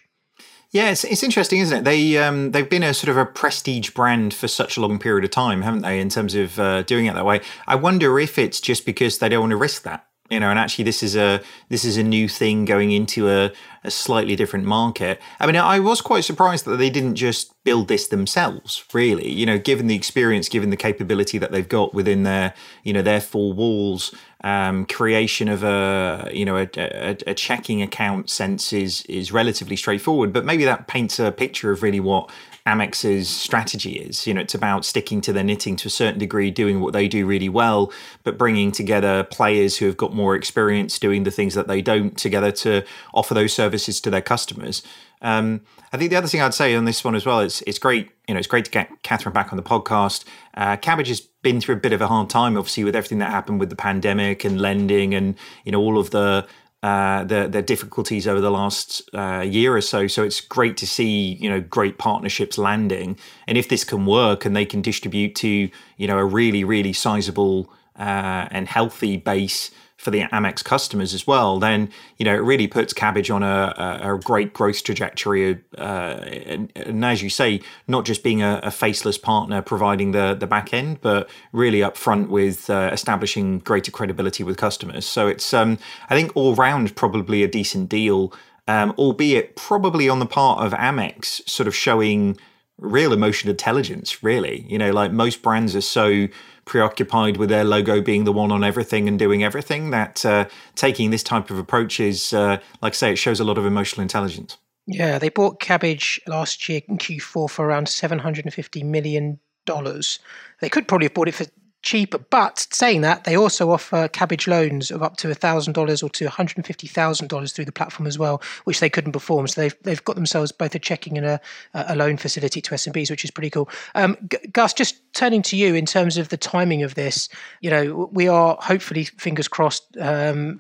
Yeah, 0.72 0.92
it's, 0.92 1.04
it's 1.04 1.24
interesting, 1.24 1.60
isn't 1.60 1.80
it? 1.80 1.84
They 1.84 2.18
um, 2.18 2.52
they've 2.52 2.70
been 2.70 2.84
a 2.84 2.94
sort 2.94 3.10
of 3.10 3.18
a 3.18 3.26
prestige 3.26 3.90
brand 3.90 4.34
for 4.34 4.48
such 4.48 4.78
a 4.78 4.82
long 4.82 5.00
period 5.00 5.26
of 5.26 5.32
time, 5.32 5.64
haven't 5.64 5.82
they? 5.82 6.00
In 6.00 6.08
terms 6.08 6.34
of 6.34 6.58
uh, 6.60 6.84
doing 6.84 7.08
it 7.08 7.16
that 7.16 7.26
way, 7.26 7.42
I 7.68 7.76
wonder 7.76 8.20
if 8.20 8.38
it's 8.38 8.62
just 8.62 8.86
because 8.86 9.20
they 9.20 9.28
don't 9.28 9.42
want 9.42 9.52
to 9.52 9.58
risk 9.58 9.84
that 9.84 10.06
you 10.32 10.40
know 10.40 10.50
and 10.50 10.58
actually 10.58 10.86
this 10.86 11.04
is 11.04 11.16
a 11.16 11.42
this 11.70 11.84
is 11.86 11.98
a 11.98 12.04
new 12.04 12.28
thing 12.28 12.66
going 12.66 12.92
into 12.92 13.30
a, 13.30 13.52
a 13.84 13.92
slightly 13.92 14.36
different 14.36 14.66
market 14.66 15.20
i 15.40 15.46
mean 15.46 15.58
i 15.58 15.78
was 15.78 16.02
quite 16.02 16.24
surprised 16.24 16.66
that 16.66 16.78
they 16.78 16.90
didn't 16.90 17.16
just 17.16 17.54
build 17.64 17.88
this 17.88 18.08
themselves 18.08 18.84
really 18.94 19.30
you 19.30 19.46
know 19.46 19.60
given 19.60 19.88
the 19.88 19.96
experience 19.96 20.50
given 20.50 20.70
the 20.70 20.78
capability 20.78 21.38
that 21.38 21.52
they've 21.52 21.70
got 21.70 21.94
within 21.94 22.24
their 22.24 22.54
you 22.84 22.94
know 22.94 23.02
their 23.02 23.22
four 23.22 23.54
walls 23.54 24.16
um, 24.44 24.86
creation 24.86 25.48
of 25.48 25.64
a 25.64 26.30
you 26.34 26.46
know 26.46 26.58
a, 26.58 26.68
a, 26.76 27.18
a, 27.28 27.34
checking 27.34 27.82
account 27.82 28.30
sense 28.30 28.74
is 28.74 29.04
is 29.04 29.32
relatively 29.32 29.76
straightforward 29.76 30.34
but 30.34 30.46
maybe 30.46 30.66
that 30.66 30.88
paints 30.88 31.20
a 31.20 31.32
picture 31.32 31.72
of 31.72 31.84
really 31.84 32.00
what 32.00 32.32
Amex's 32.66 33.28
strategy 33.28 33.94
is. 33.94 34.28
You 34.28 34.34
know, 34.34 34.42
it's 34.42 34.54
about 34.54 34.86
sticking 34.86 35.20
to 35.22 35.34
their 35.34 35.44
knitting 35.44 35.76
to 35.78 35.88
a 35.88 35.92
certain 35.92 36.20
degree, 36.20 36.52
doing 36.52 36.80
what 36.80 36.94
they 36.94 37.08
do 37.08 37.26
really 37.26 37.50
well, 37.50 37.92
but 38.24 38.38
bringing 38.38 38.72
together 38.72 39.24
players 39.24 39.78
who 39.78 39.88
have 39.88 39.98
got 39.98 40.14
more 40.14 40.36
experience 40.36 41.00
doing 41.00 41.24
the 41.24 41.32
things 41.32 41.56
that 41.56 41.68
they 41.68 41.82
don't 41.82 42.18
together 42.18 42.52
to 42.52 42.84
offer 43.14 43.34
those 43.34 43.54
services 43.54 44.00
to 44.02 44.10
their 44.10 44.22
customers. 44.22 44.84
Um, 45.22 45.62
I 45.94 45.98
think 45.98 46.10
the 46.10 46.16
other 46.16 46.28
thing 46.28 46.42
I'd 46.42 46.54
say 46.54 46.74
on 46.74 46.86
this 46.86 47.04
one 47.04 47.16
as 47.16 47.26
well 47.26 47.42
is 47.42 47.62
it's 47.68 47.78
great. 47.78 48.12
You 48.28 48.34
know, 48.34 48.38
it's 48.38 48.48
great 48.48 48.64
to 48.66 48.72
get 48.72 49.04
Kathryn 49.04 49.34
back 49.34 49.52
on 49.52 49.58
the 49.58 49.64
podcast. 49.64 50.24
Uh, 50.54 50.78
Kabbage 50.78 51.08
has 51.08 51.20
been 51.20 51.60
through 51.60 51.76
a 51.76 51.80
bit 51.80 51.92
of 51.92 52.02
a 52.02 52.08
hard 52.08 52.30
time, 52.30 52.58
obviously, 52.58 52.86
with 52.86 52.96
everything 52.96 53.20
that 53.20 53.30
happened 53.30 53.60
with 53.60 53.70
the 53.70 53.76
pandemic 53.76 54.46
and 54.46 54.62
lending, 54.62 55.14
and 55.14 55.36
you 55.66 55.72
know 55.72 55.82
all 55.82 55.98
of 55.98 56.12
the 56.12 56.48
uh, 56.82 57.24
difficulties 57.24 58.26
over 58.26 58.40
the 58.40 58.52
last 58.52 59.02
uh, 59.14 59.42
year 59.46 59.76
or 59.76 59.82
so. 59.82 60.08
So 60.08 60.24
it's 60.24 60.40
great 60.40 60.78
to 60.78 60.88
see 60.88 61.34
you 61.34 61.50
know 61.50 61.60
great 61.60 61.98
partnerships 61.98 62.58
landing, 62.58 63.18
and 63.46 63.58
if 63.58 63.68
this 63.68 63.84
can 63.84 64.06
work 64.06 64.46
and 64.46 64.56
they 64.56 64.66
can 64.66 64.82
distribute 64.82 65.36
to 65.36 65.70
you 65.98 66.08
know 66.08 66.18
a 66.18 66.26
really 66.26 66.64
really 66.64 66.94
sizable 66.94 67.70
uh, 67.98 68.48
and 68.50 68.70
healthy 68.70 69.18
base 69.18 69.72
for 70.02 70.10
the 70.10 70.22
Amex 70.24 70.64
customers 70.64 71.14
as 71.14 71.28
well, 71.28 71.60
then 71.60 71.88
you 72.18 72.26
know 72.26 72.34
it 72.34 72.40
really 72.40 72.66
puts 72.66 72.92
Kabbage 72.92 73.34
on 73.34 73.44
a, 73.44 74.02
a, 74.04 74.16
a 74.16 74.20
great 74.20 74.52
growth 74.52 74.84
trajectory. 74.84 75.60
Uh, 75.78 75.82
and, 75.82 76.72
and, 76.76 77.06
as 77.06 77.22
you 77.22 77.30
say, 77.30 77.62
not 77.88 78.04
just 78.04 78.24
being 78.24 78.42
a, 78.42 78.60
a, 78.64 78.72
faceless 78.72 79.20
partner 79.20 79.62
providing 79.62 80.12
the 80.12 80.34
the 80.34 80.48
back 80.48 80.74
end, 80.74 81.00
but 81.02 81.30
really 81.52 81.84
up 81.84 81.96
front 81.96 82.32
with 82.32 82.68
uh, 82.68 82.90
establishing 82.92 83.60
greater 83.60 83.92
credibility 83.92 84.44
with 84.44 84.58
customers. 84.58 85.06
So 85.06 85.28
it's 85.28 85.54
um, 85.54 85.78
I 86.10 86.16
think 86.16 86.32
all 86.34 86.56
round 86.56 86.96
probably 86.96 87.44
a 87.44 87.48
decent 87.48 87.88
deal, 87.88 88.34
um, 88.68 88.96
albeit 88.98 89.56
probably 89.56 90.10
on 90.10 90.18
the 90.18 90.26
part 90.26 90.66
of 90.66 90.74
Amex, 90.74 91.48
sort 91.48 91.68
of 91.68 91.76
showing 91.76 92.40
real 92.82 93.14
emotional 93.14 93.52
intelligence. 93.52 94.22
Really, 94.22 94.66
you 94.68 94.78
know, 94.78 94.92
like 94.92 95.14
most 95.14 95.42
brands 95.42 95.76
are 95.76 95.82
so 95.82 96.28
preoccupied 96.66 97.38
with 97.38 97.50
their 97.50 97.64
logo 97.64 98.02
being 98.02 98.26
the 98.26 98.34
one 98.34 98.52
on 98.52 98.64
everything 98.64 99.08
and 99.08 99.18
doing 99.18 99.44
everything. 99.44 99.92
That 99.92 100.26
uh, 100.26 100.46
taking 100.76 101.12
this 101.12 101.24
type 101.24 101.50
of 101.50 101.58
approach 101.58 102.00
is, 102.00 102.34
uh, 102.34 102.60
like 102.82 102.94
I 102.94 102.96
say, 102.96 103.12
it 103.14 103.18
shows 103.18 103.40
a 103.40 103.46
lot 103.46 103.58
of 103.58 103.66
emotional 103.66 104.02
intelligence. 104.02 104.58
Yeah, 104.88 105.20
they 105.20 105.30
bought 105.30 105.60
Kabbage 105.60 106.20
last 106.28 106.68
year 106.68 106.82
in 106.88 106.98
Q4 106.98 107.50
for 107.50 107.66
around 107.66 107.88
$750 107.88 108.84
million. 108.84 109.40
They 109.66 110.70
could 110.70 110.88
probably 110.88 111.06
have 111.06 111.14
bought 111.14 111.28
it 111.28 111.36
for 111.36 111.46
cheaper. 111.82 112.18
But 112.18 112.68
saying 112.72 113.02
that, 113.02 113.24
they 113.24 113.36
also 113.36 113.72
offer 113.72 114.08
Kabbage 114.08 114.48
loans 114.48 114.92
of 114.92 115.02
up 115.02 115.18
to 115.18 115.28
$1,000 115.28 116.04
or 116.04 116.10
to 116.10 116.26
$150,000 116.26 117.54
through 117.54 117.66
the 117.66 117.72
platform 117.72 118.08
as 118.08 118.20
well, 118.20 118.42
which 118.66 118.80
they 118.80 118.90
couldn't 118.90 119.12
perform. 119.12 119.48
So 119.48 119.62
they've, 119.62 119.76
they've 119.84 120.04
got 120.04 120.16
themselves 120.16 120.52
both 120.52 120.76
a 120.76 120.80
checking 120.80 121.18
and 121.18 121.26
a, 121.26 121.42
a 121.74 121.96
loan 121.96 122.18
facility 122.18 122.62
to 122.62 122.76
SMBs, 122.76 123.10
which 123.10 123.26
is 123.26 123.32
pretty 123.32 123.50
cool. 123.50 123.70
Um, 123.96 124.18
Gus, 124.52 124.74
just 124.74 125.02
turning 125.14 125.42
to 125.44 125.58
you 125.58 125.76
in 125.76 125.86
terms 125.86 126.18
of 126.18 126.30
the 126.30 126.38
timing 126.38 126.84
of 126.84 126.96
this, 126.96 127.30
you 127.62 127.70
know, 127.70 128.10
we 128.12 128.28
are 128.28 128.58
hopefully, 128.62 129.06
fingers 129.06 129.48
crossed, 129.48 129.98
um, 129.98 130.60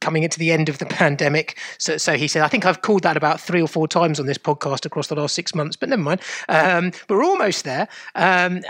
coming 0.00 0.22
into 0.22 0.38
the 0.38 0.52
end 0.52 0.68
of 0.68 0.78
the 0.78 0.86
pandemic. 0.94 1.58
So, 1.78 1.96
so 1.96 2.16
he 2.16 2.28
said, 2.28 2.42
I 2.42 2.48
think 2.48 2.66
I've 2.66 2.82
called 2.82 3.02
that 3.02 3.16
about 3.16 3.40
three 3.40 3.62
or 3.62 3.68
four 3.68 3.88
times 3.88 4.20
on 4.20 4.26
this 4.26 4.38
podcast 4.38 4.84
across 4.84 5.08
the 5.08 5.16
last 5.16 5.34
six 5.34 5.54
months, 5.54 5.76
but 5.76 5.88
never 5.88 6.02
mind. 6.02 6.20
Um, 6.48 6.92
we're 7.08 7.24
almost 7.24 7.64
there. 7.64 7.88
Um, 8.14 8.60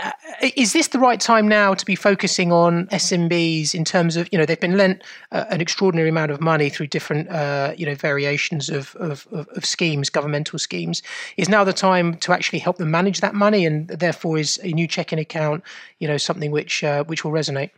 is 0.55 0.73
this 0.73 0.87
the 0.89 0.99
right 0.99 1.19
time 1.19 1.47
now? 1.47 1.64
Now 1.65 1.73
to 1.73 1.85
be 1.85 1.95
focusing 1.95 2.51
on 2.51 2.85
SMBs 2.89 3.73
in 3.73 3.85
terms 3.85 4.17
of 4.17 4.29
you 4.31 4.37
know 4.37 4.45
they've 4.45 4.59
been 4.59 4.77
lent 4.77 5.01
uh, 5.31 5.45
an 5.49 5.61
extraordinary 5.61 6.09
amount 6.09 6.29
of 6.29 6.39
money 6.39 6.69
through 6.69 6.85
different 6.85 7.27
uh, 7.31 7.73
you 7.75 7.87
know 7.87 7.95
variations 7.95 8.69
of, 8.69 8.95
of, 8.97 9.27
of 9.31 9.65
schemes, 9.65 10.11
governmental 10.11 10.59
schemes. 10.59 11.01
Is 11.37 11.49
now 11.49 11.63
the 11.63 11.73
time 11.73 12.17
to 12.17 12.33
actually 12.33 12.59
help 12.59 12.77
them 12.77 12.91
manage 12.91 13.19
that 13.21 13.33
money, 13.33 13.65
and 13.65 13.87
therefore 13.87 14.37
is 14.37 14.59
a 14.61 14.67
new 14.67 14.87
checking 14.87 15.17
account 15.17 15.63
you 15.97 16.07
know 16.07 16.17
something 16.17 16.51
which 16.51 16.83
uh, 16.83 17.03
which 17.05 17.25
will 17.25 17.31
resonate. 17.31 17.71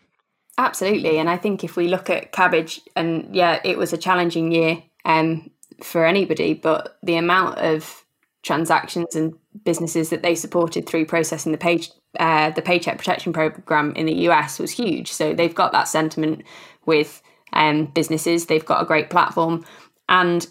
Absolutely, 0.58 1.18
and 1.18 1.30
I 1.30 1.38
think 1.38 1.64
if 1.64 1.78
we 1.78 1.88
look 1.88 2.10
at 2.10 2.34
Kabbage, 2.34 2.82
and 2.98 3.34
yeah, 3.34 3.62
it 3.64 3.78
was 3.78 3.94
a 3.94 3.98
challenging 3.98 4.52
year 4.52 4.84
um, 5.06 5.50
for 5.82 6.06
anybody, 6.06 6.54
but 6.54 6.98
the 7.04 7.16
amount 7.16 7.60
of 7.60 8.04
transactions 8.48 9.16
and 9.16 9.36
businesses 9.64 10.10
that 10.10 10.24
they 10.24 10.34
supported 10.34 10.88
through 10.88 11.06
processing 11.06 11.52
the 11.52 11.58
page 11.58 11.92
uh, 12.20 12.50
the 12.52 12.62
paycheck 12.62 12.98
protection 12.98 13.34
program 13.34 13.94
in 13.96 14.06
the 14.06 14.16
US 14.30 14.58
was 14.58 14.72
huge. 14.72 15.12
So 15.12 15.34
they've 15.34 15.54
got 15.54 15.74
that 15.74 15.88
sentiment 15.88 16.44
with 16.86 17.22
um, 17.54 17.86
businesses. 17.86 18.46
They've 18.46 18.66
got 18.66 18.82
a 18.82 18.86
great 18.86 19.10
platform, 19.10 19.66
and 20.10 20.48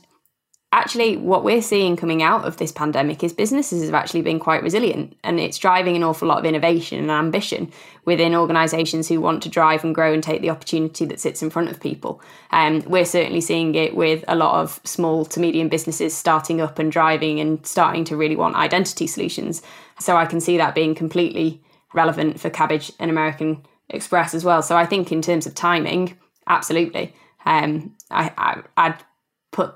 actually, 0.77 1.16
what 1.16 1.43
we're 1.43 1.62
seeing 1.62 1.97
coming 1.97 2.22
out 2.22 2.45
of 2.45 2.59
this 2.59 2.70
pandemic 2.70 3.24
is 3.24 3.33
businesses 3.33 3.83
have 3.83 3.95
actually 3.95 4.20
been 4.20 4.39
quite 4.39 4.62
resilient, 4.62 5.16
and 5.24 5.41
it's 5.41 5.57
driving 5.57 5.97
an 5.97 6.03
awful 6.03 6.29
lot 6.29 6.39
of 6.39 6.45
innovation 6.45 7.01
and 7.01 7.11
ambition 7.11 7.72
within 8.05 8.35
organisations 8.35 9.09
who 9.09 9.18
want 9.18 9.43
to 9.43 9.49
drive 9.49 9.83
and 9.85 9.95
grow 9.95 10.12
and 10.12 10.22
take 10.22 10.43
the 10.43 10.51
opportunity 10.51 11.07
that 11.07 11.18
sits 11.18 11.43
in 11.43 11.49
front 11.49 11.70
of 11.70 11.81
people. 11.81 12.20
Um, 12.51 12.83
we're 12.87 13.07
certainly 13.07 13.41
seeing 13.41 13.74
it 13.74 13.97
with 13.97 14.22
a 14.29 14.37
lot 14.37 14.61
of 14.61 14.79
small 14.85 15.24
to 15.24 15.41
medium 15.41 15.70
businesses 15.70 16.14
starting 16.14 16.61
up 16.61 16.79
and 16.79 16.93
driving 16.93 17.41
and 17.41 17.66
starting 17.66 18.05
to 18.05 18.16
really 18.16 18.37
want 18.37 18.55
identity 18.57 19.07
solutions. 19.07 19.62
So 19.99 20.14
I 20.14 20.27
can 20.27 20.41
see 20.43 20.59
that 20.59 20.74
being 20.74 20.95
completely 20.95 21.62
relevant 21.95 22.39
for 22.39 22.51
Kabbage 22.51 22.93
and 23.01 23.11
American 23.11 23.64
Express 23.89 24.35
as 24.35 24.45
well. 24.45 24.61
So 24.61 24.77
I 24.77 24.85
think 24.85 25.11
in 25.11 25.22
terms 25.22 25.47
of 25.47 25.55
timing, 25.55 26.18
absolutely. 26.47 27.14
Um, 27.47 27.95
I, 28.11 28.33
I 28.37 28.62
I'd 28.77 29.05
put 29.53 29.74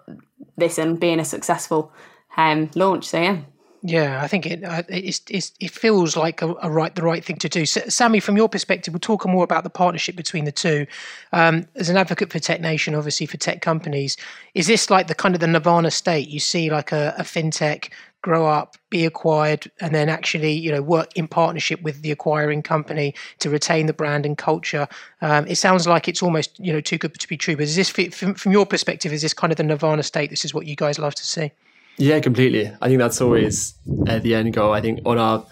this 0.60 0.78
and 0.78 1.00
being 1.00 1.18
a 1.18 1.24
successful 1.24 1.92
um, 2.36 2.70
launch. 2.74 3.06
So 3.06 3.20
yeah. 3.20 3.40
Yeah, 3.82 4.22
I 4.22 4.28
think 4.28 4.44
it 4.44 4.62
uh, 4.62 4.82
it's, 4.88 5.22
it's, 5.30 5.52
it 5.58 5.70
feels 5.70 6.14
like 6.14 6.42
a, 6.42 6.54
a, 6.62 6.70
right 6.70 6.94
the 6.94 7.02
right 7.02 7.24
thing 7.24 7.36
to 7.36 7.48
do. 7.48 7.64
So, 7.64 7.80
Sammy, 7.88 8.20
from 8.20 8.36
your 8.36 8.48
perspective, 8.48 8.92
we'll 8.92 9.00
talk 9.00 9.26
more 9.26 9.42
about 9.42 9.64
the 9.64 9.70
partnership 9.70 10.16
between 10.16 10.44
the 10.44 10.52
two. 10.52 10.86
Um, 11.32 11.66
as 11.76 11.88
an 11.88 11.96
advocate 11.96 12.30
for 12.30 12.38
Tech 12.38 12.60
Nation, 12.60 12.94
obviously 12.94 13.24
for 13.24 13.38
tech 13.38 13.62
companies, 13.62 14.18
is 14.54 14.66
this 14.66 14.90
like 14.90 15.06
the 15.06 15.14
kind 15.14 15.34
of 15.34 15.40
the 15.40 15.46
nirvana 15.46 15.90
state? 15.90 16.28
You 16.28 16.40
see, 16.40 16.70
like 16.70 16.92
a, 16.92 17.14
a 17.16 17.22
fintech 17.22 17.90
grow 18.22 18.46
up, 18.46 18.76
be 18.90 19.06
acquired, 19.06 19.70
and 19.80 19.94
then 19.94 20.08
actually, 20.08 20.52
you 20.52 20.70
know, 20.70 20.82
work 20.82 21.10
in 21.16 21.26
partnership 21.26 21.80
with 21.82 22.02
the 22.02 22.10
acquiring 22.10 22.62
company 22.62 23.14
to 23.38 23.48
retain 23.50 23.86
the 23.86 23.92
brand 23.92 24.26
and 24.26 24.36
culture. 24.36 24.86
Um, 25.22 25.46
it 25.46 25.56
sounds 25.56 25.86
like 25.86 26.08
it's 26.08 26.22
almost, 26.22 26.58
you 26.58 26.72
know, 26.72 26.80
too 26.80 26.98
good 26.98 27.18
to 27.18 27.28
be 27.28 27.36
true. 27.36 27.56
But 27.56 27.64
is 27.64 27.76
this, 27.76 27.88
from, 27.88 28.34
from 28.34 28.52
your 28.52 28.66
perspective, 28.66 29.12
is 29.12 29.22
this 29.22 29.34
kind 29.34 29.52
of 29.52 29.56
the 29.56 29.62
nirvana 29.62 30.02
state? 30.02 30.30
This 30.30 30.44
is 30.44 30.52
what 30.52 30.66
you 30.66 30.76
guys 30.76 30.98
love 30.98 31.14
to 31.14 31.26
see. 31.26 31.52
Yeah, 31.96 32.20
completely. 32.20 32.70
I 32.80 32.88
think 32.88 32.98
that's 32.98 33.20
always 33.20 33.74
uh, 34.08 34.18
the 34.20 34.34
end 34.34 34.52
goal. 34.54 34.72
I 34.72 34.80
think 34.80 35.00
on 35.04 35.18
our 35.18 35.46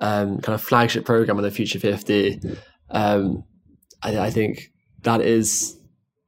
um, 0.00 0.40
kind 0.40 0.54
of 0.54 0.62
flagship 0.62 1.04
program 1.04 1.36
on 1.36 1.42
the 1.42 1.50
Future 1.50 1.78
50, 1.78 2.40
um, 2.90 3.44
I, 4.02 4.18
I, 4.18 4.30
think 4.30 4.72
that 5.02 5.20
is 5.20 5.76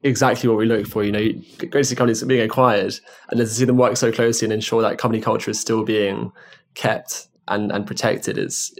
exactly 0.03 0.49
what 0.49 0.59
we 0.59 0.67
look 0.67 0.87
for. 0.87 1.05
You 1.05 1.13
know, 1.13 1.29
great 1.59 1.73
to 1.73 1.85
see 1.85 1.97
companies 1.97 2.23
being 2.25 2.43
acquired 2.43 2.99
and 3.31 3.39
then 3.39 3.47
to 3.47 3.53
see 3.53 3.65
them 3.65 3.77
work 3.77 3.97
so 3.97 4.13
closely 4.13 4.47
and 4.47 4.53
ensure 4.53 4.83
that 4.83 4.99
company 4.99 5.23
culture 5.23 5.51
is 5.51 5.61
still 5.61 5.85
being 5.85 6.33
kept 6.75 7.29
and, 7.49 7.71
and 7.73 7.87
protected 7.87 8.39
is 8.39 8.77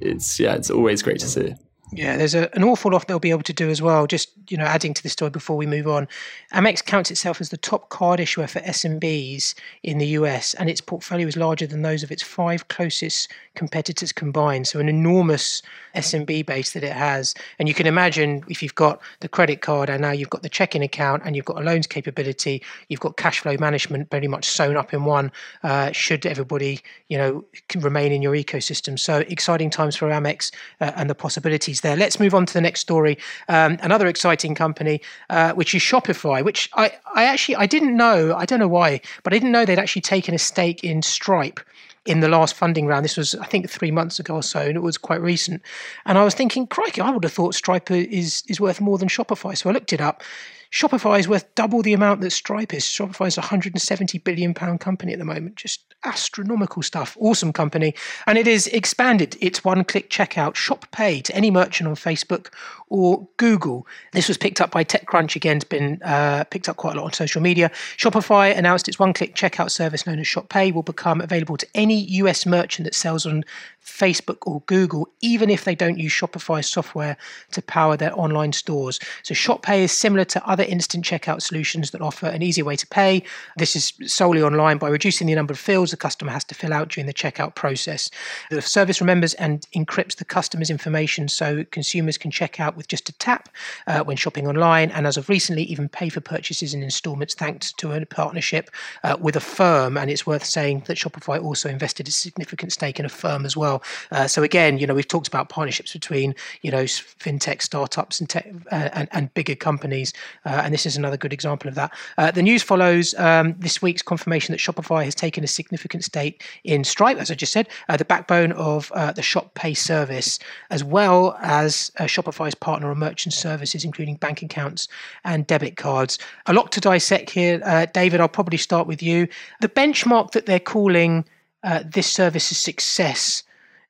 it's 0.00 0.38
yeah, 0.38 0.54
it's 0.54 0.70
always 0.70 1.02
great 1.02 1.20
to 1.20 1.28
see. 1.28 1.54
Yeah, 1.92 2.16
there's 2.16 2.34
a, 2.34 2.54
an 2.54 2.64
awful 2.64 2.92
lot 2.92 3.06
they'll 3.06 3.18
be 3.18 3.30
able 3.30 3.42
to 3.42 3.52
do 3.52 3.70
as 3.70 3.80
well. 3.80 4.06
Just 4.06 4.30
you 4.48 4.56
know, 4.56 4.64
adding 4.64 4.92
to 4.94 5.02
the 5.02 5.08
story 5.08 5.30
before 5.30 5.56
we 5.56 5.66
move 5.66 5.88
on, 5.88 6.06
Amex 6.52 6.84
counts 6.84 7.10
itself 7.10 7.40
as 7.40 7.48
the 7.48 7.56
top 7.56 7.88
card 7.88 8.20
issuer 8.20 8.46
for 8.46 8.60
SMBs 8.60 9.54
in 9.82 9.98
the 9.98 10.06
US, 10.08 10.54
and 10.54 10.68
its 10.68 10.80
portfolio 10.80 11.26
is 11.26 11.36
larger 11.36 11.66
than 11.66 11.82
those 11.82 12.02
of 12.02 12.12
its 12.12 12.22
five 12.22 12.68
closest 12.68 13.32
competitors 13.54 14.12
combined. 14.12 14.66
So 14.68 14.80
an 14.80 14.88
enormous 14.88 15.62
SMB 15.94 16.46
base 16.46 16.72
that 16.72 16.84
it 16.84 16.92
has. 16.92 17.34
And 17.58 17.68
you 17.68 17.74
can 17.74 17.86
imagine 17.86 18.44
if 18.48 18.62
you've 18.62 18.74
got 18.74 19.00
the 19.20 19.28
credit 19.28 19.62
card 19.62 19.90
and 19.90 20.02
now 20.02 20.12
you've 20.12 20.30
got 20.30 20.42
the 20.42 20.48
checking 20.48 20.82
account 20.82 21.22
and 21.24 21.34
you've 21.34 21.44
got 21.44 21.58
a 21.58 21.64
loans 21.64 21.86
capability, 21.86 22.62
you've 22.88 23.00
got 23.00 23.16
cash 23.16 23.40
flow 23.40 23.56
management 23.58 24.10
very 24.10 24.28
much 24.28 24.48
sewn 24.48 24.76
up 24.76 24.92
in 24.94 25.04
one. 25.04 25.32
Uh, 25.62 25.90
should 25.92 26.24
everybody 26.26 26.80
you 27.08 27.18
know 27.18 27.44
remain 27.80 28.12
in 28.12 28.22
your 28.22 28.34
ecosystem? 28.34 28.98
So 28.98 29.18
exciting 29.28 29.70
times 29.70 29.96
for 29.96 30.08
Amex 30.08 30.52
uh, 30.80 30.92
and 30.94 31.10
the 31.10 31.14
possibilities 31.14 31.77
there. 31.80 31.96
Let's 31.96 32.20
move 32.20 32.34
on 32.34 32.46
to 32.46 32.54
the 32.54 32.60
next 32.60 32.80
story. 32.80 33.18
Um, 33.48 33.78
another 33.82 34.06
exciting 34.06 34.54
company, 34.54 35.00
uh, 35.30 35.52
which 35.52 35.74
is 35.74 35.82
Shopify, 35.82 36.44
which 36.44 36.70
I, 36.74 36.92
I 37.14 37.24
actually 37.24 37.56
I 37.56 37.66
didn't 37.66 37.96
know. 37.96 38.34
I 38.36 38.44
don't 38.44 38.58
know 38.58 38.68
why, 38.68 39.00
but 39.22 39.32
I 39.32 39.36
didn't 39.36 39.52
know 39.52 39.64
they'd 39.64 39.78
actually 39.78 40.02
taken 40.02 40.34
a 40.34 40.38
stake 40.38 40.84
in 40.84 41.02
Stripe 41.02 41.60
in 42.06 42.20
the 42.20 42.28
last 42.28 42.54
funding 42.54 42.86
round. 42.86 43.04
This 43.04 43.16
was, 43.16 43.34
I 43.34 43.46
think, 43.46 43.68
three 43.68 43.90
months 43.90 44.18
ago 44.18 44.36
or 44.36 44.42
so, 44.42 44.60
and 44.60 44.76
it 44.76 44.82
was 44.82 44.96
quite 44.96 45.20
recent. 45.20 45.62
And 46.06 46.16
I 46.16 46.24
was 46.24 46.34
thinking, 46.34 46.66
crikey, 46.66 47.02
I 47.02 47.10
would 47.10 47.22
have 47.24 47.32
thought 47.32 47.54
Stripe 47.54 47.90
is 47.90 48.42
is 48.48 48.60
worth 48.60 48.80
more 48.80 48.98
than 48.98 49.08
Shopify. 49.08 49.56
So 49.56 49.68
I 49.68 49.72
looked 49.72 49.92
it 49.92 50.00
up. 50.00 50.22
Shopify 50.70 51.18
is 51.18 51.28
worth 51.28 51.54
double 51.54 51.82
the 51.82 51.94
amount 51.94 52.20
that 52.22 52.30
Stripe 52.30 52.74
is. 52.74 52.84
Shopify 52.84 53.26
is 53.26 53.38
a 53.38 53.40
170 53.40 54.18
billion 54.18 54.54
pound 54.54 54.80
company 54.80 55.12
at 55.12 55.18
the 55.18 55.24
moment. 55.24 55.56
Just 55.56 55.87
astronomical 56.04 56.82
stuff. 56.82 57.16
Awesome 57.20 57.52
company. 57.52 57.94
And 58.26 58.38
it 58.38 58.46
is 58.46 58.66
expanded 58.68 59.36
its 59.40 59.64
one 59.64 59.84
click 59.84 60.10
checkout 60.10 60.54
shop 60.54 60.86
pay 60.90 61.20
to 61.22 61.34
any 61.34 61.50
merchant 61.50 61.88
on 61.88 61.96
Facebook 61.96 62.52
or 62.90 63.26
Google. 63.36 63.86
This 64.12 64.28
was 64.28 64.38
picked 64.38 64.60
up 64.60 64.70
by 64.70 64.84
TechCrunch 64.84 65.36
again, 65.36 65.56
it's 65.56 65.64
been 65.64 66.00
uh, 66.02 66.44
picked 66.44 66.68
up 66.68 66.76
quite 66.76 66.96
a 66.96 67.00
lot 67.00 67.06
on 67.06 67.12
social 67.12 67.40
media. 67.40 67.70
Shopify 67.96 68.56
announced 68.56 68.88
its 68.88 68.98
one 68.98 69.12
click 69.12 69.34
checkout 69.34 69.70
service 69.70 70.06
known 70.06 70.18
as 70.18 70.26
Shop 70.26 70.48
Pay 70.48 70.72
will 70.72 70.82
become 70.82 71.20
available 71.20 71.56
to 71.56 71.66
any 71.74 72.00
US 72.22 72.46
merchant 72.46 72.84
that 72.84 72.94
sells 72.94 73.26
on 73.26 73.44
Facebook 73.84 74.38
or 74.42 74.62
Google, 74.66 75.08
even 75.20 75.50
if 75.50 75.64
they 75.64 75.74
don't 75.74 75.98
use 75.98 76.12
Shopify 76.12 76.64
software 76.64 77.16
to 77.52 77.62
power 77.62 77.96
their 77.96 78.16
online 78.18 78.52
stores. 78.52 78.98
So 79.22 79.34
Shop 79.34 79.62
Pay 79.62 79.84
is 79.84 79.92
similar 79.92 80.24
to 80.26 80.46
other 80.48 80.64
instant 80.64 81.04
checkout 81.04 81.42
solutions 81.42 81.90
that 81.90 82.02
offer 82.02 82.26
an 82.26 82.42
easy 82.42 82.62
way 82.62 82.76
to 82.76 82.86
pay. 82.86 83.22
This 83.56 83.74
is 83.74 83.92
solely 84.06 84.42
online 84.42 84.78
by 84.78 84.88
reducing 84.88 85.26
the 85.26 85.34
number 85.34 85.52
of 85.52 85.58
fields 85.58 85.90
the 85.90 85.96
customer 85.96 86.30
has 86.30 86.44
to 86.44 86.54
fill 86.54 86.72
out 86.72 86.88
during 86.88 87.06
the 87.06 87.14
checkout 87.14 87.54
process. 87.54 88.10
The 88.50 88.62
service 88.62 89.00
remembers 89.00 89.34
and 89.34 89.66
encrypts 89.74 90.16
the 90.16 90.24
customer's 90.24 90.70
information 90.70 91.28
so 91.28 91.64
consumers 91.70 92.18
can 92.18 92.30
check 92.30 92.60
out 92.60 92.76
with 92.78 92.88
just 92.88 93.10
a 93.10 93.12
tap 93.18 93.50
uh, 93.86 94.02
when 94.04 94.16
shopping 94.16 94.46
online, 94.46 94.90
and 94.92 95.06
as 95.06 95.18
of 95.18 95.28
recently, 95.28 95.64
even 95.64 95.88
pay 95.88 96.08
for 96.08 96.20
purchases 96.20 96.72
in 96.72 96.82
installments 96.82 97.34
thanks 97.34 97.72
to 97.72 97.92
a 97.92 98.06
partnership 98.06 98.70
uh, 99.04 99.16
with 99.20 99.36
Affirm. 99.36 99.98
And 99.98 100.10
it's 100.10 100.26
worth 100.26 100.44
saying 100.44 100.84
that 100.86 100.96
Shopify 100.96 101.42
also 101.42 101.68
invested 101.68 102.08
a 102.08 102.12
significant 102.12 102.72
stake 102.72 102.98
in 102.98 103.04
Affirm 103.04 103.44
as 103.44 103.56
well. 103.56 103.82
Uh, 104.12 104.26
so 104.26 104.42
again, 104.42 104.78
you 104.78 104.86
know, 104.86 104.94
we've 104.94 105.08
talked 105.08 105.28
about 105.28 105.48
partnerships 105.48 105.92
between 105.92 106.34
you 106.62 106.70
know 106.70 106.84
fintech 106.84 107.60
startups 107.60 108.20
and 108.20 108.30
tech 108.30 108.46
uh, 108.70 108.88
and, 108.92 109.08
and, 109.12 109.34
bigger 109.34 109.56
companies, 109.56 110.12
uh, 110.46 110.62
and 110.64 110.72
this 110.72 110.86
is 110.86 110.96
another 110.96 111.16
good 111.16 111.32
example 111.32 111.68
of 111.68 111.74
that. 111.74 111.92
Uh, 112.16 112.30
the 112.30 112.42
news 112.42 112.62
follows 112.62 113.14
um, 113.18 113.54
this 113.58 113.82
week's 113.82 114.02
confirmation 114.02 114.52
that 114.52 114.60
Shopify 114.60 115.04
has 115.04 115.14
taken 115.14 115.42
a 115.42 115.48
significant 115.48 116.04
stake 116.04 116.44
in 116.64 116.84
Stripe, 116.84 117.18
as 117.18 117.30
I 117.30 117.34
just 117.34 117.52
said, 117.52 117.68
the 117.98 118.04
backbone 118.04 118.52
of 118.52 118.92
the 119.16 119.22
Shop 119.22 119.52
Pay 119.54 119.74
service, 119.74 120.38
as 120.70 120.84
well 120.84 121.36
as 121.42 121.90
Shopify's 121.98 122.54
partner 122.68 122.90
on 122.90 122.98
merchant 122.98 123.32
services, 123.32 123.82
including 123.82 124.16
bank 124.16 124.42
accounts 124.42 124.88
and 125.24 125.46
debit 125.46 125.78
cards. 125.78 126.18
A 126.44 126.52
lot 126.52 126.70
to 126.72 126.80
dissect 126.82 127.30
here, 127.30 127.56
David. 127.94 128.20
I'll 128.20 128.28
probably 128.28 128.58
start 128.58 128.86
with 128.86 129.02
you. 129.02 129.26
The 129.62 129.70
benchmark 129.70 130.32
that 130.32 130.44
they're 130.44 130.60
calling 130.60 131.24
uh, 131.64 131.82
this 131.86 132.06
service's 132.06 132.58
success 132.58 133.42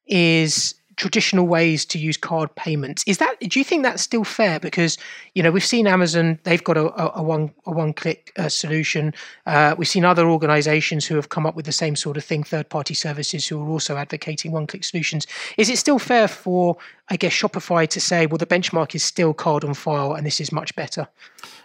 is 0.06 0.74
traditional 0.98 1.46
ways 1.46 1.84
to 1.86 1.98
use 1.98 2.16
card 2.16 2.54
payments. 2.56 3.04
Is 3.06 3.18
that 3.18 3.38
do 3.40 3.58
you 3.58 3.64
think 3.64 3.84
that's 3.84 4.02
still 4.02 4.24
fair? 4.24 4.60
Because 4.60 4.98
you 5.34 5.42
know 5.42 5.50
we've 5.50 5.64
seen 5.64 5.86
Amazon; 5.86 6.38
they've 6.42 6.62
got 6.62 6.76
a, 6.76 6.86
a, 7.00 7.20
a 7.20 7.22
one 7.22 7.50
a 7.64 7.70
one 7.70 7.94
click 7.94 8.32
uh, 8.36 8.48
solution. 8.48 9.14
Uh, 9.46 9.74
we've 9.78 9.88
seen 9.88 10.04
other 10.04 10.28
organisations 10.28 11.06
who 11.06 11.14
have 11.14 11.30
come 11.30 11.46
up 11.46 11.54
with 11.54 11.64
the 11.64 11.72
same 11.72 11.96
sort 11.96 12.16
of 12.16 12.24
thing, 12.24 12.42
third 12.42 12.68
party 12.68 12.94
services 12.94 13.46
who 13.46 13.62
are 13.62 13.68
also 13.68 13.96
advocating 13.96 14.52
one 14.52 14.66
click 14.66 14.84
solutions. 14.84 15.26
Is 15.56 15.70
it 15.70 15.78
still 15.78 15.98
fair 15.98 16.28
for 16.28 16.76
I 17.10 17.16
guess 17.16 17.32
Shopify 17.32 17.88
to 17.88 18.00
say, 18.00 18.26
well, 18.26 18.38
the 18.38 18.46
benchmark 18.46 18.94
is 18.94 19.02
still 19.02 19.32
card 19.32 19.64
on 19.64 19.74
file, 19.74 20.12
and 20.12 20.26
this 20.26 20.40
is 20.40 20.52
much 20.52 20.74
better? 20.74 21.08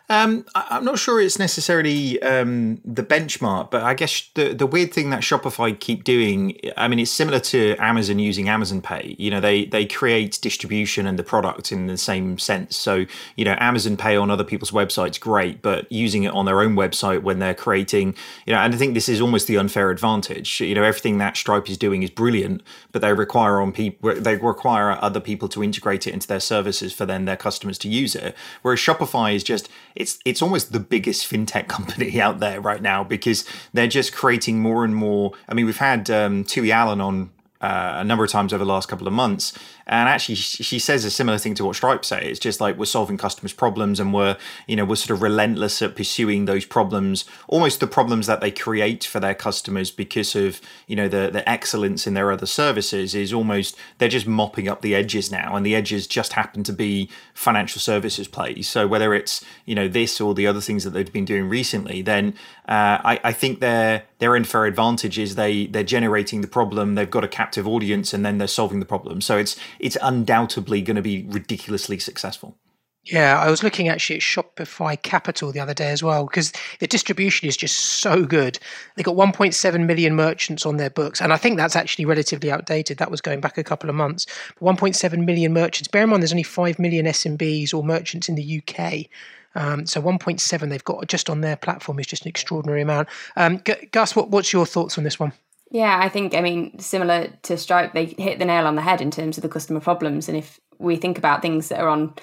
Um, 0.10 0.46
I, 0.54 0.78
am 0.78 0.84
not 0.84 1.00
sure 1.00 1.22
it's 1.22 1.40
necessarily 1.40 2.22
um, 2.22 2.82
the 2.84 3.04
benchmark, 3.04 3.72
but 3.72 3.84
I 3.84 3.94
guess 3.94 4.30
the 4.34 4.54
the 4.54 4.68
weird 4.68 4.94
thing 4.94 5.12
that 5.12 5.22
Shopify 5.22 5.80
keep 5.80 6.04
doing, 6.04 6.60
I 6.76 6.90
mean, 6.90 7.00
it's 7.00 7.10
similar 7.10 7.40
to 7.40 7.78
Amazon 7.78 8.20
using 8.20 8.50
Amazon 8.50 8.82
Pay. 8.82 9.16
You 9.18 9.32
know, 9.32 9.40
they 9.40 9.64
they 9.64 9.86
create 9.86 10.40
distribution 10.42 11.08
and 11.08 11.18
the 11.18 11.24
product 11.24 11.72
in 11.72 11.88
the 11.88 11.98
same 11.98 12.38
sense. 12.38 12.76
So, 12.76 13.06
you 13.38 13.46
know, 13.46 13.56
Amazon 13.60 13.96
Pay 13.96 14.18
on 14.18 14.30
other 14.30 14.44
people's 14.44 14.72
websites, 14.72 15.18
great, 15.18 15.62
but 15.62 15.90
using 15.90 16.24
it 16.24 16.34
on 16.34 16.44
their 16.46 16.60
own 16.60 16.76
website 16.76 17.24
when 17.24 17.40
they're 17.40 17.54
creating, 17.54 18.14
you 18.46 18.54
know, 18.54 18.60
and 18.60 18.76
I 18.76 18.78
think 18.78 18.96
this 18.96 19.08
is 19.08 19.22
almost 19.22 19.48
the 19.48 19.58
unfair 19.58 19.90
advantage. 19.90 20.60
You 20.60 20.76
know, 20.76 20.84
everything 20.84 21.18
that 21.20 21.38
Stripe 21.38 21.70
is 21.70 21.78
doing 21.78 22.04
is 22.04 22.10
brilliant, 22.10 22.62
but 22.92 23.02
they 23.02 23.14
require 23.14 23.62
on 23.62 23.72
people 23.72 24.14
they 24.16 24.36
require 24.36 24.92
other 25.02 25.22
people 25.22 25.48
to 25.48 25.64
integrate 25.64 26.08
it 26.08 26.14
into 26.14 26.28
their 26.28 26.42
services 26.42 26.92
for 26.92 27.06
then 27.06 27.24
their 27.24 27.38
customers 27.38 27.78
to 27.80 27.88
use 27.88 28.16
it. 28.16 28.36
Whereas 28.64 28.80
Shopify 28.80 29.34
is 29.34 29.46
just 29.46 29.70
it's 29.96 30.20
it's 30.26 30.42
almost 30.42 30.72
the 30.72 30.80
biggest 30.80 31.30
fintech 31.30 31.68
company 31.68 32.20
out 32.22 32.40
there 32.40 32.62
right 32.62 32.82
now 32.82 33.04
because 33.04 33.46
they're 33.74 33.88
just 33.88 34.14
creating 34.14 34.60
more 34.60 34.84
and 34.84 34.96
more. 34.96 35.34
I 35.48 35.54
mean, 35.54 35.66
we've 35.66 35.78
had 35.78 36.10
um, 36.10 36.44
Tui 36.44 36.72
Allen 36.72 37.02
on 37.02 37.30
uh, 37.62 37.94
a 37.98 38.04
number 38.04 38.26
of 38.26 38.30
times 38.30 38.54
over 38.54 38.64
the 38.64 38.72
last 38.72 38.88
couple 38.90 39.08
of 39.08 39.14
months. 39.14 39.58
And 39.86 40.08
actually, 40.08 40.36
she 40.36 40.80
says 40.80 41.04
a 41.04 41.12
similar 41.12 41.38
thing 41.38 41.56
to 41.56 41.66
what 41.66 41.76
Stripe 41.76 42.06
say. 42.06 42.26
It's 42.26 42.40
just 42.40 42.62
like 42.62 42.78
we're 42.78 42.86
solving 42.86 43.18
customers' 43.18 43.54
problems, 43.54 44.00
and 44.00 44.14
we're 44.14 44.38
you 44.68 44.76
know 44.76 44.86
we're 44.86 44.96
sort 44.96 45.12
of 45.12 45.22
relentless 45.22 45.82
at 45.82 45.96
pursuing 45.96 46.46
those 46.46 46.66
problems, 46.66 47.26
almost 47.48 47.80
the 47.80 47.88
problems 47.88 48.28
that 48.28 48.40
they 48.40 48.52
create 48.52 49.04
for 49.04 49.20
their 49.20 49.36
customers 49.36 49.92
because 49.92 50.36
of 50.36 50.62
you 50.88 50.96
know 50.96 51.08
the 51.08 51.30
the 51.32 51.48
excellence 51.50 52.08
in 52.08 52.14
their 52.14 52.32
other 52.32 52.46
services 52.46 53.14
is 53.14 53.34
almost 53.34 53.76
they're 53.98 54.08
just 54.08 54.28
mopping 54.28 54.68
up 54.68 54.82
the 54.82 54.96
edges 54.96 55.32
now, 55.32 55.56
and 55.56 55.66
the 55.66 55.76
edges 55.76 56.08
just 56.08 56.34
happen 56.34 56.64
to 56.64 56.74
be 56.74 57.10
financial 57.34 57.82
services 57.82 58.28
plays. 58.28 58.70
So 58.70 58.88
whether 58.88 59.14
it's 59.14 59.44
you 59.66 59.76
know 59.76 59.88
this 59.90 60.22
or 60.22 60.34
the 60.34 60.48
other 60.48 60.62
things 60.62 60.86
that 60.86 60.92
they've 60.92 61.12
been 61.12 61.26
doing 61.26 61.50
recently, 61.50 62.02
then 62.02 62.36
uh, 62.70 63.04
I, 63.04 63.20
I 63.24 63.32
think 63.34 63.60
they're 63.60 64.04
they're 64.20 64.36
in 64.38 64.46
for 64.46 64.66
advantages. 64.66 65.36
They 65.36 65.68
they're 65.68 65.84
generating 65.84 66.40
the 66.40 66.48
problem. 66.48 66.96
They've 66.96 67.10
got 67.10 67.26
a 67.26 67.28
captive 67.28 67.68
audience, 67.68 68.14
and 68.14 68.26
then 68.26 68.38
they're 68.38 68.48
solving 68.48 68.80
the 68.80 68.86
problem. 68.86 69.20
So 69.20 69.38
it's 69.38 69.58
it's 69.84 69.98
undoubtedly 70.02 70.82
going 70.82 70.96
to 70.96 71.02
be 71.02 71.26
ridiculously 71.30 72.00
successful. 72.00 72.58
Yeah, 73.06 73.38
I 73.38 73.52
was 73.52 73.64
looking 73.64 73.90
actually 73.90 74.16
at 74.16 74.22
Shopify 74.22 75.00
Capital 75.02 75.52
the 75.52 75.60
other 75.60 75.74
day 75.74 75.90
as 75.90 76.02
well 76.02 76.26
because 76.26 76.54
the 76.80 76.88
distribution 76.88 77.50
is 77.50 77.58
just 77.58 77.76
so 77.76 78.24
good. 78.24 78.58
They 78.96 79.04
got 79.04 79.18
1.7 79.18 79.86
million 79.86 80.16
merchants 80.16 80.66
on 80.66 80.78
their 80.78 80.90
books, 80.90 81.20
and 81.20 81.34
I 81.34 81.38
think 81.38 81.58
that's 81.58 81.76
actually 81.76 82.06
relatively 82.06 82.50
outdated. 82.50 83.00
That 83.00 83.12
was 83.12 83.20
going 83.20 83.42
back 83.42 83.58
a 83.58 83.64
couple 83.64 83.90
of 83.90 83.96
months. 83.98 84.26
1.7 84.62 85.26
million 85.26 85.52
merchants. 85.52 85.90
Bear 85.90 86.04
in 86.04 86.12
mind, 86.12 86.24
there's 86.24 86.32
only 86.32 86.44
5 86.44 86.80
million 86.80 87.06
SMBs 87.06 87.74
or 87.74 87.84
merchants 87.84 88.30
in 88.30 88.36
the 88.36 88.62
UK. 88.62 89.08
Um, 89.56 89.86
so 89.86 90.02
1.7 90.02 90.70
they've 90.70 90.84
got 90.84 91.06
just 91.08 91.30
on 91.30 91.42
their 91.42 91.58
platform 91.58 92.00
is 92.00 92.08
just 92.08 92.24
an 92.24 92.30
extraordinary 92.30 92.82
amount. 92.82 93.10
Um, 93.36 93.62
Gus, 93.92 94.16
what, 94.16 94.30
what's 94.30 94.54
your 94.54 94.66
thoughts 94.66 94.98
on 94.98 95.04
this 95.04 95.20
one? 95.20 95.34
Yeah, 95.74 96.00
I 96.00 96.08
think, 96.08 96.36
I 96.36 96.42
mean, 96.42 96.78
similar 96.78 97.30
to 97.42 97.58
Stripe, 97.58 97.94
they 97.94 98.06
hit 98.06 98.38
the 98.38 98.46
nail 98.46 98.68
on 98.68 98.76
the 98.76 98.82
head 98.84 99.02
in 99.02 99.10
terms 99.10 99.40
of 99.40 99.42
the 99.42 99.50
customer 99.50 99.80
problems. 99.80 100.30
And 100.30 100.38
if 100.38 100.60
we 100.78 100.96
think 100.98 101.18
about 101.18 101.42
things 101.42 101.70
that 101.70 101.80
are 101.80 101.90
on 101.90 102.14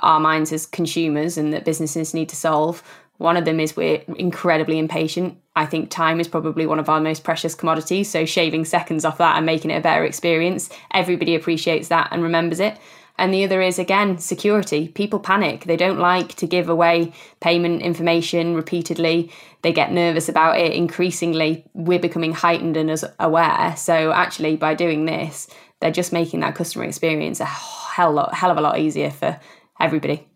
our 0.00 0.18
minds 0.18 0.52
as 0.52 0.66
consumers 0.66 1.38
and 1.38 1.52
that 1.52 1.64
businesses 1.64 2.12
need 2.12 2.28
to 2.30 2.34
solve, 2.34 2.82
one 3.18 3.36
of 3.36 3.44
them 3.44 3.60
is 3.60 3.76
we're 3.76 4.02
incredibly 4.16 4.80
impatient. 4.80 5.38
I 5.54 5.64
think 5.64 5.90
time 5.90 6.18
is 6.18 6.26
probably 6.26 6.66
one 6.66 6.80
of 6.80 6.88
our 6.88 7.00
most 7.00 7.22
precious 7.22 7.54
commodities. 7.54 8.10
So 8.10 8.24
shaving 8.24 8.64
seconds 8.64 9.04
off 9.04 9.18
that 9.18 9.36
and 9.36 9.46
making 9.46 9.70
it 9.70 9.76
a 9.76 9.80
better 9.80 10.04
experience, 10.04 10.68
everybody 10.92 11.36
appreciates 11.36 11.86
that 11.88 12.08
and 12.10 12.24
remembers 12.24 12.58
it. 12.58 12.78
And 13.18 13.34
the 13.34 13.44
other 13.44 13.60
is, 13.60 13.80
again, 13.80 14.18
security. 14.18 14.88
People 14.88 15.18
panic. 15.18 15.64
They 15.64 15.76
don't 15.76 15.98
like 15.98 16.36
to 16.36 16.46
give 16.46 16.68
away 16.68 17.12
payment 17.40 17.82
information 17.82 18.54
repeatedly. 18.54 19.32
They 19.62 19.72
get 19.72 19.90
nervous 19.90 20.28
about 20.28 20.58
it. 20.58 20.72
Increasingly, 20.72 21.64
we're 21.74 21.98
becoming 21.98 22.32
heightened 22.32 22.76
and 22.76 22.90
as 22.90 23.04
aware. 23.18 23.74
So, 23.76 24.12
actually, 24.12 24.54
by 24.56 24.74
doing 24.74 25.04
this, 25.04 25.48
they're 25.80 25.90
just 25.90 26.12
making 26.12 26.40
that 26.40 26.54
customer 26.54 26.84
experience 26.84 27.40
a 27.40 27.44
hell, 27.44 28.12
lot, 28.12 28.34
hell 28.34 28.52
of 28.52 28.56
a 28.56 28.60
lot 28.60 28.78
easier 28.78 29.10
for 29.10 29.38
everybody. 29.80 30.27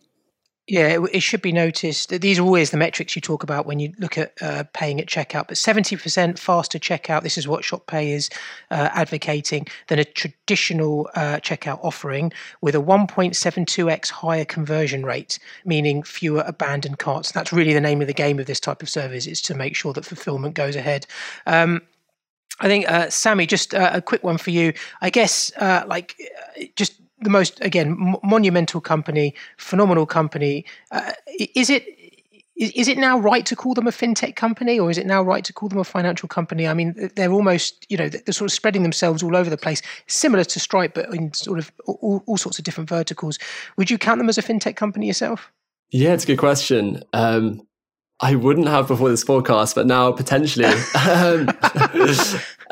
Yeah, 0.69 1.03
it, 1.03 1.11
it, 1.13 1.21
should 1.21 1.43
be 1.43 1.51
noticed 1.51 2.11
that 2.11 2.23
these 2.23 2.39
are 2.39 2.43
always 2.43 2.71
the 2.71 2.77
metrics 2.77 3.17
you 3.17 3.21
talk 3.21 3.43
about 3.43 3.67
when 3.67 3.81
you 3.81 3.93
look 3.99 4.17
at 4.17 4.33
uh, 4.41 4.63
paying 4.73 5.01
at 5.01 5.09
checkout. 5.09 5.49
But 5.49 5.57
70% 5.57 6.39
faster 6.39 6.79
checkout, 6.79 7.25
this 7.25 7.37
is 7.37 7.49
what 7.49 7.65
ShopPay 7.65 8.11
is 8.11 8.31
uh, 8.71 8.89
advocating, 8.93 9.67
than 9.89 9.99
a 9.99 10.05
traditional 10.05 11.11
uh, 11.17 11.41
checkout 11.41 11.81
offering 11.83 12.33
with 12.61 12.77
a 12.77 12.79
1.72x 12.79 14.11
higher 14.11 14.45
conversion 14.45 15.05
rate, 15.05 15.41
meaning 15.65 16.05
fewer 16.05 16.45
abandoned 16.47 17.01
carts. 17.01 17.33
That's 17.33 17.53
really 17.53 17.75
the 17.75 17.81
name 17.81 18.01
of 18.01 18.07
the 18.07 18.15
game 18.15 18.39
of 18.39 18.47
this 18.47 18.61
type 18.61 18.83
of 18.83 18.89
service, 18.89 19.27
is 19.27 19.43
to 19.43 19.55
make 19.55 19.75
sure 19.75 19.93
that 19.95 20.05
fulfillment 20.05 20.55
goes 20.55 20.77
ahead. 20.77 21.07
Um, 21.45 21.83
I 22.61 22.69
think, 22.69 22.89
uh, 22.89 23.11
Sammy, 23.11 23.47
just 23.47 23.75
uh, 23.75 23.91
a 23.93 24.01
quick 24.01 24.23
one 24.23 24.39
for 24.39 24.51
you. 24.51 24.75
I 25.01 25.11
guess, 25.11 25.51
uh, 25.57 25.83
like, 25.89 26.15
just 26.77 27.02
the 27.23 27.31
most 27.31 27.61
again 27.61 27.89
m- 27.89 28.17
monumental 28.23 28.81
company, 28.81 29.35
phenomenal 29.57 30.07
company. 30.07 30.65
Uh, 30.91 31.13
is 31.55 31.71
it 31.71 31.85
is, 32.55 32.87
it 32.87 32.99
now 32.99 33.19
right 33.19 33.45
to 33.47 33.57
call 33.57 33.75
them 33.75 33.87
a 33.87 33.91
fintech 33.91 34.37
company, 34.37 34.79
or 34.79 34.91
is 34.91 34.99
it 34.99 35.07
now 35.07 35.23
right 35.23 35.45
to 35.45 35.53
call 35.53 35.69
them 35.69 35.79
a 35.79 35.85
financial 35.85 36.29
company? 36.29 36.69
I 36.69 36.75
mean, 36.75 37.11
they're 37.17 37.33
almost 37.33 37.87
you 37.89 37.97
know 37.97 38.09
they're 38.09 38.33
sort 38.33 38.51
of 38.51 38.55
spreading 38.55 38.83
themselves 38.83 39.23
all 39.23 39.37
over 39.37 39.51
the 39.51 39.57
place, 39.57 39.83
similar 40.07 40.45
to 40.45 40.61
Stripe, 40.61 40.95
but 40.95 41.13
in 41.15 41.33
sort 41.33 41.59
of 41.59 41.73
all, 41.87 42.23
all 42.27 42.37
sorts 42.37 42.59
of 42.59 42.65
different 42.65 42.89
verticals. 42.89 43.39
Would 43.77 43.91
you 43.91 43.99
count 43.99 44.19
them 44.19 44.29
as 44.29 44.39
a 44.39 44.43
fintech 44.43 44.77
company 44.77 45.07
yourself? 45.07 45.51
Yeah, 45.91 46.13
it's 46.13 46.25
a 46.25 46.27
good 46.27 46.39
question. 46.39 47.03
Um, 47.13 47.67
I 48.23 48.37
wouldn't 48.37 48.69
have 48.69 48.87
before 48.87 49.11
this 49.11 49.25
podcast, 49.25 49.75
but 49.75 49.87
now 49.87 50.13
potentially. 50.13 50.65
um, 50.95 51.49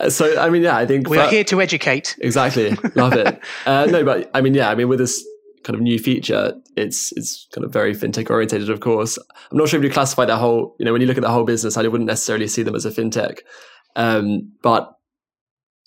so, 0.11 0.41
I 0.41 0.49
mean, 0.49 0.63
yeah, 0.63 0.77
I 0.77 0.87
think 0.87 1.09
we 1.09 1.19
are 1.19 1.29
here 1.29 1.43
to 1.45 1.61
educate. 1.61 2.17
Exactly, 2.21 2.71
love 2.95 3.15
it. 3.15 3.39
Uh, 3.67 3.87
no, 3.87 4.05
but 4.05 4.31
I 4.33 4.41
mean, 4.41 4.55
yeah, 4.55 4.71
I 4.71 4.75
mean, 4.75 4.89
with 4.89 5.01
this 5.01 5.23
kind 5.65 5.75
of 5.75 5.83
new 5.83 5.99
feature, 5.99 6.55
it's 6.77 7.13
it's 7.13 7.47
kind 7.53 7.65
of 7.65 7.73
very 7.73 7.95
fintech 7.95 8.31
orientated. 8.31 8.71
Of 8.71 8.81
course, 8.81 9.19
I'm 9.51 9.59
not 9.59 9.69
sure 9.69 9.79
if 9.79 9.85
you 9.85 9.91
classify 9.91 10.25
that 10.25 10.39
whole, 10.39 10.77
you 10.79 10.85
know, 10.85 10.93
when 10.93 11.01
you 11.01 11.07
look 11.07 11.19
at 11.19 11.23
the 11.23 11.31
whole 11.31 11.45
business, 11.45 11.77
I 11.77 11.83
wouldn't 11.83 12.07
necessarily 12.07 12.47
see 12.47 12.63
them 12.63 12.75
as 12.75 12.87
a 12.87 12.91
fintech, 12.91 13.41
um, 13.97 14.53
but 14.63 14.93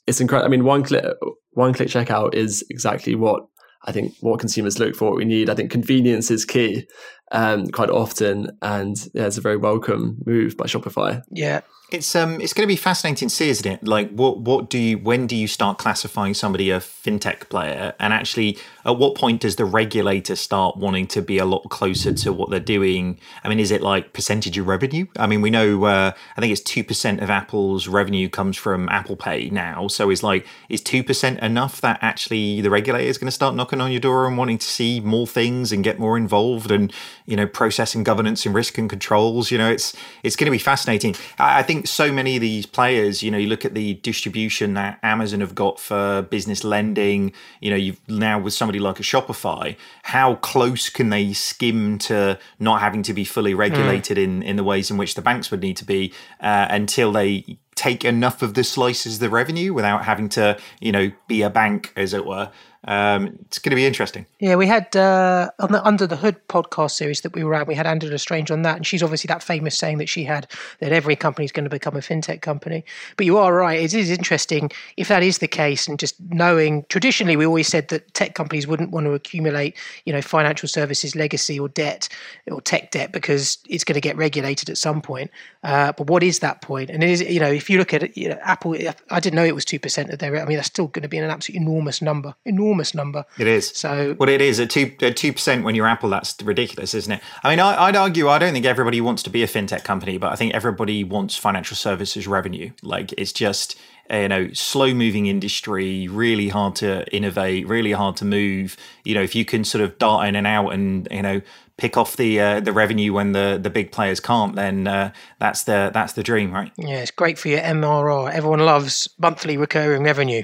it's 0.08 0.20
incredible. 0.20 0.48
I 0.48 0.50
mean, 0.50 0.66
one 0.66 0.84
click 0.84 1.06
one 1.52 1.74
click 1.74 1.88
checkout 1.88 2.36
is 2.36 2.64
exactly 2.70 3.16
what 3.16 3.44
I 3.86 3.92
think 3.92 4.14
what 4.20 4.40
consumers 4.40 4.80
look 4.80 4.96
for, 4.96 5.10
what 5.10 5.18
we 5.18 5.26
need. 5.26 5.50
I 5.50 5.56
think 5.56 5.72
convenience 5.72 6.30
is 6.30 6.46
key 6.46 6.86
um, 7.34 7.68
quite 7.68 7.90
often, 7.90 8.58
and 8.62 8.96
yeah, 9.14 9.26
it's 9.26 9.38
a 9.38 9.42
very 9.42 9.58
welcome 9.58 10.18
move 10.26 10.56
by 10.56 10.66
Shopify. 10.66 11.22
Yeah, 11.32 11.62
it's 11.94 12.16
um, 12.16 12.42
it's 12.42 12.54
going 12.54 12.64
to 12.64 12.72
be 12.72 12.76
fascinating 12.76 13.28
to 13.30 13.36
see, 13.36 13.50
isn't 13.50 13.72
it? 13.72 13.88
Like, 13.88 14.10
what 14.12 14.40
what 14.40 14.70
do 14.70 14.80
you 14.80 14.98
when 14.98 15.28
do 15.28 15.36
you 15.36 15.48
start 15.48 15.78
classifying 15.78 16.34
somebody 16.34 16.72
a 16.72 16.80
fintech 16.80 17.50
player, 17.50 17.94
and 18.00 18.14
actually, 18.14 18.58
at 18.86 18.98
what 18.98 19.16
point 19.16 19.42
does 19.42 19.58
the 19.58 19.66
regulator 19.66 20.36
start 20.36 20.78
wanting 20.78 21.08
to 21.08 21.22
be 21.22 21.38
a 21.38 21.46
lot 21.46 21.70
closer 21.70 22.12
to 22.12 22.34
what 22.34 22.50
they're 22.50 22.60
doing? 22.60 23.20
I 23.44 23.50
mean, 23.50 23.60
is 23.60 23.70
it 23.70 23.82
like 23.82 24.14
percentage 24.14 24.58
of 24.58 24.68
revenue? 24.68 25.06
I 25.18 25.28
mean, 25.28 25.42
we 25.42 25.52
know 25.52 25.84
uh, 25.86 26.14
I 26.36 26.42
think 26.42 26.52
it's 26.52 26.62
two 26.62 26.84
percent 26.84 27.22
of 27.22 27.30
Apple's 27.30 27.88
revenue 27.88 28.28
comes 28.28 28.58
from 28.58 28.90
Apple 28.90 29.16
Pay 29.16 29.50
now. 29.52 29.88
So 29.88 30.10
is 30.10 30.24
like 30.24 30.48
is 30.70 30.82
two 30.82 31.04
percent 31.04 31.40
enough 31.42 31.80
that 31.82 32.00
actually 32.02 32.62
the 32.62 32.72
regulator 32.72 33.08
is 33.08 33.20
going 33.20 33.28
to 33.28 33.32
start 33.32 33.56
knocking 33.56 33.82
on 33.82 33.92
your 33.92 34.02
door 34.02 34.26
and 34.26 34.36
wanting 34.38 34.58
to 34.58 34.68
see 34.68 35.00
more 35.00 35.28
things 35.28 35.72
and 35.72 35.84
get 35.84 36.00
more 36.00 36.18
involved 36.18 36.72
and 36.72 36.92
you 37.26 37.36
know 37.36 37.48
process 37.48 37.96
and 37.96 38.06
governance 38.06 38.46
and 38.46 38.54
risk 38.54 38.78
and 38.78 38.90
controls? 38.90 39.52
You 39.52 39.58
know, 39.58 39.70
it's 39.70 39.96
it's 40.24 40.36
going 40.36 40.46
to 40.46 40.52
be 40.52 40.58
fascinating. 40.58 41.16
I, 41.40 41.64
think 41.64 41.88
so 41.88 42.12
many 42.12 42.36
of 42.36 42.42
these 42.42 42.66
players, 42.66 43.24
you 43.24 43.32
know, 43.32 43.38
you 43.38 43.48
look 43.48 43.66
at 43.66 43.74
the 43.74 43.96
distribution 43.96 44.74
that 44.74 45.00
Amazon 45.04 45.40
have 45.40 45.56
got 45.56 45.80
for 45.80 46.24
business 46.24 46.64
lending, 46.64 47.32
you 47.62 47.70
know, 47.70 47.76
you've 47.76 48.00
now 48.10 48.40
with 48.40 48.54
somebody 48.54 48.80
like 48.80 49.00
a 49.00 49.04
Shopify, 49.04 49.76
how 50.04 50.36
close 50.36 50.90
can 50.90 51.10
they 51.10 51.34
skim 51.34 51.98
to 52.00 52.38
not 52.60 52.82
having 52.82 53.04
to 53.04 53.14
be 53.14 53.24
fully 53.24 53.54
regulated 53.54 54.18
mm. 54.18 54.24
in, 54.24 54.44
in 54.44 54.56
the 54.56 54.64
ways 54.64 54.92
in 54.92 54.98
which 54.98 55.16
the 55.16 55.22
banks 55.22 55.52
would 55.52 55.62
need 55.62 55.78
to 55.78 55.86
be 55.86 56.14
uh, 56.42 56.68
until 56.70 57.12
they 57.12 57.58
take 57.76 58.06
enough 58.06 58.42
of 58.42 58.54
the 58.54 58.64
slices 58.64 59.16
of 59.16 59.20
the 59.20 59.30
revenue 59.30 59.74
without 59.74 60.06
having 60.06 60.30
to, 60.30 60.58
you 60.80 60.92
know, 60.92 61.12
be 61.28 61.42
a 61.42 61.50
bank, 61.50 61.92
as 61.96 62.14
it 62.14 62.26
were. 62.26 62.52
Um, 62.86 63.38
it's 63.46 63.60
going 63.60 63.72
to 63.72 63.76
be 63.76 63.86
interesting. 63.86 64.26
Yeah, 64.40 64.56
we 64.56 64.68
had 64.68 64.94
uh, 64.96 65.50
on 65.60 65.72
the 65.72 65.84
Under 65.86 66.06
the 66.06 66.18
Hood 66.18 66.36
podcast 66.50 66.92
series 66.92 67.22
that 67.22 67.34
we 67.34 67.44
were 67.44 67.56
at, 67.56 67.66
we 67.66 67.76
had 67.76 67.88
Angela 67.88 68.18
Strange 68.18 68.52
on 68.52 68.64
that, 68.64 68.76
and 68.76 68.86
she's 68.86 69.02
obviously 69.02 69.30
that 69.30 69.42
famous 69.42 69.78
saying 69.78 70.00
that 70.00 70.10
she 70.10 70.26
had 70.26 70.48
that 70.80 70.92
every 70.92 71.16
company 71.16 71.46
is 71.46 71.52
going 71.52 71.64
to 71.64 71.70
become 71.70 71.96
a 71.96 72.00
fintech 72.00 72.42
company. 72.42 72.84
But 73.16 73.26
you 73.26 73.38
are 73.38 73.54
right; 73.54 73.80
it 73.80 73.94
is 73.94 74.10
interesting 74.10 74.70
if 74.98 75.08
that 75.08 75.24
is 75.24 75.38
the 75.38 75.48
case, 75.48 75.88
and 75.88 75.98
just 75.98 76.20
knowing 76.30 76.86
traditionally 76.90 77.38
we 77.38 77.46
always 77.46 77.68
said 77.68 77.88
that 77.88 78.14
tech 78.14 78.36
companies 78.36 78.68
wouldn't 78.68 78.92
want 78.92 79.06
to 79.06 79.14
accumulate, 79.14 79.78
you 80.06 80.12
know, 80.12 80.22
financial 80.22 80.68
services 80.68 81.16
legacy 81.16 81.58
or 81.58 81.70
debt 81.70 82.10
or 82.52 82.60
tech 82.60 82.92
debt 82.92 83.14
because 83.14 83.60
it's 83.70 83.86
going 83.86 83.96
to 83.96 84.02
get 84.02 84.18
regulated 84.18 84.70
at 84.70 84.78
some 84.78 85.02
point. 85.02 85.32
Uh, 85.64 85.94
but 85.94 86.08
what 86.08 86.22
is 86.22 86.40
that 86.40 86.62
point? 86.62 86.90
And 86.90 87.02
it 87.02 87.10
is, 87.10 87.22
you 87.22 87.40
know, 87.40 87.52
if 87.52 87.70
you 87.70 87.78
look 87.78 87.94
at 87.94 88.18
you 88.18 88.28
know, 88.28 88.40
Apple, 88.42 88.76
I 89.10 89.20
didn't 89.22 89.36
know 89.36 89.46
it 89.46 89.56
was 89.56 89.64
two 89.64 89.80
percent 89.80 90.10
of 90.10 90.20
their. 90.20 90.42
I 90.42 90.46
mean, 90.46 90.58
that's 90.58 90.68
still 90.68 90.88
going 90.88 91.04
to 91.04 91.08
be 91.08 91.18
an 91.18 91.30
absolutely 91.30 91.66
enormous 91.66 92.02
number, 92.02 92.36
enormous 92.44 92.73
number. 92.96 93.26
It 93.38 93.48
is. 93.48 93.70
So, 93.70 94.16
well, 94.20 94.30
it 94.30 94.42
is 94.42 94.60
at 94.60 94.70
two 94.70 94.94
at 95.02 95.18
two 95.18 95.34
percent 95.34 95.64
when 95.64 95.76
you're 95.76 95.88
Apple. 95.88 96.10
That's 96.10 96.36
ridiculous, 96.42 96.94
isn't 96.94 97.12
it? 97.12 97.22
I 97.44 97.50
mean, 97.50 97.60
I, 97.60 97.88
would 97.88 97.96
argue 97.96 98.30
I 98.30 98.40
don't 98.40 98.54
think 98.54 98.66
everybody 98.66 99.02
wants 99.02 99.24
to 99.24 99.30
be 99.30 99.44
a 99.44 99.48
fintech 99.48 99.84
company, 99.84 100.18
but 100.18 100.32
I 100.32 100.36
think 100.36 100.54
everybody 100.54 101.04
wants 101.04 101.36
financial 101.36 101.76
services 101.76 102.28
revenue. 102.28 102.72
Like 102.82 103.14
it's 103.14 103.34
just 103.34 103.78
you 104.10 104.28
know 104.28 104.52
slow 104.54 104.94
moving 104.94 105.28
industry 105.28 106.08
really 106.08 106.50
hard 106.50 106.76
to 106.76 107.08
innovate 107.16 107.66
really 107.68 107.94
hard 107.94 108.18
to 108.18 108.26
move 108.26 108.76
you 109.06 109.16
know 109.16 109.22
if 109.22 109.34
you 109.34 109.46
can 109.46 109.64
sort 109.64 109.82
of 109.82 109.98
dart 109.98 110.28
in 110.28 110.36
and 110.36 110.46
out 110.46 110.70
and 110.72 111.08
you 111.10 111.22
know 111.22 111.42
pick 111.78 111.98
off 111.98 112.18
the 112.18 112.40
uh, 112.40 112.60
the 112.60 112.72
revenue 112.72 113.14
when 113.14 113.32
the 113.32 113.60
the 113.62 113.70
big 113.70 113.92
players 113.92 114.20
can't, 114.20 114.56
then 114.56 114.88
uh, 114.88 115.12
that's 115.40 115.64
the 115.64 115.92
that's 115.94 116.14
the 116.14 116.24
dream, 116.24 116.52
right? 116.52 116.72
Yeah, 116.78 116.98
it's 116.98 117.12
great 117.12 117.38
for 117.40 117.50
your 117.50 117.60
MRR. 117.62 118.32
Everyone 118.32 118.60
loves 118.60 119.10
monthly 119.18 119.58
recurring 119.58 120.04
revenue. 120.04 120.44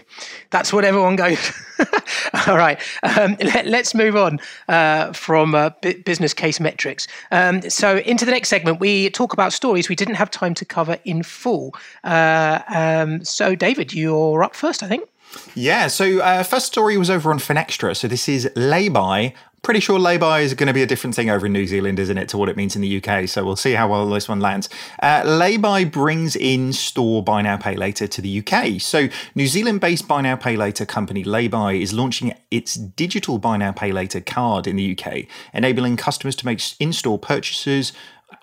That's 0.49 0.73
what 0.73 0.86
everyone 0.86 1.15
goes. 1.15 1.51
All 2.47 2.57
right, 2.57 2.80
um, 3.03 3.38
let, 3.41 3.67
us 3.67 3.93
move 3.93 4.15
on 4.15 4.39
uh, 4.67 5.13
from 5.13 5.55
uh, 5.55 5.69
business 6.05 6.34
case 6.34 6.59
metrics. 6.59 7.07
Um, 7.32 7.61
so 7.69 7.97
into 7.97 8.25
the 8.25 8.32
next 8.32 8.49
segment, 8.49 8.80
we 8.80 9.09
talk 9.11 9.34
about 9.34 9.53
stories 9.53 9.89
we 9.89 9.95
didn't 9.95 10.15
have 10.15 10.32
time 10.32 10.53
to 10.55 10.65
cover 10.65 10.97
in 11.05 11.23
full. 11.23 11.75
Uh, 12.03 12.61
um, 12.67 13.23
so 13.23 13.55
David, 13.55 13.93
you're 13.93 14.43
up 14.43 14.55
first, 14.55 14.84
I 14.84 14.88
think. 14.88 15.07
Yeah, 15.55 15.88
so 15.88 16.19
uh, 16.19 16.43
first 16.43 16.67
story 16.67 16.97
was 16.97 17.09
over 17.09 17.32
on 17.32 17.39
Finextra. 17.39 17.95
So 17.95 18.07
this 18.07 18.27
is 18.27 18.45
Laybuy 18.55 19.34
pretty 19.61 19.80
sure 19.80 19.99
lay-by 19.99 20.41
is 20.41 20.53
going 20.53 20.67
to 20.67 20.73
be 20.73 20.82
a 20.82 20.86
different 20.86 21.15
thing 21.15 21.30
over 21.30 21.45
in 21.45 21.53
New 21.53 21.67
Zealand, 21.67 21.99
isn't 21.99 22.17
it, 22.17 22.30
to 22.30 22.38
what 22.38 22.49
it 22.49 22.57
means 22.57 22.75
in 22.75 22.82
the 22.82 23.03
UK? 23.03 23.27
So 23.27 23.43
we'll 23.43 23.55
see 23.55 23.73
how 23.73 23.89
well 23.89 24.07
this 24.09 24.30
one 24.30 24.39
lands. 24.39 24.69
Uh, 25.01 25.21
Laybuy 25.23 25.91
brings 25.91 26.36
in 26.36 26.73
store 26.73 27.23
buy 27.23 27.41
now 27.41 27.57
pay 27.57 27.75
later 27.75 28.07
to 28.07 28.21
the 28.21 28.39
UK. 28.39 28.80
So 28.82 29.09
New 29.36 29.47
Zealand-based 29.47 30.07
buy 30.07 30.21
now 30.21 30.36
pay 30.36 30.55
later 30.55 30.86
company 30.86 31.23
Laybuy 31.23 31.82
is 31.82 31.93
launching 31.93 32.34
its 32.51 32.75
digital 32.75 33.38
buy 33.38 33.57
now 33.57 33.71
pay 33.71 33.91
later 33.91 34.21
card 34.21 34.67
in 34.67 34.75
the 34.75 34.97
UK, 34.97 35.25
enabling 35.53 35.97
customers 35.97 36.36
to 36.38 36.45
make 36.45 36.61
in-store 36.80 37.19
purchases 37.19 37.93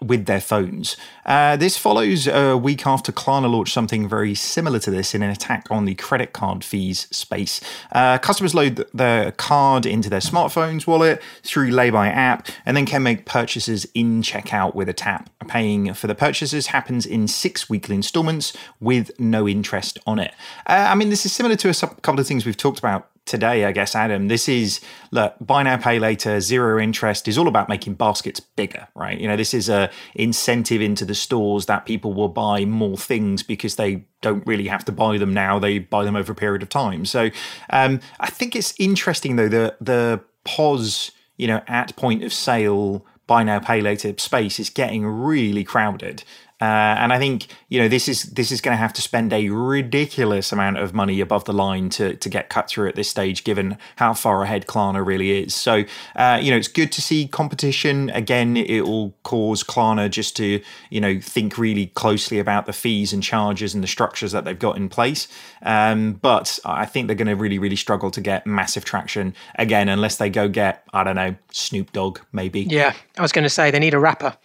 with 0.00 0.26
their 0.26 0.40
phones. 0.40 0.96
Uh, 1.24 1.56
this 1.56 1.76
follows 1.76 2.26
a 2.26 2.56
week 2.56 2.86
after 2.86 3.12
Klarna 3.12 3.50
launched 3.50 3.72
something 3.72 4.08
very 4.08 4.34
similar 4.34 4.78
to 4.80 4.90
this 4.90 5.14
in 5.14 5.22
an 5.22 5.30
attack 5.30 5.66
on 5.70 5.84
the 5.84 5.94
credit 5.94 6.32
card 6.32 6.64
fees 6.64 7.06
space. 7.10 7.60
Uh, 7.92 8.18
customers 8.18 8.54
load 8.54 8.84
the 8.92 9.34
card 9.36 9.86
into 9.86 10.10
their 10.10 10.20
smartphone's 10.20 10.86
wallet 10.86 11.22
through 11.42 11.70
Laybuy 11.70 12.08
app 12.08 12.48
and 12.64 12.76
then 12.76 12.86
can 12.86 13.02
make 13.02 13.26
purchases 13.26 13.86
in 13.94 14.22
checkout 14.22 14.74
with 14.74 14.88
a 14.88 14.92
tap. 14.92 15.30
Paying 15.48 15.94
for 15.94 16.06
the 16.06 16.14
purchases 16.14 16.68
happens 16.68 17.06
in 17.06 17.28
six 17.28 17.70
weekly 17.70 17.94
installments 17.94 18.52
with 18.80 19.18
no 19.18 19.48
interest 19.48 19.98
on 20.06 20.18
it. 20.18 20.34
Uh, 20.66 20.86
I 20.90 20.94
mean, 20.94 21.10
this 21.10 21.24
is 21.24 21.32
similar 21.32 21.56
to 21.56 21.70
a 21.70 21.74
couple 21.74 22.20
of 22.20 22.26
things 22.26 22.44
we've 22.44 22.56
talked 22.56 22.78
about 22.78 23.08
today, 23.26 23.64
I 23.64 23.72
guess, 23.72 23.94
Adam, 23.94 24.28
this 24.28 24.48
is 24.48 24.80
look, 25.10 25.34
buy 25.40 25.64
now, 25.64 25.76
pay 25.76 25.98
later, 25.98 26.40
zero 26.40 26.80
interest 26.80 27.28
is 27.28 27.36
all 27.36 27.48
about 27.48 27.68
making 27.68 27.94
baskets 27.94 28.40
bigger, 28.40 28.88
right? 28.94 29.18
You 29.18 29.28
know, 29.28 29.36
this 29.36 29.52
is 29.52 29.68
a 29.68 29.90
incentive 30.14 30.80
into 30.80 31.04
the 31.04 31.14
stores 31.14 31.66
that 31.66 31.84
people 31.84 32.14
will 32.14 32.28
buy 32.28 32.64
more 32.64 32.96
things 32.96 33.42
because 33.42 33.76
they 33.76 34.06
don't 34.22 34.46
really 34.46 34.68
have 34.68 34.84
to 34.86 34.92
buy 34.92 35.18
them 35.18 35.34
now; 35.34 35.58
they 35.58 35.80
buy 35.80 36.04
them 36.04 36.16
over 36.16 36.32
a 36.32 36.36
period 36.36 36.62
of 36.62 36.68
time. 36.68 37.04
So, 37.04 37.30
um, 37.70 38.00
I 38.20 38.30
think 38.30 38.56
it's 38.56 38.72
interesting 38.78 39.36
though 39.36 39.48
the 39.48 39.76
the 39.80 40.20
POS, 40.44 41.10
you 41.36 41.48
know, 41.48 41.60
at 41.66 41.94
point 41.96 42.22
of 42.22 42.32
sale 42.32 43.04
buy 43.26 43.42
now 43.42 43.58
pay 43.58 43.80
later 43.80 44.14
space 44.18 44.60
is 44.60 44.70
getting 44.70 45.04
really 45.04 45.64
crowded 45.64 46.22
uh, 46.58 46.64
and 46.64 47.12
I 47.12 47.18
think 47.18 47.48
you 47.68 47.78
know 47.78 47.86
this 47.86 48.08
is 48.08 48.22
this 48.22 48.50
is 48.50 48.62
going 48.62 48.72
to 48.72 48.78
have 48.78 48.94
to 48.94 49.02
spend 49.02 49.30
a 49.34 49.50
ridiculous 49.50 50.52
amount 50.52 50.78
of 50.78 50.94
money 50.94 51.20
above 51.20 51.44
the 51.44 51.52
line 51.52 51.90
to 51.90 52.16
to 52.16 52.28
get 52.30 52.48
cut 52.48 52.68
through 52.68 52.88
at 52.88 52.94
this 52.94 53.10
stage, 53.10 53.44
given 53.44 53.76
how 53.96 54.14
far 54.14 54.42
ahead 54.42 54.66
Klarna 54.66 55.04
really 55.04 55.42
is. 55.42 55.54
So 55.54 55.84
uh, 56.14 56.38
you 56.40 56.50
know 56.50 56.56
it's 56.56 56.68
good 56.68 56.92
to 56.92 57.02
see 57.02 57.28
competition 57.28 58.08
again. 58.08 58.56
It 58.56 58.86
will 58.86 59.14
cause 59.22 59.62
Klarna 59.62 60.10
just 60.10 60.34
to 60.38 60.62
you 60.88 61.00
know 61.00 61.20
think 61.20 61.58
really 61.58 61.88
closely 61.88 62.38
about 62.38 62.64
the 62.64 62.72
fees 62.72 63.12
and 63.12 63.22
charges 63.22 63.74
and 63.74 63.82
the 63.82 63.88
structures 63.88 64.32
that 64.32 64.46
they've 64.46 64.58
got 64.58 64.78
in 64.78 64.88
place. 64.88 65.28
Um, 65.60 66.14
but 66.14 66.58
I 66.64 66.86
think 66.86 67.06
they're 67.06 67.16
going 67.16 67.28
to 67.28 67.36
really 67.36 67.58
really 67.58 67.76
struggle 67.76 68.10
to 68.12 68.20
get 68.22 68.46
massive 68.46 68.86
traction 68.86 69.34
again 69.56 69.90
unless 69.90 70.16
they 70.16 70.30
go 70.30 70.48
get 70.48 70.84
I 70.94 71.04
don't 71.04 71.16
know 71.16 71.36
Snoop 71.50 71.92
Dogg 71.92 72.20
maybe. 72.32 72.62
Yeah, 72.62 72.94
I 73.18 73.20
was 73.20 73.32
going 73.32 73.42
to 73.42 73.50
say 73.50 73.70
they 73.70 73.78
need 73.78 73.92
a 73.92 73.98
rapper. 73.98 74.38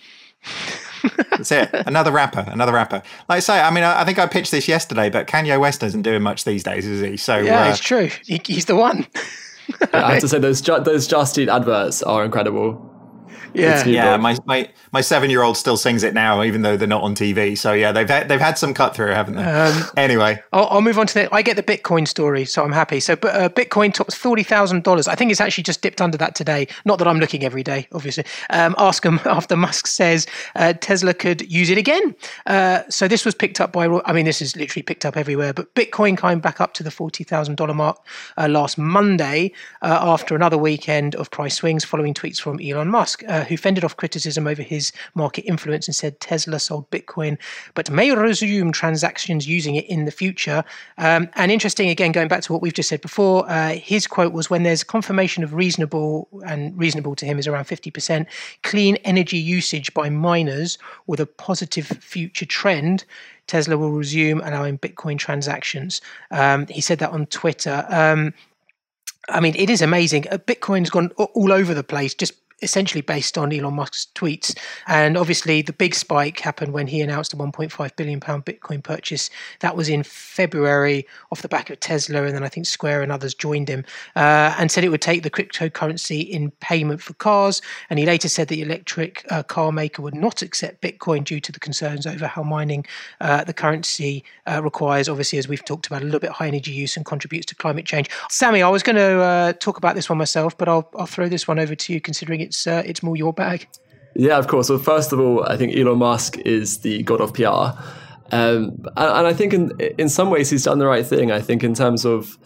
That's 1.31 1.51
it. 1.51 1.69
Another 1.73 2.11
rapper, 2.11 2.45
another 2.47 2.73
rapper. 2.73 3.01
Like 3.29 3.37
I 3.37 3.39
say, 3.39 3.59
I 3.59 3.71
mean, 3.71 3.83
I, 3.83 4.03
think 4.05 4.19
I 4.19 4.27
pitched 4.27 4.51
this 4.51 4.67
yesterday, 4.67 5.09
but 5.09 5.27
Kanye 5.27 5.59
West 5.59 5.83
isn't 5.83 6.01
doing 6.01 6.21
much 6.21 6.43
these 6.43 6.63
days, 6.63 6.85
is 6.85 7.01
he? 7.01 7.17
So 7.17 7.37
yeah, 7.37 7.63
uh, 7.63 7.69
it's 7.69 7.79
true. 7.79 8.09
He, 8.25 8.41
he's 8.45 8.65
the 8.65 8.75
one. 8.75 9.07
I 9.93 10.13
have 10.13 10.21
to 10.21 10.27
say 10.29 10.39
those 10.39 10.61
those 10.61 11.07
Just 11.07 11.37
Eat 11.37 11.49
adverts 11.49 12.03
are 12.03 12.25
incredible. 12.25 12.90
Yeah, 13.53 13.85
yeah. 13.85 14.17
My 14.17 14.37
my 14.45 14.69
my 14.91 15.01
seven 15.01 15.29
year 15.29 15.41
old 15.41 15.57
still 15.57 15.77
sings 15.77 16.03
it 16.03 16.13
now, 16.13 16.43
even 16.43 16.61
though 16.61 16.77
they're 16.77 16.87
not 16.87 17.03
on 17.03 17.15
TV. 17.15 17.57
So 17.57 17.73
yeah, 17.73 17.91
they've 17.91 18.09
had, 18.09 18.27
they've 18.27 18.39
had 18.39 18.57
some 18.57 18.73
cut 18.73 18.95
through, 18.95 19.11
haven't 19.11 19.35
they? 19.35 19.43
Um, 19.43 19.83
anyway, 19.97 20.41
I'll, 20.53 20.67
I'll, 20.67 20.81
move 20.81 20.97
on 20.97 21.07
to 21.07 21.13
the. 21.13 21.33
I 21.33 21.41
get 21.41 21.55
the 21.55 21.63
Bitcoin 21.63 22.07
story, 22.07 22.45
so 22.45 22.63
I'm 22.63 22.71
happy. 22.71 22.99
So, 22.99 23.13
uh, 23.13 23.49
Bitcoin 23.49 23.93
tops 23.93 24.15
forty 24.15 24.43
thousand 24.43 24.83
dollars. 24.83 25.07
I 25.07 25.15
think 25.15 25.31
it's 25.31 25.41
actually 25.41 25.63
just 25.63 25.81
dipped 25.81 26.01
under 26.01 26.17
that 26.17 26.35
today. 26.35 26.67
Not 26.85 26.99
that 26.99 27.07
I'm 27.07 27.19
looking 27.19 27.43
every 27.43 27.63
day, 27.63 27.87
obviously. 27.93 28.25
Um, 28.49 28.75
ask 28.77 29.05
him 29.05 29.19
after 29.25 29.55
Musk 29.55 29.87
says 29.87 30.27
uh, 30.55 30.73
Tesla 30.73 31.13
could 31.13 31.49
use 31.51 31.69
it 31.69 31.77
again. 31.77 32.15
Uh, 32.45 32.81
so 32.89 33.07
this 33.07 33.25
was 33.25 33.35
picked 33.35 33.59
up 33.59 33.71
by. 33.71 33.87
I 34.05 34.13
mean, 34.13 34.25
this 34.25 34.41
is 34.41 34.55
literally 34.55 34.83
picked 34.83 35.05
up 35.05 35.17
everywhere. 35.17 35.53
But 35.53 35.73
Bitcoin 35.75 36.17
came 36.17 36.39
back 36.39 36.61
up 36.61 36.73
to 36.75 36.83
the 36.83 36.91
forty 36.91 37.23
thousand 37.23 37.55
dollar 37.55 37.73
mark 37.73 37.97
uh, 38.37 38.47
last 38.47 38.77
Monday 38.77 39.51
uh, 39.81 39.99
after 40.01 40.35
another 40.35 40.57
weekend 40.57 41.15
of 41.15 41.31
price 41.31 41.55
swings, 41.55 41.83
following 41.83 42.13
tweets 42.13 42.39
from 42.39 42.59
Elon 42.61 42.87
Musk, 42.87 43.23
uh, 43.41 43.45
who 43.45 43.57
fended 43.57 43.83
off 43.83 43.97
criticism 43.97 44.47
over 44.47 44.61
his 44.61 44.91
market 45.15 45.43
influence 45.43 45.87
and 45.87 45.95
said 45.95 46.19
Tesla 46.19 46.59
sold 46.59 46.89
Bitcoin, 46.91 47.37
but 47.73 47.89
may 47.89 48.11
resume 48.11 48.71
transactions 48.71 49.47
using 49.47 49.75
it 49.75 49.85
in 49.85 50.05
the 50.05 50.11
future. 50.11 50.63
Um, 50.97 51.29
and 51.35 51.51
interesting, 51.51 51.89
again, 51.89 52.11
going 52.11 52.27
back 52.27 52.41
to 52.43 52.53
what 52.53 52.61
we've 52.61 52.73
just 52.73 52.89
said 52.89 53.01
before, 53.01 53.49
uh, 53.49 53.71
his 53.71 54.07
quote 54.07 54.33
was 54.33 54.49
when 54.49 54.63
there's 54.63 54.83
confirmation 54.83 55.43
of 55.43 55.53
reasonable, 55.53 56.27
and 56.45 56.77
reasonable 56.77 57.15
to 57.15 57.25
him 57.25 57.39
is 57.39 57.47
around 57.47 57.65
50%, 57.65 58.25
clean 58.63 58.95
energy 58.97 59.37
usage 59.37 59.93
by 59.93 60.09
miners 60.09 60.77
with 61.07 61.19
a 61.19 61.25
positive 61.25 61.87
future 61.87 62.45
trend. 62.45 63.05
Tesla 63.47 63.77
will 63.77 63.91
resume 63.91 64.39
allowing 64.41 64.77
Bitcoin 64.77 65.17
transactions. 65.17 65.99
Um, 66.29 66.67
he 66.67 66.79
said 66.79 66.99
that 66.99 67.09
on 67.09 67.25
Twitter. 67.25 67.85
Um, 67.89 68.33
I 69.29 69.39
mean, 69.39 69.55
it 69.55 69.69
is 69.69 69.81
amazing. 69.81 70.27
Uh, 70.29 70.37
Bitcoin's 70.37 70.89
gone 70.89 71.09
all 71.11 71.51
over 71.51 71.73
the 71.73 71.83
place 71.83 72.13
just 72.13 72.33
essentially 72.61 73.01
based 73.01 73.37
on 73.37 73.51
Elon 73.51 73.73
Musk's 73.73 74.07
tweets. 74.15 74.57
And 74.87 75.17
obviously, 75.17 75.61
the 75.61 75.73
big 75.73 75.95
spike 75.95 76.39
happened 76.39 76.73
when 76.73 76.87
he 76.87 77.01
announced 77.01 77.33
a 77.33 77.37
1.5 77.37 77.95
billion 77.95 78.19
pound 78.19 78.45
Bitcoin 78.45 78.83
purchase. 78.83 79.29
That 79.59 79.75
was 79.75 79.89
in 79.89 80.03
February, 80.03 81.07
off 81.31 81.41
the 81.41 81.47
back 81.47 81.69
of 81.69 81.79
Tesla, 81.79 82.23
and 82.23 82.35
then 82.35 82.43
I 82.43 82.49
think 82.49 82.65
Square 82.65 83.01
and 83.01 83.11
others 83.11 83.33
joined 83.33 83.69
him, 83.69 83.83
uh, 84.15 84.55
and 84.57 84.71
said 84.71 84.83
it 84.83 84.89
would 84.89 85.01
take 85.01 85.23
the 85.23 85.29
cryptocurrency 85.29 86.29
in 86.29 86.51
payment 86.59 87.01
for 87.01 87.13
cars. 87.13 87.61
And 87.89 87.99
he 87.99 88.05
later 88.05 88.29
said 88.29 88.47
that 88.47 88.55
the 88.55 88.61
electric 88.61 89.25
uh, 89.31 89.43
car 89.43 89.71
maker 89.71 90.01
would 90.01 90.15
not 90.15 90.41
accept 90.41 90.81
Bitcoin 90.81 91.23
due 91.23 91.39
to 91.39 91.51
the 91.51 91.59
concerns 91.59 92.05
over 92.05 92.27
how 92.27 92.43
mining 92.43 92.85
uh, 93.21 93.43
the 93.43 93.53
currency 93.53 94.23
uh, 94.45 94.61
requires, 94.63 95.07
obviously, 95.09 95.39
as 95.39 95.47
we've 95.47 95.63
talked 95.63 95.87
about, 95.87 96.01
a 96.01 96.05
little 96.05 96.19
bit 96.19 96.31
high 96.31 96.47
energy 96.47 96.71
use 96.71 96.97
and 96.97 97.05
contributes 97.05 97.45
to 97.47 97.55
climate 97.55 97.85
change. 97.85 98.09
Sammy, 98.29 98.61
I 98.61 98.69
was 98.69 98.83
going 98.83 98.97
to 98.97 99.21
uh, 99.21 99.53
talk 99.53 99.77
about 99.77 99.95
this 99.95 100.09
one 100.09 100.17
myself, 100.17 100.57
but 100.57 100.67
I'll, 100.67 100.89
I'll 100.97 101.05
throw 101.05 101.29
this 101.29 101.47
one 101.47 101.59
over 101.59 101.75
to 101.75 101.93
you, 101.93 102.01
considering 102.01 102.41
it 102.41 102.50
it's 102.51 102.67
uh, 102.67 102.83
it's 102.85 103.01
more 103.01 103.15
your 103.15 103.31
bag. 103.31 103.67
Yeah, 104.13 104.37
of 104.37 104.47
course. 104.47 104.69
Well, 104.69 104.77
first 104.77 105.13
of 105.13 105.19
all, 105.21 105.43
I 105.45 105.55
think 105.55 105.75
Elon 105.75 105.99
Musk 105.99 106.37
is 106.39 106.79
the 106.79 107.01
god 107.03 107.21
of 107.21 107.33
PR, 107.33 107.79
um, 108.35 108.83
and, 108.97 109.09
and, 109.17 109.27
I 109.27 109.33
think 109.33 109.53
in 109.53 109.71
in 109.97 110.09
some 110.09 110.29
ways 110.29 110.49
he's 110.49 110.65
done 110.65 110.79
the 110.79 110.85
right 110.85 111.05
thing. 111.05 111.31
I 111.31 111.39
think 111.39 111.63
in 111.63 111.73
terms 111.73 112.03
of 112.05 112.37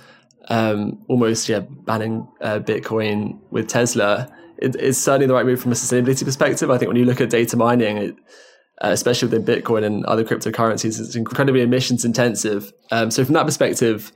um, 0.50 1.04
almost 1.10 1.50
yeah 1.50 1.62
banning 1.62 2.28
uh, 2.40 2.60
Bitcoin 2.60 3.40
with 3.50 3.68
Tesla, 3.68 4.32
it, 4.60 4.76
it's 4.76 5.00
certainly 5.00 5.26
the 5.26 5.34
right 5.34 5.46
move 5.46 5.60
from 5.60 5.72
a 5.72 5.76
sustainability 5.76 6.24
perspective. 6.24 6.70
I 6.70 6.78
think 6.78 6.90
when 6.90 6.98
you 6.98 7.06
look 7.06 7.20
at 7.20 7.32
data 7.32 7.58
mining, 7.58 7.98
it, 7.98 8.16
uh, 8.84 8.90
especially 8.92 9.30
within 9.30 9.44
Bitcoin 9.44 9.84
and 9.84 10.06
other 10.06 10.24
cryptocurrencies, 10.24 11.00
it's 11.00 11.16
incredibly 11.16 11.62
emissions 11.62 12.06
intensive. 12.06 12.72
Um, 12.92 13.10
so 13.10 13.26
from 13.26 13.34
that 13.34 13.46
perspective, 13.46 14.12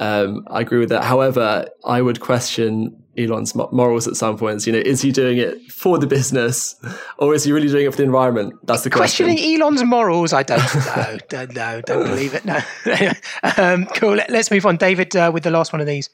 Um, 0.00 0.44
I 0.48 0.60
agree 0.60 0.78
with 0.78 0.90
that. 0.90 1.04
However, 1.04 1.66
I 1.84 2.02
would 2.02 2.20
question 2.20 3.02
Elon's 3.18 3.54
morals 3.54 4.06
at 4.06 4.16
some 4.16 4.38
points. 4.38 4.66
You 4.66 4.72
know, 4.72 4.78
is 4.78 5.02
he 5.02 5.12
doing 5.12 5.38
it 5.38 5.70
for 5.72 5.98
the 5.98 6.06
business, 6.06 6.76
or 7.18 7.34
is 7.34 7.44
he 7.44 7.52
really 7.52 7.68
doing 7.68 7.86
it 7.86 7.90
for 7.90 7.98
the 7.98 8.04
environment? 8.04 8.54
That's 8.64 8.82
the 8.82 8.90
question. 8.90 9.26
Questioning 9.26 9.60
Elon's 9.60 9.84
morals, 9.84 10.32
I 10.32 10.42
don't 10.42 10.58
know. 10.74 11.18
don't 11.28 11.54
know. 11.54 11.80
Don't 11.82 12.06
believe 12.06 12.34
it. 12.34 12.44
No. 12.44 12.60
um, 13.56 13.86
cool. 13.86 14.14
Let, 14.14 14.30
us 14.30 14.50
move 14.50 14.66
on, 14.66 14.76
David, 14.76 15.14
uh, 15.16 15.30
with 15.32 15.42
the 15.42 15.50
last 15.50 15.72
one 15.72 15.80
of 15.80 15.86
these. 15.86 16.10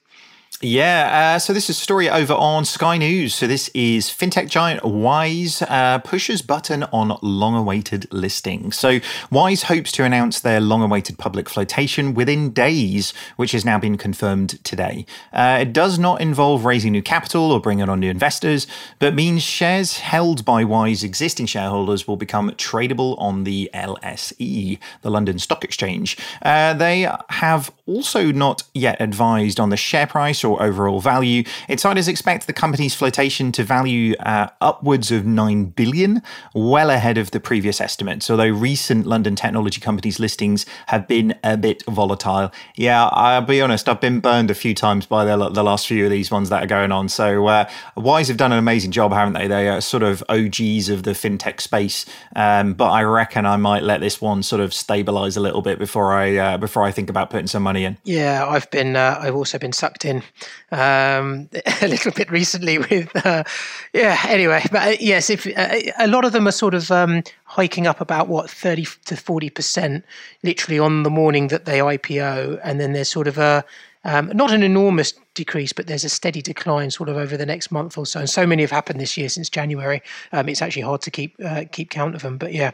Yeah, 0.60 1.34
uh, 1.34 1.38
so 1.40 1.52
this 1.52 1.68
is 1.68 1.76
a 1.76 1.80
story 1.80 2.08
over 2.08 2.32
on 2.32 2.64
Sky 2.64 2.96
News. 2.96 3.34
So 3.34 3.48
this 3.48 3.68
is 3.74 4.06
fintech 4.06 4.48
giant 4.48 4.84
Wise 4.84 5.62
uh, 5.62 5.98
pushes 5.98 6.42
button 6.42 6.84
on 6.84 7.18
long-awaited 7.22 8.12
listing. 8.12 8.70
So 8.70 9.00
Wise 9.32 9.64
hopes 9.64 9.90
to 9.92 10.04
announce 10.04 10.40
their 10.40 10.60
long-awaited 10.60 11.18
public 11.18 11.50
flotation 11.50 12.14
within 12.14 12.50
days, 12.50 13.12
which 13.36 13.50
has 13.50 13.64
now 13.64 13.80
been 13.80 13.98
confirmed 13.98 14.64
today. 14.64 15.04
Uh, 15.32 15.58
it 15.62 15.72
does 15.72 15.98
not 15.98 16.20
involve 16.20 16.64
raising 16.64 16.92
new 16.92 17.02
capital 17.02 17.50
or 17.50 17.60
bringing 17.60 17.88
on 17.88 17.98
new 17.98 18.10
investors, 18.10 18.68
but 19.00 19.12
means 19.12 19.42
shares 19.42 19.98
held 19.98 20.44
by 20.44 20.62
Wise 20.62 21.02
existing 21.02 21.46
shareholders 21.46 22.06
will 22.06 22.16
become 22.16 22.52
tradable 22.52 23.20
on 23.20 23.42
the 23.42 23.68
LSE, 23.74 24.78
the 25.02 25.10
London 25.10 25.40
Stock 25.40 25.64
Exchange. 25.64 26.16
Uh, 26.42 26.72
they 26.74 27.10
have 27.30 27.72
also 27.86 28.30
not 28.30 28.62
yet 28.72 28.96
advised 29.00 29.58
on 29.58 29.70
the 29.70 29.76
share 29.76 30.06
price 30.06 30.43
or 30.44 30.62
overall 30.62 31.00
value. 31.00 31.44
Insiders 31.68 32.08
expect 32.08 32.46
the 32.46 32.52
company's 32.52 32.94
flotation 32.94 33.52
to 33.52 33.64
value 33.64 34.14
uh, 34.20 34.48
upwards 34.60 35.10
of 35.10 35.24
9 35.24 35.66
billion, 35.66 36.22
well 36.54 36.90
ahead 36.90 37.18
of 37.18 37.30
the 37.30 37.40
previous 37.40 37.80
estimates, 37.80 38.30
although 38.30 38.48
recent 38.48 39.06
London 39.06 39.36
technology 39.36 39.80
companies' 39.80 40.18
listings 40.20 40.66
have 40.86 41.06
been 41.06 41.34
a 41.42 41.56
bit 41.56 41.82
volatile. 41.86 42.52
Yeah, 42.76 43.06
I'll 43.06 43.42
be 43.42 43.60
honest, 43.60 43.88
I've 43.88 44.00
been 44.00 44.20
burned 44.20 44.50
a 44.50 44.54
few 44.54 44.74
times 44.74 45.06
by 45.06 45.24
the, 45.24 45.48
the 45.50 45.62
last 45.62 45.86
few 45.86 46.04
of 46.04 46.10
these 46.10 46.30
ones 46.30 46.48
that 46.50 46.62
are 46.62 46.66
going 46.66 46.92
on. 46.92 47.08
So, 47.08 47.46
uh, 47.46 47.68
Wise 47.96 48.28
have 48.28 48.36
done 48.36 48.52
an 48.52 48.58
amazing 48.58 48.90
job, 48.90 49.12
haven't 49.12 49.34
they? 49.34 49.48
They 49.48 49.68
are 49.68 49.80
sort 49.80 50.02
of 50.02 50.22
OGs 50.28 50.88
of 50.88 51.04
the 51.04 51.12
fintech 51.12 51.60
space, 51.60 52.06
um, 52.36 52.74
but 52.74 52.90
I 52.90 53.02
reckon 53.02 53.46
I 53.46 53.56
might 53.56 53.82
let 53.82 54.00
this 54.00 54.20
one 54.20 54.42
sort 54.42 54.60
of 54.60 54.74
stabilize 54.74 55.36
a 55.36 55.40
little 55.40 55.62
bit 55.62 55.78
before 55.78 56.12
I 56.12 56.36
uh, 56.36 56.58
before 56.58 56.84
I 56.84 56.90
think 56.90 57.10
about 57.10 57.30
putting 57.30 57.46
some 57.46 57.62
money 57.62 57.84
in. 57.84 57.96
Yeah, 58.04 58.46
I've 58.46 58.70
been 58.70 58.96
uh, 58.96 59.18
I've 59.20 59.34
also 59.34 59.58
been 59.58 59.72
sucked 59.72 60.04
in 60.04 60.22
um, 60.70 61.48
a 61.82 61.88
little 61.88 62.12
bit 62.12 62.30
recently 62.30 62.78
with 62.78 63.10
uh, 63.26 63.44
yeah 63.92 64.20
anyway 64.28 64.62
but 64.70 64.82
uh, 64.82 64.96
yes 65.00 65.30
if 65.30 65.46
uh, 65.56 65.92
a 65.98 66.06
lot 66.06 66.24
of 66.24 66.32
them 66.32 66.46
are 66.48 66.52
sort 66.52 66.74
of 66.74 66.90
um, 66.90 67.22
hiking 67.44 67.86
up 67.86 68.00
about 68.00 68.28
what 68.28 68.50
30 68.50 68.86
to 69.04 69.16
40 69.16 69.50
percent 69.50 70.04
literally 70.42 70.78
on 70.78 71.02
the 71.02 71.10
morning 71.10 71.48
that 71.48 71.64
they 71.64 71.78
ipo 71.78 72.60
and 72.62 72.80
then 72.80 72.92
there's 72.92 73.08
sort 73.08 73.28
of 73.28 73.38
a 73.38 73.64
um, 74.04 74.30
not 74.34 74.52
an 74.52 74.62
enormous 74.62 75.14
decrease, 75.34 75.72
but 75.72 75.86
there's 75.86 76.04
a 76.04 76.08
steady 76.08 76.40
decline 76.40 76.90
sort 76.90 77.08
of 77.08 77.16
over 77.16 77.36
the 77.36 77.46
next 77.46 77.70
month 77.70 77.98
or 77.98 78.06
so. 78.06 78.20
And 78.20 78.30
so 78.30 78.46
many 78.46 78.62
have 78.62 78.70
happened 78.70 79.00
this 79.00 79.16
year 79.16 79.28
since 79.28 79.48
January. 79.50 80.02
Um, 80.32 80.48
it's 80.48 80.62
actually 80.62 80.82
hard 80.82 81.02
to 81.02 81.10
keep 81.10 81.34
uh, 81.44 81.64
keep 81.70 81.90
count 81.90 82.14
of 82.14 82.22
them. 82.22 82.38
But 82.38 82.52
yeah. 82.52 82.72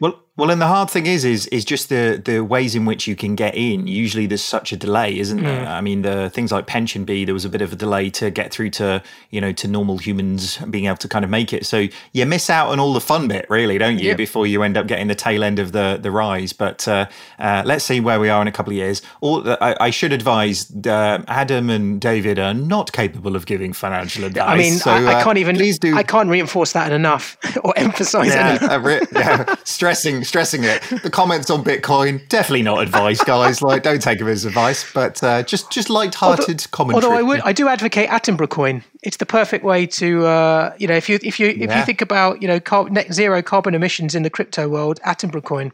Well, 0.00 0.20
well, 0.40 0.50
and 0.50 0.58
the 0.58 0.68
hard 0.68 0.88
thing 0.88 1.04
is, 1.04 1.22
is 1.24 1.46
is 1.48 1.66
just 1.66 1.90
the 1.90 2.20
the 2.24 2.40
ways 2.40 2.74
in 2.74 2.86
which 2.86 3.06
you 3.06 3.14
can 3.14 3.34
get 3.34 3.54
in. 3.54 3.86
Usually, 3.86 4.26
there's 4.26 4.42
such 4.42 4.72
a 4.72 4.76
delay, 4.76 5.18
isn't 5.18 5.42
there? 5.42 5.66
Mm. 5.66 5.68
I 5.68 5.80
mean, 5.82 6.00
the 6.00 6.30
things 6.30 6.50
like 6.50 6.66
PensionBee, 6.66 7.26
there 7.26 7.34
was 7.34 7.44
a 7.44 7.50
bit 7.50 7.60
of 7.60 7.74
a 7.74 7.76
delay 7.76 8.08
to 8.10 8.30
get 8.30 8.50
through 8.50 8.70
to 8.70 9.02
you 9.28 9.40
know 9.40 9.52
to 9.52 9.68
normal 9.68 9.98
humans 9.98 10.56
being 10.70 10.86
able 10.86 10.96
to 10.96 11.08
kind 11.08 11.26
of 11.26 11.30
make 11.30 11.52
it. 11.52 11.66
So 11.66 11.88
you 12.12 12.24
miss 12.24 12.48
out 12.48 12.68
on 12.68 12.80
all 12.80 12.94
the 12.94 13.02
fun 13.02 13.28
bit, 13.28 13.44
really, 13.50 13.76
don't 13.76 13.98
you? 13.98 14.08
Yep. 14.08 14.16
Before 14.16 14.46
you 14.46 14.62
end 14.62 14.78
up 14.78 14.86
getting 14.86 15.08
the 15.08 15.14
tail 15.14 15.44
end 15.44 15.58
of 15.58 15.72
the 15.72 15.98
the 16.00 16.10
rise. 16.10 16.54
But 16.54 16.88
uh, 16.88 17.06
uh, 17.38 17.62
let's 17.66 17.84
see 17.84 18.00
where 18.00 18.18
we 18.18 18.30
are 18.30 18.40
in 18.40 18.48
a 18.48 18.52
couple 18.52 18.72
of 18.72 18.76
years. 18.76 19.02
All 19.20 19.46
I, 19.60 19.76
I 19.78 19.90
should 19.90 20.12
advise 20.12 20.72
uh, 20.86 21.22
Adam 21.28 21.68
and 21.68 21.89
David 21.98 22.38
are 22.38 22.54
not 22.54 22.92
capable 22.92 23.36
of 23.36 23.46
giving 23.46 23.72
financial 23.72 24.24
advice. 24.24 24.48
I 24.48 24.56
mean, 24.56 24.74
so, 24.74 24.90
I, 24.90 25.02
I, 25.02 25.14
uh, 25.14 25.24
can't 25.24 25.38
even. 25.38 25.56
Please 25.56 25.78
do. 25.78 25.96
I 25.96 26.02
can't 26.02 26.28
reinforce 26.28 26.72
that 26.72 26.92
enough 26.92 27.36
or 27.64 27.76
emphasize 27.76 28.28
yeah, 28.28 28.54
it. 28.54 28.62
Enough. 28.62 28.84
Re- 28.84 29.06
yeah, 29.12 29.54
stressing 29.64 30.24
stressing 30.24 30.64
it. 30.64 30.82
The 31.02 31.10
comments 31.10 31.50
on 31.50 31.64
Bitcoin 31.64 32.26
definitely 32.28 32.62
not 32.62 32.82
advice, 32.82 33.22
guys. 33.24 33.62
like, 33.62 33.82
don't 33.82 34.02
take 34.02 34.20
it 34.20 34.26
as 34.26 34.44
advice, 34.44 34.90
but 34.92 35.22
uh, 35.22 35.42
just 35.42 35.70
just 35.70 35.90
light-hearted 35.90 36.48
although, 36.48 36.66
commentary. 36.70 37.04
Although 37.04 37.18
I 37.18 37.22
would, 37.22 37.40
I 37.40 37.52
do 37.52 37.68
advocate 37.68 38.08
Attenborough 38.08 38.48
coin. 38.48 38.84
It's 39.02 39.16
the 39.16 39.26
perfect 39.26 39.64
way 39.64 39.86
to, 39.86 40.26
uh, 40.26 40.74
you 40.78 40.86
know, 40.86 40.94
if 40.94 41.08
you 41.08 41.18
if 41.22 41.40
you 41.40 41.48
if 41.48 41.58
yeah. 41.58 41.78
you 41.78 41.84
think 41.84 42.00
about 42.00 42.42
you 42.42 42.48
know 42.48 42.60
car- 42.60 42.90
net 42.90 43.12
zero 43.12 43.42
carbon 43.42 43.74
emissions 43.74 44.14
in 44.14 44.22
the 44.22 44.30
crypto 44.30 44.68
world, 44.68 45.00
Attenborough 45.04 45.44
coin. 45.44 45.72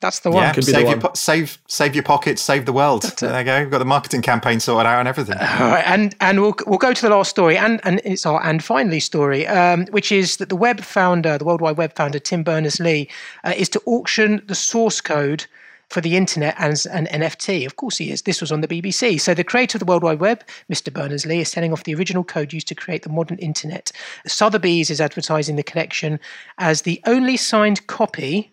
That's 0.00 0.20
the 0.20 0.30
one. 0.30 0.42
Yeah, 0.42 0.52
save 0.52 0.88
your 0.88 0.98
po- 0.98 1.12
save 1.14 1.58
save 1.68 1.94
your 1.94 2.02
pockets, 2.02 2.40
save 2.40 2.64
the 2.64 2.72
world. 2.72 3.02
There 3.02 3.38
you 3.38 3.44
go. 3.44 3.60
We've 3.60 3.70
got 3.70 3.78
the 3.78 3.84
marketing 3.84 4.22
campaign 4.22 4.58
sorted 4.58 4.86
out 4.86 4.98
and 4.98 5.06
everything. 5.06 5.36
All 5.38 5.68
right, 5.68 5.84
and 5.86 6.14
and 6.20 6.40
we'll 6.40 6.54
we'll 6.66 6.78
go 6.78 6.94
to 6.94 7.02
the 7.02 7.10
last 7.10 7.28
story, 7.28 7.58
and 7.58 7.80
and 7.84 8.00
it's 8.04 8.24
our 8.24 8.42
and 8.42 8.64
finally 8.64 9.00
story, 9.00 9.46
um, 9.46 9.86
which 9.88 10.10
is 10.10 10.38
that 10.38 10.48
the 10.48 10.56
web 10.56 10.80
founder, 10.80 11.36
the 11.36 11.44
World 11.44 11.60
Wide 11.60 11.76
Web 11.76 11.94
founder 11.94 12.18
Tim 12.18 12.42
Berners 12.42 12.80
Lee, 12.80 13.10
uh, 13.44 13.52
is 13.54 13.68
to 13.70 13.82
auction 13.84 14.42
the 14.46 14.54
source 14.54 15.02
code 15.02 15.46
for 15.90 16.00
the 16.00 16.16
internet 16.16 16.54
as 16.56 16.86
an 16.86 17.06
NFT. 17.06 17.66
Of 17.66 17.76
course, 17.76 17.98
he 17.98 18.10
is. 18.10 18.22
This 18.22 18.40
was 18.40 18.50
on 18.50 18.62
the 18.62 18.68
BBC. 18.68 19.20
So, 19.20 19.34
the 19.34 19.44
creator 19.44 19.76
of 19.76 19.80
the 19.80 19.84
World 19.84 20.02
Wide 20.02 20.20
Web, 20.20 20.42
Mr. 20.72 20.90
Berners 20.90 21.26
Lee, 21.26 21.40
is 21.40 21.50
selling 21.50 21.72
off 21.72 21.84
the 21.84 21.94
original 21.94 22.24
code 22.24 22.54
used 22.54 22.68
to 22.68 22.74
create 22.74 23.02
the 23.02 23.10
modern 23.10 23.38
internet. 23.38 23.92
Sotheby's 24.26 24.88
is 24.88 25.00
advertising 25.00 25.56
the 25.56 25.62
collection 25.62 26.18
as 26.56 26.82
the 26.82 27.02
only 27.06 27.36
signed 27.36 27.86
copy 27.86 28.50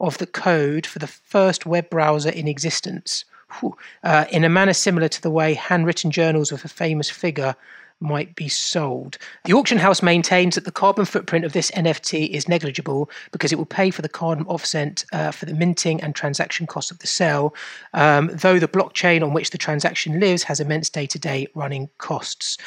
of 0.00 0.18
the 0.18 0.26
code 0.26 0.86
for 0.86 0.98
the 0.98 1.06
first 1.06 1.66
web 1.66 1.88
browser 1.90 2.30
in 2.30 2.48
existence, 2.48 3.24
uh, 4.02 4.24
in 4.30 4.44
a 4.44 4.48
manner 4.48 4.72
similar 4.72 5.08
to 5.08 5.22
the 5.22 5.30
way 5.30 5.54
handwritten 5.54 6.10
journals 6.10 6.52
of 6.52 6.64
a 6.64 6.68
famous 6.68 7.10
figure 7.10 7.54
might 8.00 8.34
be 8.34 8.48
sold. 8.48 9.18
The 9.44 9.52
auction 9.52 9.78
house 9.78 10.02
maintains 10.02 10.54
that 10.54 10.64
the 10.64 10.72
carbon 10.72 11.04
footprint 11.04 11.44
of 11.44 11.52
this 11.52 11.70
NFT 11.72 12.28
is 12.30 12.48
negligible 12.48 13.10
because 13.32 13.52
it 13.52 13.56
will 13.56 13.64
pay 13.64 13.90
for 13.90 14.02
the 14.02 14.08
carbon 14.08 14.46
offset 14.46 15.04
uh, 15.12 15.30
for 15.30 15.46
the 15.46 15.54
minting 15.54 16.00
and 16.02 16.14
transaction 16.14 16.66
costs 16.66 16.90
of 16.90 16.98
the 16.98 17.06
sale, 17.06 17.54
um, 17.94 18.30
though 18.32 18.58
the 18.58 18.68
blockchain 18.68 19.22
on 19.22 19.32
which 19.32 19.50
the 19.50 19.58
transaction 19.58 20.20
lives 20.20 20.42
has 20.42 20.60
immense 20.60 20.90
day 20.90 21.06
to 21.06 21.18
day 21.18 21.46
running 21.54 21.88
costs. 21.98 22.58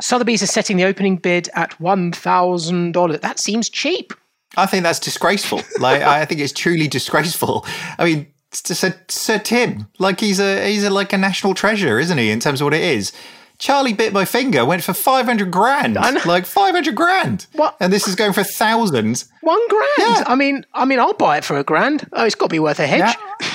Sotheby's 0.00 0.42
is 0.42 0.50
setting 0.50 0.76
the 0.76 0.84
opening 0.84 1.16
bid 1.16 1.48
at 1.54 1.70
$1,000. 1.78 3.20
That 3.20 3.38
seems 3.38 3.68
cheap. 3.68 4.12
I 4.56 4.66
think 4.66 4.82
that's 4.82 4.98
disgraceful. 4.98 5.62
like, 5.80 6.02
I 6.02 6.24
think 6.24 6.40
it's 6.40 6.52
truly 6.52 6.88
disgraceful. 6.88 7.66
I 7.98 8.04
mean, 8.04 8.26
Sir, 8.52 8.94
Sir 9.08 9.38
Tim, 9.38 9.88
like 9.98 10.20
he's 10.20 10.38
a 10.38 10.66
he's 10.66 10.84
a, 10.84 10.90
like 10.90 11.12
a 11.12 11.18
national 11.18 11.54
treasure, 11.54 11.98
isn't 11.98 12.18
he? 12.18 12.30
In 12.30 12.40
terms 12.40 12.60
of 12.60 12.66
what 12.66 12.74
it 12.74 12.82
is. 12.82 13.12
Charlie 13.58 13.92
bit 13.92 14.12
my 14.12 14.24
finger 14.24 14.64
went 14.64 14.82
for 14.82 14.92
five 14.92 15.26
hundred 15.26 15.50
grand, 15.50 15.94
like 16.26 16.44
five 16.44 16.74
hundred 16.74 16.94
grand. 16.96 17.46
What? 17.52 17.76
And 17.80 17.92
this 17.92 18.08
is 18.08 18.14
going 18.14 18.32
for 18.32 18.44
thousands. 18.44 19.28
One 19.42 19.68
grand. 19.68 19.88
Yeah. 19.98 20.24
I 20.26 20.34
mean, 20.34 20.66
I 20.74 20.84
mean, 20.84 20.98
I'll 20.98 21.14
buy 21.14 21.38
it 21.38 21.44
for 21.44 21.56
a 21.56 21.64
grand. 21.64 22.08
Oh, 22.12 22.24
it's 22.24 22.34
got 22.34 22.46
to 22.46 22.50
be 22.50 22.58
worth 22.58 22.80
a 22.80 22.86
hedge. 22.86 23.16
Yeah. 23.40 23.48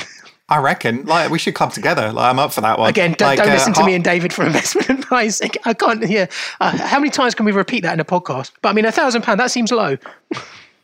I 0.48 0.58
reckon. 0.58 1.06
Like 1.06 1.30
we 1.30 1.38
should 1.38 1.54
club 1.54 1.74
together. 1.74 2.12
Like 2.12 2.30
I'm 2.30 2.40
up 2.40 2.54
for 2.54 2.62
that 2.62 2.80
one. 2.80 2.90
Again, 2.90 3.14
don't, 3.18 3.28
like, 3.28 3.38
don't 3.38 3.50
uh, 3.50 3.54
listen 3.54 3.74
to 3.74 3.86
me 3.86 3.94
and 3.94 4.04
David 4.04 4.34
for 4.34 4.46
investment 4.48 4.90
advice. 4.90 5.42
I 5.42 5.74
can't 5.74 6.04
hear. 6.06 6.28
Uh, 6.60 6.76
how 6.78 7.00
many 7.00 7.12
times 7.12 7.36
can 7.36 7.46
we 7.46 7.52
repeat 7.52 7.82
that 7.82 7.94
in 7.94 8.00
a 8.00 8.06
podcast? 8.06 8.52
But 8.62 8.70
I 8.70 8.74
mean, 8.74 8.86
a 8.86 8.92
thousand 8.92 9.22
pound 9.24 9.40
that 9.40 9.52
seems 9.52 9.72
low. 9.72 9.98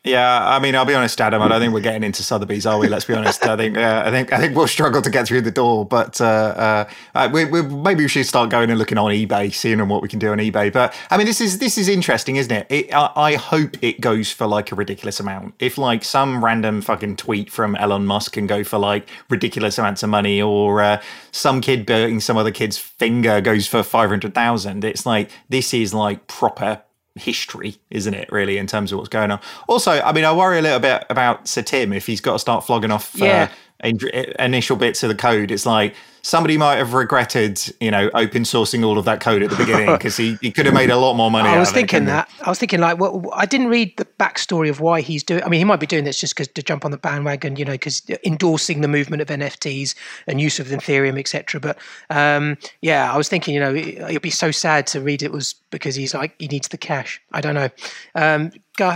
Yeah, 0.06 0.47
I 0.47 0.60
mean, 0.60 0.76
I'll 0.76 0.86
be 0.86 0.93
honest, 0.93 1.20
Adam. 1.20 1.41
I 1.41 1.47
don't 1.47 1.60
think 1.60 1.74
we're 1.74 1.80
getting 1.80 2.03
into 2.03 2.22
Sotheby's, 2.22 2.68
are 2.68 2.78
we? 2.78 2.88
Let's 2.88 3.06
be 3.06 3.16
honest. 3.16 3.43
I 3.43 3.58
think, 3.58 3.76
uh, 3.76 4.03
I 4.06 4.12
think, 4.12 4.32
I 4.32 4.38
think 4.38 4.56
we'll 4.56 4.68
struggle 4.68 5.01
to 5.01 5.10
get 5.10 5.26
through 5.26 5.41
the 5.41 5.49
door. 5.49 5.84
But 5.84 6.22
uh, 6.22 6.86
uh, 7.16 7.30
we, 7.34 7.45
we, 7.45 7.64
maybe 7.64 8.03
we 8.03 8.08
should 8.08 8.28
start 8.28 8.51
going 8.51 8.70
and 8.70 8.78
looking 8.78 8.99
on 8.99 9.10
eBay, 9.10 9.51
seeing 9.51 9.86
what 9.88 10.03
we 10.03 10.08
can 10.08 10.20
do 10.20 10.32
on 10.32 10.38
eBay. 10.38 10.72
But 10.72 10.95
I 11.10 11.18
mean, 11.18 11.26
this 11.26 11.41
is 11.41 11.58
this 11.58 11.80
is 11.80 11.89
interesting, 11.89 12.36
isn't 12.36 12.51
it? 12.51 12.68
it 12.70 12.93
I, 12.93 13.12
I, 13.16 13.34
hope 13.34 13.84
it 13.84 13.99
goes 13.99 14.32
for 14.32 14.45
like 14.45 14.72
a 14.72 14.76
ridiculous 14.76 15.20
amount. 15.20 15.56
If 15.58 15.80
like 15.80 16.03
some 16.03 16.45
random 16.45 16.82
fucking 16.82 17.16
tweet 17.16 17.51
from 17.51 17.76
Elon 17.76 18.06
Musk 18.06 18.34
can 18.34 18.45
go 18.45 18.64
for 18.64 18.78
like 18.78 19.10
ridiculous 19.30 19.80
amounts 19.80 20.03
of 20.03 20.12
money, 20.12 20.39
or 20.39 20.84
uh, 20.84 21.01
some 21.32 21.62
kid 21.62 21.84
burning 21.88 22.20
some 22.20 22.38
other 22.38 22.51
kid's 22.51 22.78
finger 22.78 23.41
goes 23.41 23.66
for 23.66 23.82
five 23.82 24.10
hundred 24.12 24.36
thousand, 24.36 24.84
it's 24.86 25.08
like 25.08 25.32
this 25.49 25.74
is 25.74 25.95
like 25.95 26.28
proper 26.28 26.84
history, 27.16 27.78
isn't 27.89 28.13
it? 28.13 28.32
Really, 28.32 28.57
in 28.57 28.68
terms 28.68 28.91
of 28.91 28.99
what's 28.99 29.09
going 29.09 29.32
on. 29.32 29.39
Also, 29.68 29.91
I 29.91 30.11
mean, 30.11 30.26
I 30.26 30.34
worry 30.34 30.59
a 30.59 30.61
little 30.61 30.80
bit 30.80 31.05
about 31.09 31.47
Sir 31.47 31.61
Tim 31.61 31.93
if 31.93 32.05
he's 32.07 32.22
got 32.22 32.34
to 32.34 32.39
start 32.39 32.66
flogging 32.66 32.91
off 32.91 33.20
uh, 33.22 33.26
yeah. 33.26 33.43
uh, 33.43 33.47
initial 33.84 34.76
bits 34.76 35.03
of 35.03 35.09
the 35.09 35.15
code. 35.15 35.51
It's 35.51 35.65
like 35.65 35.95
somebody 36.21 36.57
might 36.57 36.78
have 36.78 36.93
regretted, 36.93 37.61
you 37.80 37.91
know, 37.91 38.09
open 38.15 38.43
sourcing 38.43 38.84
all 38.84 38.97
of 38.97 39.05
that 39.05 39.21
code 39.21 39.43
at 39.43 39.51
the 39.51 39.55
beginning 39.55 39.91
because 39.91 40.17
he, 40.17 40.38
he 40.41 40.51
could 40.51 40.65
have 40.65 40.73
made 40.73 40.89
a 40.89 40.97
lot 40.97 41.13
more 41.13 41.30
money. 41.30 41.49
I 41.49 41.59
was 41.59 41.71
thinking 41.71 42.03
it, 42.03 42.05
that. 42.07 42.30
I 42.41 42.49
was 42.49 42.57
thinking 42.57 42.80
like, 42.80 42.97
well, 42.99 43.30
I 43.34 43.45
didn't 43.45 43.67
read 43.67 43.95
the 43.97 44.05
backstory 44.05 44.69
of 44.69 44.80
why 44.80 45.01
he's 45.01 45.23
doing. 45.23 45.43
I 45.43 45.49
mean, 45.49 45.59
he 45.59 45.65
might 45.65 45.80
be 45.80 45.86
doing 45.86 46.03
this 46.03 46.19
just 46.19 46.34
because 46.34 46.47
to 46.47 46.63
jump 46.63 46.84
on 46.84 46.91
the 46.91 46.97
bandwagon, 46.97 47.57
you 47.57 47.65
know, 47.65 47.73
because 47.73 48.01
endorsing 48.26 48.82
the 48.82 48.88
movement 48.88 49.21
of 49.21 49.28
NFTs 49.28 49.93
and 50.26 50.41
use 50.41 50.59
of 50.59 50.67
Ethereum, 50.67 51.19
etc. 51.19 51.59
But 51.59 51.78
um, 52.09 52.57
yeah, 52.82 53.13
I 53.13 53.17
was 53.17 53.30
thinking, 53.30 53.53
you 53.53 53.59
know, 53.59 53.76
it'd 53.76 54.21
be 54.21 54.32
so 54.32 54.49
sad 54.49 54.88
to 54.88 55.01
read 55.01 55.21
it 55.21 55.32
was 55.32 55.53
because 55.69 55.93
he's 55.93 56.13
like 56.13 56.34
he 56.39 56.47
needs 56.47 56.69
the 56.69 56.78
cash. 56.78 57.21
I 57.34 57.41
don't 57.41 57.55
know. 57.55 57.69
Um, 58.15 58.51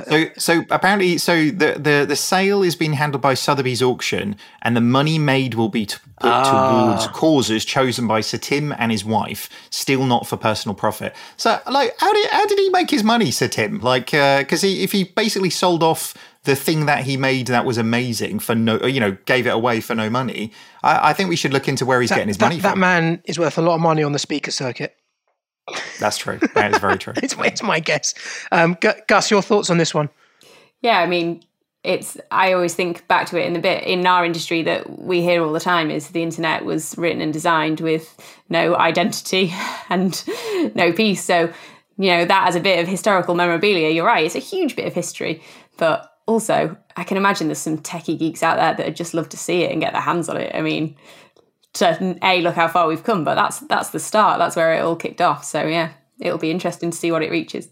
So, 0.10 0.26
so 0.38 0.66
apparently, 0.70 1.18
so 1.18 1.46
the, 1.46 1.76
the 1.80 2.06
the 2.08 2.16
sale 2.16 2.64
is 2.64 2.76
being 2.76 2.94
handled 2.94 3.22
by 3.22 3.34
Sotheby's 3.34 3.82
auction, 3.82 4.36
and 4.62 4.76
the 4.76 4.82
money 4.82 5.18
made 5.18 5.54
will 5.54 5.70
be 5.70 5.86
to 5.86 6.00
put 6.00 6.32
ah. 6.32 6.96
towards 6.96 7.08
causes 7.08 7.64
chosen 7.64 8.08
by 8.08 8.22
Sir 8.22 8.38
Tim 8.38 8.74
and 8.78 8.92
his 8.92 9.06
wife, 9.06 9.50
still 9.70 10.06
not 10.06 10.28
for 10.28 10.38
personal 10.38 10.76
profit. 10.76 11.16
So, 11.38 11.60
like, 11.70 11.96
how 11.98 12.12
did 12.12 12.30
how 12.30 12.46
did 12.46 12.60
he 12.60 12.70
make 12.70 12.90
his 12.90 13.04
money, 13.04 13.32
Sir 13.32 13.48
Tim? 13.48 13.80
Like, 13.80 14.08
because 14.08 14.64
uh, 14.64 14.68
he 14.68 14.84
if 14.84 14.92
he 14.92 15.06
basically 15.06 15.50
sold 15.50 15.82
off 15.82 16.14
the 16.44 16.56
thing 16.56 16.86
that 16.86 17.04
he 17.04 17.18
made 17.18 17.48
that 17.48 17.66
was 17.66 17.78
amazing 17.78 18.40
for 18.40 18.56
no, 18.56 18.86
you 18.86 19.00
know, 19.00 19.18
gave 19.26 19.46
it 19.46 19.54
away 19.54 19.82
for 19.82 19.94
no 19.94 20.10
money. 20.10 20.52
I, 20.84 21.10
I 21.10 21.14
think 21.14 21.30
we 21.30 21.36
should 21.36 21.54
look 21.54 21.68
into 21.68 21.86
where 21.86 22.02
he's 22.02 22.10
that, 22.10 22.16
getting 22.16 22.30
his 22.30 22.38
that, 22.38 22.46
money 22.46 22.56
that 22.58 22.72
from. 22.72 22.80
That 22.80 22.86
man 22.86 23.22
is 23.26 23.38
worth 23.38 23.58
a 23.58 23.62
lot 23.62 23.76
of 23.76 23.82
money 23.82 24.04
on 24.04 24.14
the 24.14 24.20
speaker 24.20 24.52
circuit. 24.52 24.96
That's 26.00 26.18
true. 26.18 26.40
That 26.54 26.74
is 26.74 26.80
very 26.80 26.98
true. 26.98 27.14
it's, 27.18 27.36
it's, 27.38 27.64
my 27.64 27.80
guess. 27.80 28.14
Um, 28.52 28.78
Gus, 29.08 29.32
your 29.32 29.42
thoughts 29.42 29.70
on 29.70 29.78
this 29.78 29.94
one? 29.94 30.10
Yeah, 30.82 31.00
I 31.00 31.06
mean, 31.06 31.44
it's. 31.84 32.18
I 32.32 32.54
always 32.54 32.76
think 32.76 33.08
back 33.08 33.28
to 33.28 33.42
it 33.42 33.46
in 33.46 33.54
the 33.54 33.60
bit 33.60 33.84
in 33.84 34.06
our 34.06 34.26
industry 34.26 34.64
that 34.64 35.00
we 35.00 35.22
hear 35.22 35.44
all 35.44 35.54
the 35.54 35.60
time 35.60 35.90
is 35.92 36.10
the 36.10 36.24
internet 36.24 36.66
was 36.66 36.98
written 36.98 37.22
and 37.22 37.32
designed 37.32 37.80
with 37.80 38.18
no 38.50 38.76
identity 38.76 39.54
and 39.90 40.24
no 40.76 40.92
peace. 40.92 41.24
So 41.24 41.52
you 41.98 42.12
know 42.12 42.26
that 42.26 42.48
as 42.48 42.56
a 42.56 42.60
bit 42.60 42.80
of 42.80 42.88
historical 42.88 43.36
memorabilia. 43.36 43.90
You're 43.90 44.06
right; 44.06 44.26
it's 44.26 44.36
a 44.36 44.40
huge 44.40 44.76
bit 44.76 44.88
of 44.88 44.94
history, 44.94 45.42
but 45.78 46.10
also 46.26 46.78
I 46.96 47.04
can 47.04 47.18
imagine 47.18 47.48
there's 47.48 47.60
some 47.60 47.80
techie 47.80 48.20
geeks 48.20 48.44
out 48.44 48.58
there 48.58 48.76
that 48.76 48.86
would 48.86 48.96
just 48.96 49.14
love 49.14 49.30
to 49.30 49.38
see 49.38 49.64
it 49.64 49.72
and 49.72 49.82
get 49.82 49.94
their 49.94 50.02
hands 50.02 50.30
on 50.30 50.38
it. 50.38 50.54
I 50.54 50.62
mean, 50.62 50.96
to 51.74 52.18
a 52.24 52.42
look 52.42 52.56
how 52.56 52.68
far 52.68 52.88
we've 52.88 53.04
come, 53.04 53.24
but 53.24 53.36
that's 53.36 53.60
that's 53.60 53.90
the 53.90 54.00
start. 54.00 54.40
That's 54.40 54.56
where 54.56 54.74
it 54.74 54.82
all 54.82 54.96
kicked 54.96 55.22
off. 55.22 55.44
So 55.44 55.66
yeah, 55.66 55.92
it'll 56.20 56.38
be 56.38 56.52
interesting 56.52 56.92
to 56.92 56.98
see 56.98 57.12
what 57.12 57.24
it 57.24 57.32
reaches. 57.32 57.70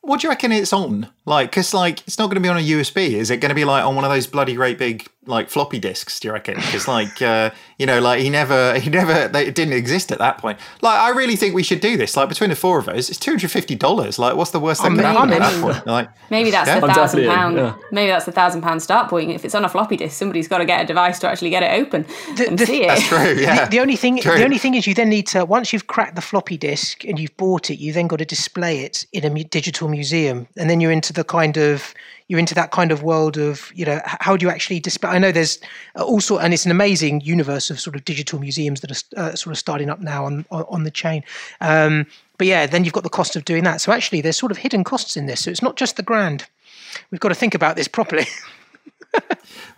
What 0.00 0.20
do 0.20 0.26
you 0.26 0.30
reckon 0.30 0.52
it's 0.52 0.72
on? 0.72 1.08
Like, 1.26 1.50
because 1.50 1.72
like 1.72 2.00
it's 2.06 2.18
not 2.18 2.26
going 2.26 2.36
to 2.36 2.40
be 2.40 2.48
on 2.48 2.58
a 2.58 2.60
USB. 2.60 3.12
Is 3.12 3.30
it 3.30 3.38
going 3.38 3.48
to 3.48 3.54
be 3.54 3.64
like 3.64 3.84
on 3.84 3.94
one 3.94 4.04
of 4.04 4.10
those 4.10 4.26
bloody 4.26 4.54
great 4.54 4.78
big 4.78 5.08
like 5.26 5.48
floppy 5.48 5.78
disks? 5.78 6.20
Do 6.20 6.28
you 6.28 6.32
reckon? 6.34 6.56
Because 6.56 6.86
like 6.86 7.22
uh, 7.22 7.50
you 7.78 7.86
know, 7.86 8.00
like 8.00 8.20
he 8.20 8.30
never, 8.30 8.78
he 8.78 8.90
never, 8.90 9.28
they, 9.28 9.46
it 9.46 9.54
didn't 9.54 9.74
exist 9.74 10.12
at 10.12 10.18
that 10.18 10.38
point. 10.38 10.58
Like, 10.82 10.98
I 11.00 11.10
really 11.10 11.36
think 11.36 11.54
we 11.54 11.62
should 11.62 11.80
do 11.80 11.96
this. 11.96 12.16
Like 12.16 12.28
between 12.28 12.50
the 12.50 12.56
four 12.56 12.78
of 12.78 12.88
us, 12.88 13.08
it's 13.08 13.18
two 13.18 13.32
hundred 13.32 13.50
fifty 13.50 13.74
dollars. 13.74 14.18
Like, 14.18 14.36
what's 14.36 14.50
the 14.50 14.60
worst 14.60 14.82
thing 14.82 14.96
that 14.96 15.02
could 15.02 15.16
happen 15.16 15.32
at 15.32 15.38
that 15.38 15.62
point? 15.62 15.86
Like, 15.86 16.10
maybe 16.30 16.50
that's 16.50 16.68
yeah. 16.68 16.80
the 16.80 16.88
thousand 16.88 17.24
pound. 17.26 17.56
Yeah. 17.56 17.76
Maybe 17.90 18.10
that's 18.10 18.26
the 18.26 18.32
thousand 18.32 18.62
pound 18.62 18.82
start 18.82 19.08
point. 19.08 19.30
If 19.30 19.44
it's 19.44 19.54
on 19.54 19.64
a 19.64 19.68
floppy 19.68 19.96
disk, 19.96 20.16
somebody's 20.16 20.48
got 20.48 20.58
to 20.58 20.64
get 20.64 20.82
a 20.82 20.86
device 20.86 21.18
to 21.20 21.28
actually 21.28 21.50
get 21.50 21.62
it 21.62 21.80
open 21.80 22.06
the, 22.36 22.48
and 22.48 22.58
the, 22.58 22.66
see 22.66 22.82
it. 22.84 22.88
That's 22.88 23.08
true. 23.08 23.34
Yeah. 23.34 23.64
The, 23.64 23.70
the 23.70 23.80
only 23.80 23.96
thing, 23.96 24.20
true. 24.20 24.36
the 24.36 24.44
only 24.44 24.58
thing 24.58 24.74
is, 24.74 24.86
you 24.86 24.94
then 24.94 25.08
need 25.08 25.26
to 25.28 25.44
once 25.44 25.72
you've 25.72 25.86
cracked 25.86 26.16
the 26.16 26.22
floppy 26.22 26.56
disk 26.56 27.04
and 27.04 27.18
you've 27.18 27.36
bought 27.36 27.70
it, 27.70 27.76
you 27.76 27.92
then 27.92 28.06
got 28.06 28.18
to 28.18 28.24
display 28.24 28.80
it 28.80 29.06
in 29.12 29.24
a 29.24 29.44
digital 29.44 29.88
museum, 29.88 30.46
and 30.56 30.68
then 30.68 30.80
you're 30.80 30.92
into 30.92 31.13
the 31.14 31.24
kind 31.24 31.56
of 31.56 31.94
you're 32.28 32.38
into 32.38 32.54
that 32.54 32.70
kind 32.70 32.90
of 32.90 33.02
world 33.02 33.36
of 33.36 33.70
you 33.74 33.84
know 33.84 34.00
how 34.04 34.36
do 34.36 34.46
you 34.46 34.50
actually 34.50 34.80
display 34.80 35.10
i 35.10 35.18
know 35.18 35.30
there's 35.30 35.58
also 35.96 36.38
and 36.38 36.54
it's 36.54 36.64
an 36.64 36.70
amazing 36.70 37.20
universe 37.20 37.70
of 37.70 37.78
sort 37.78 37.96
of 37.96 38.04
digital 38.04 38.38
museums 38.38 38.80
that 38.80 38.90
are 38.90 39.20
uh, 39.20 39.34
sort 39.34 39.52
of 39.52 39.58
starting 39.58 39.90
up 39.90 40.00
now 40.00 40.24
on 40.24 40.44
on, 40.50 40.64
on 40.68 40.84
the 40.84 40.90
chain. 40.90 41.22
Um, 41.60 42.06
but 42.38 42.46
yeah 42.46 42.66
then 42.66 42.84
you've 42.84 42.92
got 42.92 43.02
the 43.02 43.10
cost 43.10 43.36
of 43.36 43.44
doing 43.44 43.64
that. 43.64 43.80
So 43.80 43.92
actually 43.92 44.20
there's 44.20 44.36
sort 44.36 44.52
of 44.52 44.58
hidden 44.58 44.84
costs 44.84 45.16
in 45.16 45.26
this. 45.26 45.44
So 45.44 45.50
it's 45.50 45.62
not 45.62 45.76
just 45.76 45.96
the 45.96 46.02
grand. 46.02 46.46
We've 47.10 47.20
got 47.20 47.28
to 47.28 47.34
think 47.34 47.54
about 47.54 47.76
this 47.76 47.88
properly 47.88 48.26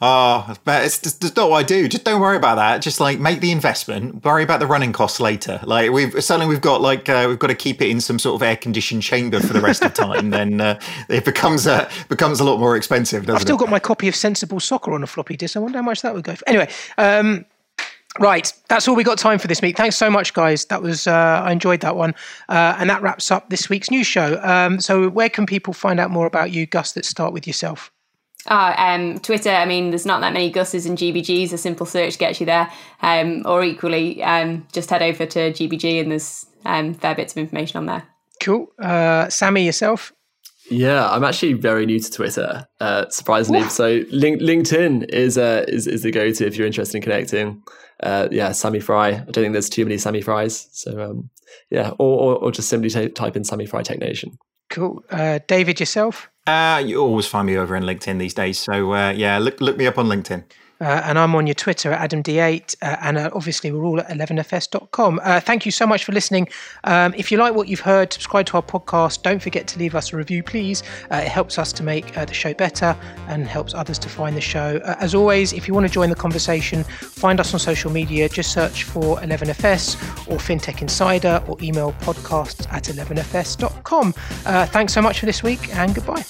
oh, 0.01 0.55
but 0.65 0.85
it's 0.85 1.01
just, 1.01 1.25
it's 1.25 1.37
not 1.37 1.51
what 1.51 1.59
I 1.59 1.63
do. 1.63 1.89
Just 1.89 2.05
don't 2.05 2.21
worry 2.21 2.37
about 2.37 2.57
that. 2.57 2.83
Just 2.83 3.01
like 3.01 3.19
make 3.19 3.41
the 3.41 3.53
investment. 3.53 4.25
Worry 4.25 4.43
about 4.43 4.61
the 4.61 4.67
running 4.67 4.93
costs 4.93 5.21
later. 5.21 5.61
Like 5.65 5.91
we've 5.91 6.23
suddenly 6.23 6.49
we've 6.49 6.61
got 6.61 6.81
like 6.81 7.09
uh, 7.09 7.27
we've 7.29 7.39
got 7.39 7.49
to 7.49 7.55
keep 7.55 7.81
it 7.81 7.89
in 7.91 8.01
some 8.01 8.19
sort 8.19 8.35
of 8.37 8.43
air 8.43 8.57
conditioned 8.57 9.03
chamber 9.03 9.41
for 9.41 9.53
the 9.53 9.61
rest 9.61 9.83
of 9.83 9.95
time. 9.95 10.31
then 10.31 10.61
uh, 10.61 10.81
it 11.09 11.25
becomes 11.25 11.67
a 11.67 11.89
becomes 12.09 12.41
a 12.41 12.45
lot 12.45 12.59
more 12.59 12.77
expensive. 12.77 13.29
I've 13.29 13.43
still 13.43 13.57
it? 13.57 13.61
got 13.61 13.71
my 13.71 13.81
copy 13.81 14.09
of 14.09 14.17
Sensible 14.17 14.61
Soccer 14.61 14.93
on 14.93 15.03
a 15.03 15.07
floppy 15.07 15.37
disk. 15.37 15.57
I 15.57 15.61
wonder 15.61 15.79
how 15.79 15.85
much 15.85 16.03
that 16.03 16.15
would 16.15 16.25
go 16.25 16.35
for. 16.35 16.49
Anyway. 16.49 16.69
Um, 16.99 17.47
Right, 18.19 18.51
that's 18.69 18.89
all 18.89 18.97
we 18.97 19.05
got 19.05 19.19
time 19.19 19.39
for 19.39 19.47
this 19.47 19.61
week. 19.61 19.77
Thanks 19.77 19.97
so 19.97 20.11
much, 20.11 20.33
guys. 20.33 20.65
That 20.67 20.83
was 20.83 21.07
uh, 21.07 21.43
I 21.45 21.53
enjoyed 21.53 21.81
that 21.81 21.97
one, 21.97 22.15
uh, 22.49 22.77
and 22.79 22.89
that 22.89 23.03
wraps 23.03 23.31
up 23.31 23.51
this 23.51 23.69
week's 23.69 23.91
news 23.91 24.07
show. 24.07 24.41
Um, 24.43 24.81
so, 24.81 25.09
where 25.11 25.29
can 25.29 25.45
people 25.45 25.75
find 25.75 26.01
out 26.01 26.11
more 26.11 26.27
about 26.27 26.51
you, 26.51 26.67
Gus? 26.67 26.97
Let's 26.97 27.09
start 27.09 27.33
with 27.33 27.47
yourself. 27.47 27.93
Uh, 28.47 28.75
um, 28.77 29.19
Twitter, 29.21 29.51
I 29.51 29.67
mean, 29.67 29.91
there's 29.91 30.07
not 30.07 30.21
that 30.21 30.33
many 30.33 30.51
Gus's 30.51 30.87
and 30.87 30.97
GBGs. 30.97 31.53
A 31.53 31.59
simple 31.59 31.87
search 31.87 32.19
gets 32.19 32.41
you 32.41 32.47
there. 32.47 32.71
Um, 33.03 33.43
or 33.45 33.65
equally, 33.65 34.23
um, 34.23 34.67
just 34.73 34.91
head 34.91 35.03
over 35.03 35.27
to 35.27 35.53
GBG 35.53 36.01
and 36.01 36.11
there's 36.11 36.47
um, 36.65 36.95
fair 36.95 37.15
bits 37.15 37.33
of 37.33 37.39
information 37.39 37.79
on 37.79 37.87
there. 37.87 38.05
Cool. 38.41 38.69
Uh, 38.79 39.29
Sammy, 39.29 39.65
yourself? 39.65 40.13
Yeah, 40.71 41.09
I'm 41.09 41.23
actually 41.23 41.53
very 41.53 41.87
new 41.87 42.01
to 42.01 42.11
Twitter, 42.11 42.67
uh, 42.81 43.09
surprisingly. 43.09 43.61
What? 43.61 43.73
So 43.73 44.03
link- 44.11 44.41
LinkedIn 44.41 45.09
is, 45.11 45.39
uh, 45.39 45.65
is 45.69 45.87
is 45.87 46.03
the 46.03 46.11
go-to 46.11 46.45
if 46.45 46.57
you're 46.57 46.67
interested 46.67 46.97
in 46.97 47.03
connecting. 47.03 47.63
Uh, 48.03 48.29
yeah, 48.33 48.53
Sammy 48.53 48.81
Fry. 48.81 49.11
I 49.11 49.17
don't 49.17 49.45
think 49.45 49.53
there's 49.53 49.71
too 49.71 49.85
many 49.85 49.97
Sammy 49.97 50.21
Fries. 50.21 50.69
So 50.73 51.01
um, 51.01 51.31
yeah, 51.71 51.91
or, 51.99 52.21
or, 52.21 52.37
or 52.37 52.53
just 52.53 52.69
simply 52.69 52.91
t- 52.91 53.09
type 53.09 53.37
in 53.37 53.45
Sammy 53.45 53.67
Fry 53.67 53.83
Tech 53.83 54.01
Nation. 54.01 54.39
Cool. 54.69 55.05
Uh, 55.11 55.39
David, 55.47 55.81
yourself? 55.81 56.29
Uh, 56.47 56.83
you 56.85 57.01
always 57.01 57.27
find 57.27 57.47
me 57.47 57.57
over 57.57 57.75
in 57.75 57.83
LinkedIn 57.83 58.19
these 58.19 58.35
days. 58.35 58.59
So 58.59 58.93
uh, 58.93 59.11
yeah, 59.11 59.39
look 59.39 59.61
look 59.61 59.77
me 59.77 59.87
up 59.87 59.99
on 59.99 60.07
LinkedIn. 60.07 60.45
Uh, 60.81 61.03
and 61.05 61.19
I'm 61.19 61.35
on 61.35 61.47
your 61.47 61.55
Twitter 61.55 61.93
at 61.93 62.11
AdamD8. 62.11 62.77
Uh, 62.83 62.97
and 63.01 63.19
uh, 63.19 63.31
obviously, 63.33 63.73
we're 63.73 63.85
all 63.85 64.01
at 64.01 64.09
11fs.com. 64.09 65.21
Uh, 65.23 65.41
thank 65.41 65.65
you 65.65 65.73
so 65.73 65.87
much 65.87 66.05
for 66.05 66.13
listening. 66.13 66.49
Um, 66.85 67.15
if 67.17 67.33
you 67.33 67.39
like 67.39 67.55
what 67.55 67.69
you've 67.69 67.81
heard, 67.81 68.13
subscribe 68.13 68.47
to 68.47 68.57
our 68.57 68.63
podcast. 68.63 69.23
Don't 69.23 69.41
forget 69.41 69.67
to 69.69 69.79
leave 69.79 69.95
us 69.95 70.13
a 70.13 70.17
review, 70.17 70.43
please. 70.43 70.83
Uh, 71.11 71.17
it 71.17 71.29
helps 71.29 71.59
us 71.59 71.73
to 71.75 71.83
make 71.83 72.17
uh, 72.17 72.25
the 72.25 72.35
show 72.35 72.53
better 72.55 72.97
and 73.29 73.47
helps 73.47 73.75
others 73.75 73.99
to 74.01 74.09
find 74.09 74.37
the 74.37 74.41
show. 74.41 74.81
as 75.01 75.15
always, 75.15 75.53
if 75.53 75.67
you 75.67 75.75
want 75.75 75.87
to 75.87 75.93
join 75.93 76.11
the 76.11 76.17
conversation, 76.17 76.85
find 76.85 77.41
us 77.41 77.55
on 77.55 77.61
social 77.61 77.91
media. 77.91 78.29
Just 78.29 78.53
search 78.53 78.85
for 78.85 79.17
11fs 79.19 79.97
or 80.29 80.39
FinTech 80.39 80.83
Insider 80.83 81.43
or 81.49 81.57
email 81.63 81.93
podcasts 82.01 82.71
at 82.73 82.85
11fs.com. 82.85 84.13
thanks 84.67 84.93
so 84.93 85.01
much 85.03 85.21
for 85.21 85.27
this 85.27 85.43
week 85.43 85.75
and 85.75 85.95
goodbye. 85.95 86.25